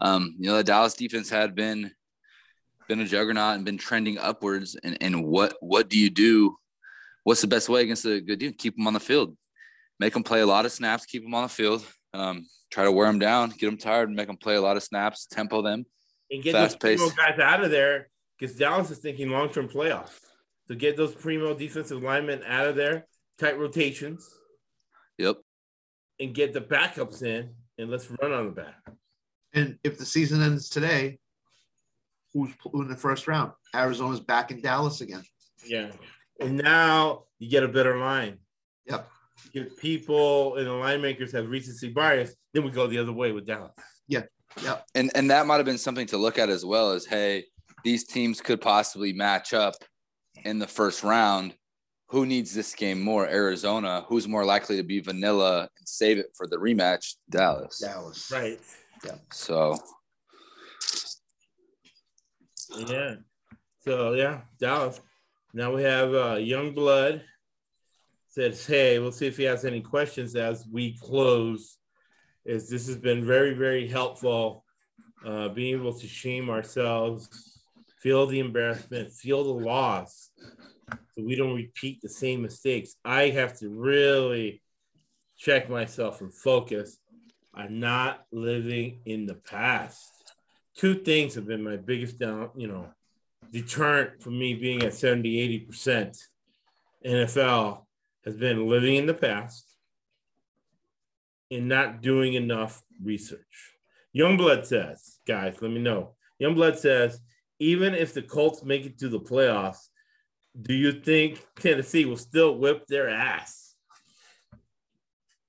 [0.00, 1.90] Um, you know, the Dallas defense had been
[2.88, 4.76] been a juggernaut and been trending upwards.
[4.82, 6.56] And and what what do you do?
[7.24, 8.52] What's the best way against a good team?
[8.56, 9.36] Keep them on the field,
[9.98, 11.84] make them play a lot of snaps, keep them on the field.
[12.12, 14.82] Um, try to wear them down, get them tired, make them play a lot of
[14.82, 15.84] snaps, tempo them.
[16.30, 17.16] and get Fast those primo pace.
[17.16, 18.08] guys out of there
[18.38, 20.18] because Dallas is thinking long term playoffs.
[20.68, 23.06] So get those primo defensive linemen out of there,
[23.38, 24.28] tight rotations,
[25.18, 25.36] Yep.
[26.20, 28.80] and get the backups in, and let's run on the back.
[29.52, 31.18] And if the season ends today,
[32.34, 33.52] who's in the first round?
[33.74, 35.22] Arizona's back in Dallas again.
[35.64, 35.92] Yeah.
[36.40, 38.38] And now you get a better line.
[38.86, 39.08] Yep.
[39.54, 43.32] If people and the line makers have recency bias, then we go the other way
[43.32, 43.72] with Dallas.
[44.08, 44.22] Yeah.
[44.62, 44.86] Yep.
[44.94, 47.44] And and that might have been something to look at as well as hey,
[47.84, 49.74] these teams could possibly match up
[50.44, 51.54] in the first round.
[52.08, 53.26] Who needs this game more?
[53.26, 54.04] Arizona.
[54.08, 57.14] Who's more likely to be vanilla and save it for the rematch?
[57.30, 57.78] Dallas.
[57.78, 58.30] Dallas.
[58.30, 58.60] Right.
[59.04, 59.16] Yeah.
[59.32, 59.76] So
[62.78, 63.16] Yeah.
[63.80, 65.00] So yeah, Dallas.
[65.52, 67.22] Now we have uh, young blood.
[68.28, 71.78] Says, hey, we'll see if he has any questions as we close.
[72.44, 74.64] Is this has been very, very helpful.
[75.24, 77.28] Uh, being able to shame ourselves,
[78.00, 80.30] feel the embarrassment, feel the loss,
[80.90, 82.96] so we don't repeat the same mistakes.
[83.04, 84.60] I have to really
[85.38, 86.98] check myself and focus
[87.54, 90.13] on not living in the past
[90.76, 92.88] two things have been my biggest down, you know,
[93.50, 96.18] deterrent for me being at 70, 80%
[97.06, 97.82] NFL
[98.24, 99.76] has been living in the past
[101.50, 103.74] and not doing enough research.
[104.16, 106.14] Youngblood says, guys, let me know.
[106.40, 107.20] Youngblood says,
[107.58, 109.88] even if the Colts make it to the playoffs,
[110.60, 113.74] do you think Tennessee will still whip their ass?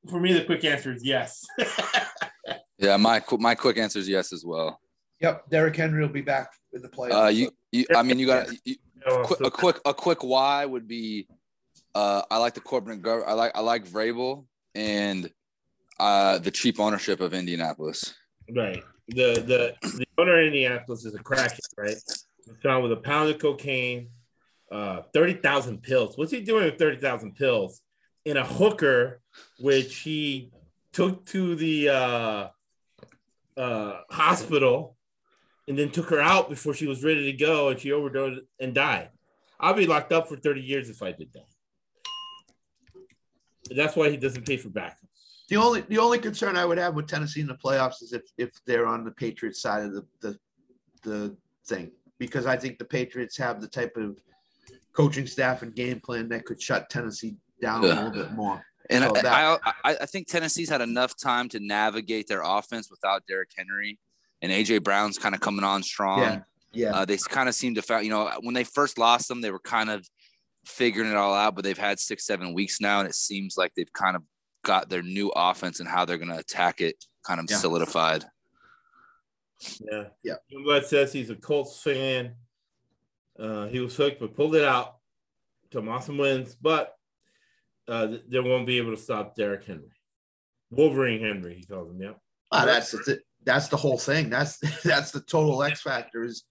[0.10, 1.46] For me, the quick answer is yes.
[2.78, 4.80] yeah, my my quick answer is yes as well.
[5.26, 5.50] Yep.
[5.50, 7.26] Derrick Henry will be back in the playoffs.
[7.26, 8.76] Uh, you, you I mean, you got you,
[9.44, 11.28] a quick a quick why would be
[11.96, 14.46] uh, I like the corporate gov- I like I like Vrabel
[14.76, 15.32] and
[16.00, 18.14] uh, the cheap ownership of Indianapolis.
[18.56, 18.84] Right.
[19.08, 21.98] The the the owner of Indianapolis is a crackhead, right?
[22.46, 24.10] He's found with a pound of cocaine,
[24.72, 26.20] uh, thirty thousand pills.
[26.20, 27.82] What's he doing with thirty thousand pills
[28.26, 29.22] in a hooker,
[29.60, 30.52] which he
[30.94, 32.48] took to the uh,
[33.58, 34.95] uh, hospital
[35.68, 38.74] and then took her out before she was ready to go, and she overdosed and
[38.76, 39.10] died.
[39.60, 41.46] I'll be locked up for thirty years if I did that.
[43.76, 44.94] That's why he doesn't pay for backups.
[45.50, 48.24] The only the only concern I would have with Tennessee in the playoffs is if
[48.38, 50.40] if they're on the Patriots side of the the,
[51.04, 51.38] the
[51.68, 54.18] thing because I think the Patriots have the type of
[54.94, 58.64] coaching staff and game plan that could shut Tennessee down a little bit more.
[58.90, 62.42] And So I, that- I, I I think Tennessee's had enough time to navigate their
[62.44, 64.00] offense without Derrick Henry
[64.46, 66.20] and AJ Brown's kind of coming on strong.
[66.22, 66.40] Yeah.
[66.72, 69.40] Yeah, Uh, they kind of seem to found, you know, when they first lost them,
[69.42, 70.06] they were kind of
[70.66, 73.72] figuring it all out, but they've had six, seven weeks now, and it seems like
[73.76, 74.24] they've kind of
[74.64, 77.58] got their new offense and how they're going to attack it kind of Yeah.
[77.58, 78.26] solidified.
[79.90, 80.04] Yeah.
[80.24, 80.34] Yeah.
[80.54, 82.36] Youngblood says he's a Colts fan.
[83.40, 84.98] Uh, he was hooked, but pulled it out.
[85.72, 86.94] Tomas wins, but
[87.88, 89.92] uh, they won't be able to stop Derrick Henry.
[90.72, 92.02] Wolverine Henry, he calls him.
[92.02, 92.14] Yeah.
[92.52, 94.30] Ah, that's the, that's the whole thing.
[94.30, 96.24] That's that's the total X factor.
[96.24, 96.44] Is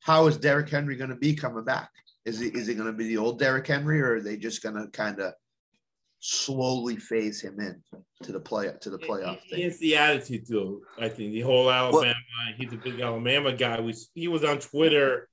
[0.00, 1.90] how is Derrick Henry going to be coming back?
[2.24, 4.62] Is he is he going to be the old Derrick Henry, or are they just
[4.62, 5.32] going to kind of
[6.20, 7.80] slowly phase him in
[8.24, 9.66] to the play to the playoff He- thing?
[9.66, 10.82] It's the attitude too.
[10.98, 12.14] I think the whole Alabama.
[12.56, 13.80] he's a big Alabama guy.
[13.80, 15.28] We he was on Twitter,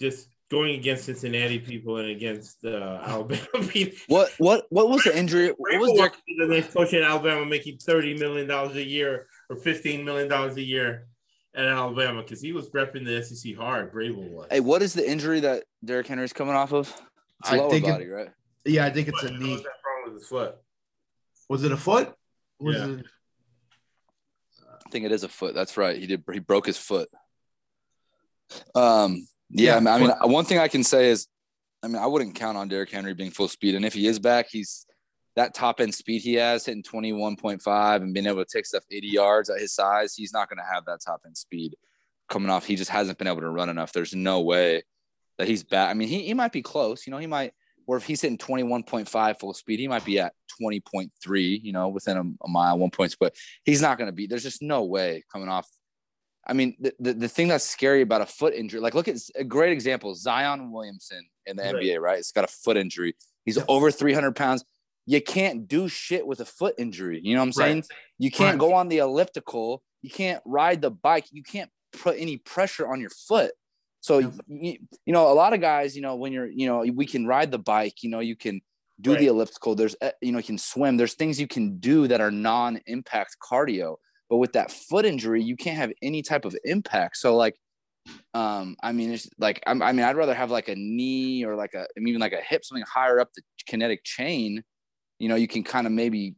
[0.00, 3.98] just going against Cincinnati people and against uh, Alabama people.
[4.08, 5.48] What what what was the injury?
[5.48, 6.12] What was Vrabel Derrick?
[6.12, 9.56] wants to be the next coach in Alabama making thirty million dollars a year or
[9.56, 11.06] fifteen million dollars a year
[11.54, 13.92] at Alabama because he was repping the SEC hard.
[13.92, 14.46] Vrabel was.
[14.50, 16.88] Hey, what is the injury that Derrick Henry's coming off of?
[17.40, 18.28] It's I lower think it- body, right?
[18.64, 19.52] Yeah, I think it's a knee.
[19.52, 20.56] was that wrong with his foot?
[21.50, 22.14] Was it a foot?
[22.58, 22.86] Was Yeah.
[22.88, 23.06] it?
[24.86, 25.54] I think it is a foot.
[25.54, 25.98] That's right.
[25.98, 26.24] He did.
[26.32, 27.08] He broke his foot.
[28.74, 29.26] Um.
[29.50, 29.78] Yeah.
[29.80, 30.28] Yeah, I mean, foot.
[30.28, 31.28] one thing I can say is,
[31.82, 34.18] I mean, I wouldn't count on Derrick Henry being full speed, and if he is
[34.18, 34.86] back, he's
[35.36, 38.50] that top end speed he has, hitting twenty one point five and being able to
[38.50, 40.14] take stuff eighty yards at his size.
[40.14, 41.74] He's not going to have that top end speed
[42.28, 42.64] coming off.
[42.64, 43.92] He just hasn't been able to run enough.
[43.92, 44.82] There's no way
[45.38, 45.90] that he's back.
[45.90, 47.06] I mean, he, he might be close.
[47.06, 47.52] You know, he might.
[47.86, 50.32] Or if he's hitting 21.5 full speed, he might be at
[50.62, 53.14] 20.3, you know, within a, a mile, one point.
[53.20, 53.34] But
[53.64, 54.26] he's not going to be.
[54.26, 55.68] There's just no way coming off.
[56.46, 59.16] I mean, the, the, the thing that's scary about a foot injury, like look at
[59.34, 61.74] a great example, Zion Williamson in the Right.
[61.74, 62.18] NBA, right?
[62.18, 63.14] It's got a foot injury.
[63.44, 63.64] He's Yeah.
[63.68, 64.64] over 300 pounds.
[65.06, 67.20] You can't do shit with a foot injury.
[67.22, 67.76] You know what I'm saying?
[67.76, 67.86] Right.
[68.18, 68.58] You can't Right.
[68.58, 69.82] go on the elliptical.
[70.02, 71.26] You can't ride the bike.
[71.30, 73.52] You can't put any pressure on your foot.
[74.00, 74.30] So Yeah.
[74.48, 77.26] you, you know, a lot of guys, you know, when you're, you know, we can
[77.26, 78.60] ride the bike, you know, you can
[79.00, 79.20] do Right.
[79.20, 79.74] the elliptical.
[79.74, 80.96] There's uh, you know you can swim.
[80.96, 83.96] There's things you can do that are non-impact cardio.
[84.30, 87.16] But with that foot injury, you can't have any type of impact.
[87.16, 87.56] So like,
[88.34, 91.56] um, I mean, it's like I'm, I mean, I'd rather have like a knee or
[91.56, 94.62] like a even like a hip, something higher up the kinetic chain.
[95.18, 96.34] You know, you can kind of maybe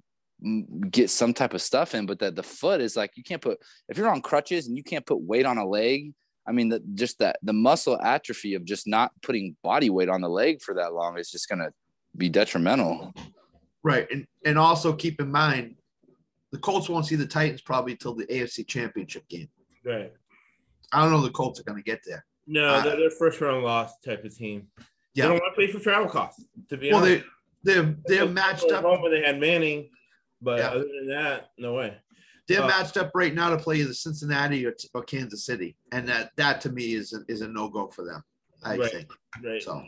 [0.91, 3.59] get some type of stuff in, but that the foot is like you can't put
[3.89, 6.13] if you're on crutches and you can't put weight on a leg.
[6.49, 10.21] I mean, the, just that the muscle atrophy of just not putting body weight on
[10.21, 11.71] the leg for that long is just gonna
[12.17, 13.13] be detrimental.
[13.83, 14.07] Right.
[14.11, 15.77] And and also keep in mind
[16.53, 19.49] the Colts won't see the Titans probably till the AFC championship game.
[19.85, 20.13] Right.
[20.93, 22.25] I don't know the Colts are gonna get there.
[22.47, 24.69] No, Uh, they're their first round loss type of team.
[25.15, 25.25] Yeah.
[25.25, 26.45] They don't want to pay for travel costs.
[26.69, 27.29] To be Well, honest, they
[27.67, 28.85] they're they're matched up.
[28.85, 29.91] When they had Manning,
[30.41, 30.69] but Yeah.
[30.69, 31.97] other than that, no way.
[32.49, 36.09] They're uh, matched up right now to play either Cincinnati or, or Kansas City, and
[36.09, 38.23] that that to me is a, is a no go for them.
[38.65, 38.91] I Right.
[38.91, 39.11] think
[39.43, 39.63] Right.
[39.63, 39.73] so.
[39.73, 39.83] Uh,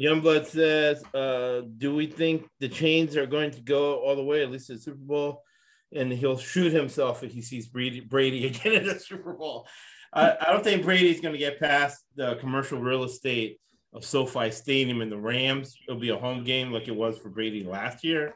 [0.00, 4.42] Youngblood says, uh, "Do we think the chains are going to go all the way,
[4.42, 5.42] at least to the Super Bowl?"
[5.92, 9.66] And he'll shoot himself if he sees Brady, Brady again in the Super Bowl.
[10.12, 13.58] I, I don't think Brady's going to get past the commercial real estate
[13.96, 15.76] of SoFi Stadium and the Rams.
[15.88, 18.34] It'll be a home game like it was for Brady last year.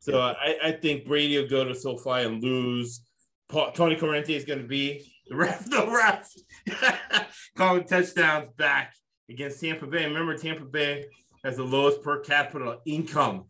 [0.00, 3.02] So I, I think Brady will go to SoFi and lose.
[3.48, 8.94] Paul, Tony Corrente is going to be the ref, the ref, calling touchdowns back
[9.28, 10.06] against Tampa Bay.
[10.06, 11.04] Remember, Tampa Bay
[11.44, 13.44] has the lowest per capita income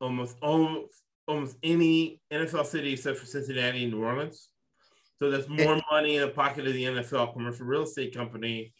[0.00, 4.48] almost almost, almost any NFL city except for Cincinnati and New Orleans.
[5.18, 8.72] So that's more money in the pocket of the NFL commercial real estate company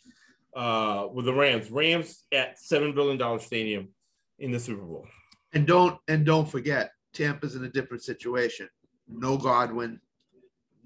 [0.54, 1.70] uh, with the Rams.
[1.70, 3.88] Rams at seven billion dollar stadium
[4.38, 5.06] in the Super Bowl.
[5.52, 8.68] And don't and don't forget, Tampa's in a different situation.
[9.08, 10.00] No Godwin,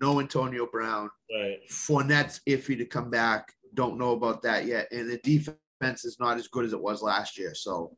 [0.00, 1.10] no Antonio Brown.
[1.34, 1.58] Right.
[1.70, 3.52] Fournette's iffy to come back.
[3.74, 4.88] Don't know about that yet.
[4.92, 7.54] And the defense is not as good as it was last year.
[7.54, 7.96] So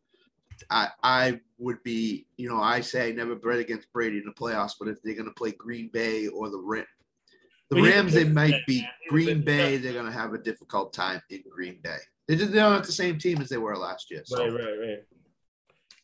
[0.70, 4.74] I I would be, you know, I say never bet against Brady in the playoffs,
[4.78, 6.58] but if they're gonna play Green Bay or the
[7.74, 11.20] the he- Rams, they might be man, Green Bay, they're gonna have a difficult time
[11.30, 11.98] in Green Bay.
[12.28, 14.22] They just they're not have the same team as they were last year.
[14.24, 14.78] So Right, right,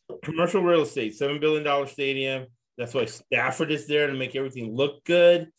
[0.09, 0.21] right.
[0.23, 2.47] Commercial real estate, seven billion dollar stadium.
[2.77, 5.51] That's why Stafford is there to make everything look good.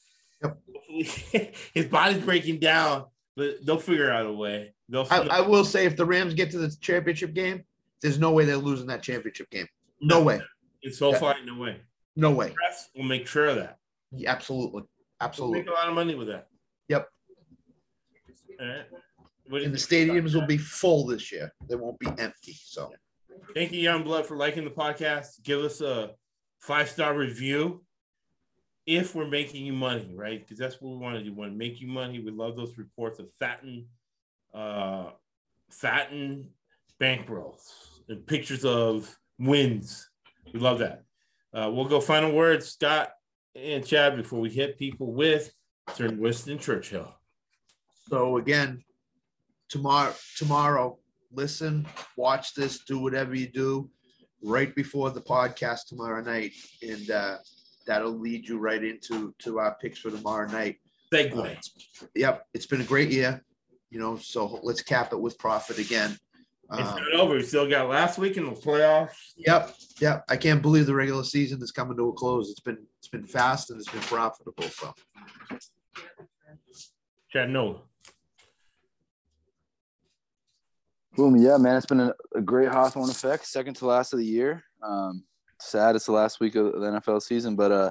[0.42, 0.58] Yep.
[0.92, 3.06] Hopefully, his body's breaking down,
[3.36, 4.74] but they'll figure out a way.
[4.88, 5.06] They'll.
[5.10, 7.64] I, I will say if the Rams get to the championship game,
[8.02, 9.66] there's no way they're losing that championship game.
[10.00, 10.40] No way.
[10.82, 11.80] It's so far no way.
[12.16, 12.48] No way.
[12.50, 13.78] Refs will make sure of that.
[14.10, 14.82] Yeah, absolutely.
[15.22, 15.60] Absolutely.
[15.60, 16.48] make a lot of money with that.
[16.88, 17.08] Yep.
[18.60, 18.84] All right.
[19.48, 21.52] What And the stadiums will be full this year.
[21.68, 22.56] They won't be empty.
[22.64, 22.92] So
[23.54, 25.42] Thank you, Young Blood, for liking the podcast.
[25.42, 26.12] Give us a
[26.60, 27.84] five star review
[28.86, 30.40] if we're making you money, right?
[30.40, 31.32] Because that's what we want to do.
[31.32, 32.20] We want to make you money.
[32.20, 33.86] We love those reports of fatten,
[34.54, 35.10] uh,
[35.70, 36.48] fatten
[37.00, 37.60] bankrolls
[38.08, 40.08] and pictures of wins.
[40.52, 41.02] We love that.
[41.52, 43.10] Uh, we'll go final words, Scott
[43.54, 45.52] and Chad, before we hit people with
[45.94, 47.12] turn Winston Churchill.
[48.08, 48.82] so again,
[49.68, 50.98] tomorrow tomorrow,
[51.32, 53.90] listen, watch this, do whatever you do
[54.42, 56.52] right before the podcast tomorrow night.
[56.82, 57.38] And uh
[57.86, 60.76] that'll lead you right into to our picks for tomorrow night.
[61.12, 61.58] Segue.
[62.14, 63.42] Yep, it's been a great year.
[63.90, 66.16] You know, so let's cap it with profit again.
[66.74, 67.34] It's Um, not over.
[67.34, 69.34] We still got last week in the playoffs.
[69.36, 70.24] Yep, yep.
[70.30, 72.50] I can't believe the regular season is coming to a close.
[72.50, 74.64] It's been it's been fast and it's been profitable.
[74.64, 74.94] So
[77.30, 77.82] Chad, no.
[81.14, 83.46] Boom, yeah, man, it's been a, a great Hawthorne effect.
[83.46, 84.64] Second to last of the year.
[84.82, 85.24] Um,
[85.60, 87.90] sad it's the last week of the NFL season, but uh,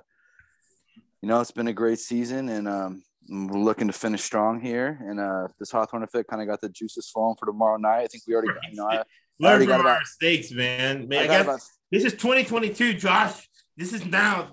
[1.22, 5.00] you know, it's been a great season, and um, we're looking to finish strong here.
[5.02, 8.04] And uh, this Hawthorne effect kind of got the juices flowing for tomorrow night.
[8.04, 9.04] I think we already, you know, I,
[9.40, 11.08] Learn already from got our mistakes, man.
[11.08, 11.62] Man, I I got guess about
[11.92, 13.50] this is 2022, Josh.
[13.76, 14.50] This is now.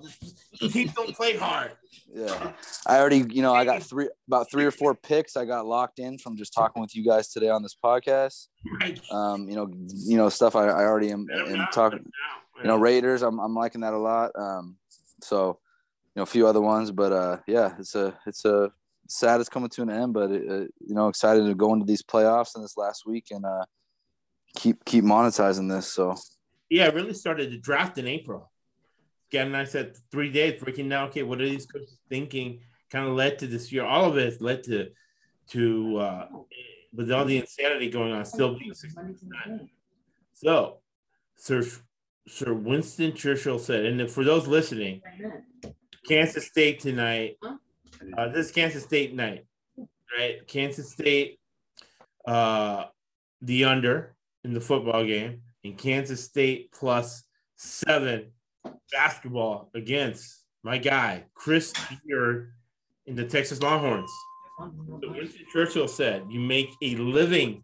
[0.59, 1.73] Teams don't play hard.
[2.12, 2.53] Yeah,
[2.86, 5.36] I already, you know, I got three, about three or four picks.
[5.36, 8.47] I got locked in from just talking with you guys today on this podcast.
[8.81, 8.99] Right.
[9.11, 11.99] Um, you know, you know, stuff I, I already am, am talking.
[11.99, 12.77] let 'em out, You know.
[12.77, 14.31] Raiders, I'm, I'm liking that a lot.
[14.36, 14.77] Um,
[15.23, 15.59] so,
[16.19, 18.70] know, a few other ones, but uh, yeah, it's a, it's a
[19.09, 22.03] sad it's coming to an end, but it, you know, excited to go into these
[22.03, 23.65] playoffs in this last week and uh,
[24.55, 25.93] keep keep monetizing this.
[25.93, 26.15] So,
[26.69, 28.51] yeah, I really started the draft in April.
[29.31, 31.09] Again, I said three days breaking down.
[31.09, 32.61] Okay, what are these coaches thinking?
[32.90, 33.85] Kind of led to this year.
[33.85, 34.90] All of it led to
[35.51, 36.27] to uh,
[36.95, 39.69] with all the insanity going on, still being 60%.
[40.35, 40.78] So,
[41.36, 41.62] Sir
[42.27, 45.03] Sir Winston Churchill said, and for those listening,
[46.09, 47.36] Kansas State tonight.
[47.43, 49.44] Uh, this is Kansas State night,
[50.16, 50.47] right?
[50.47, 51.39] Kansas State,
[52.26, 52.85] uh,
[53.43, 57.24] the under in the football game, and Kansas State plus
[57.56, 58.32] seven
[58.90, 61.74] basketball against my guy, Chris
[62.06, 62.52] Beard
[63.05, 64.10] in the Texas Longhorns.
[64.59, 67.62] So Winston Churchill said, You make a living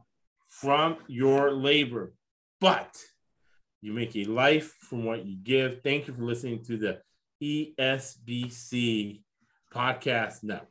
[0.49, 2.13] from your labor,
[2.61, 2.95] but
[3.81, 5.81] you make a life from what you give.
[5.83, 7.01] Thank you for listening to the
[7.43, 9.23] ESBC
[9.73, 10.69] Podcast Network.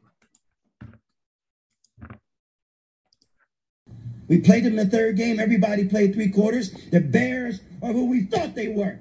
[4.28, 5.40] We played them in the third game.
[5.40, 6.72] Everybody played three quarters.
[6.92, 9.00] The Bears are who we thought they were.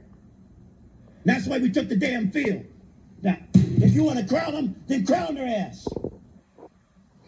[1.25, 2.65] That's why we took the damn field.
[3.23, 5.87] Now, if you want to crown them, then crown their ass.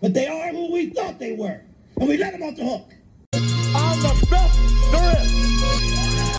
[0.00, 1.60] But they are who we thought they were.
[1.98, 2.90] And we let them off the hook.
[3.32, 5.33] I'm the best there is.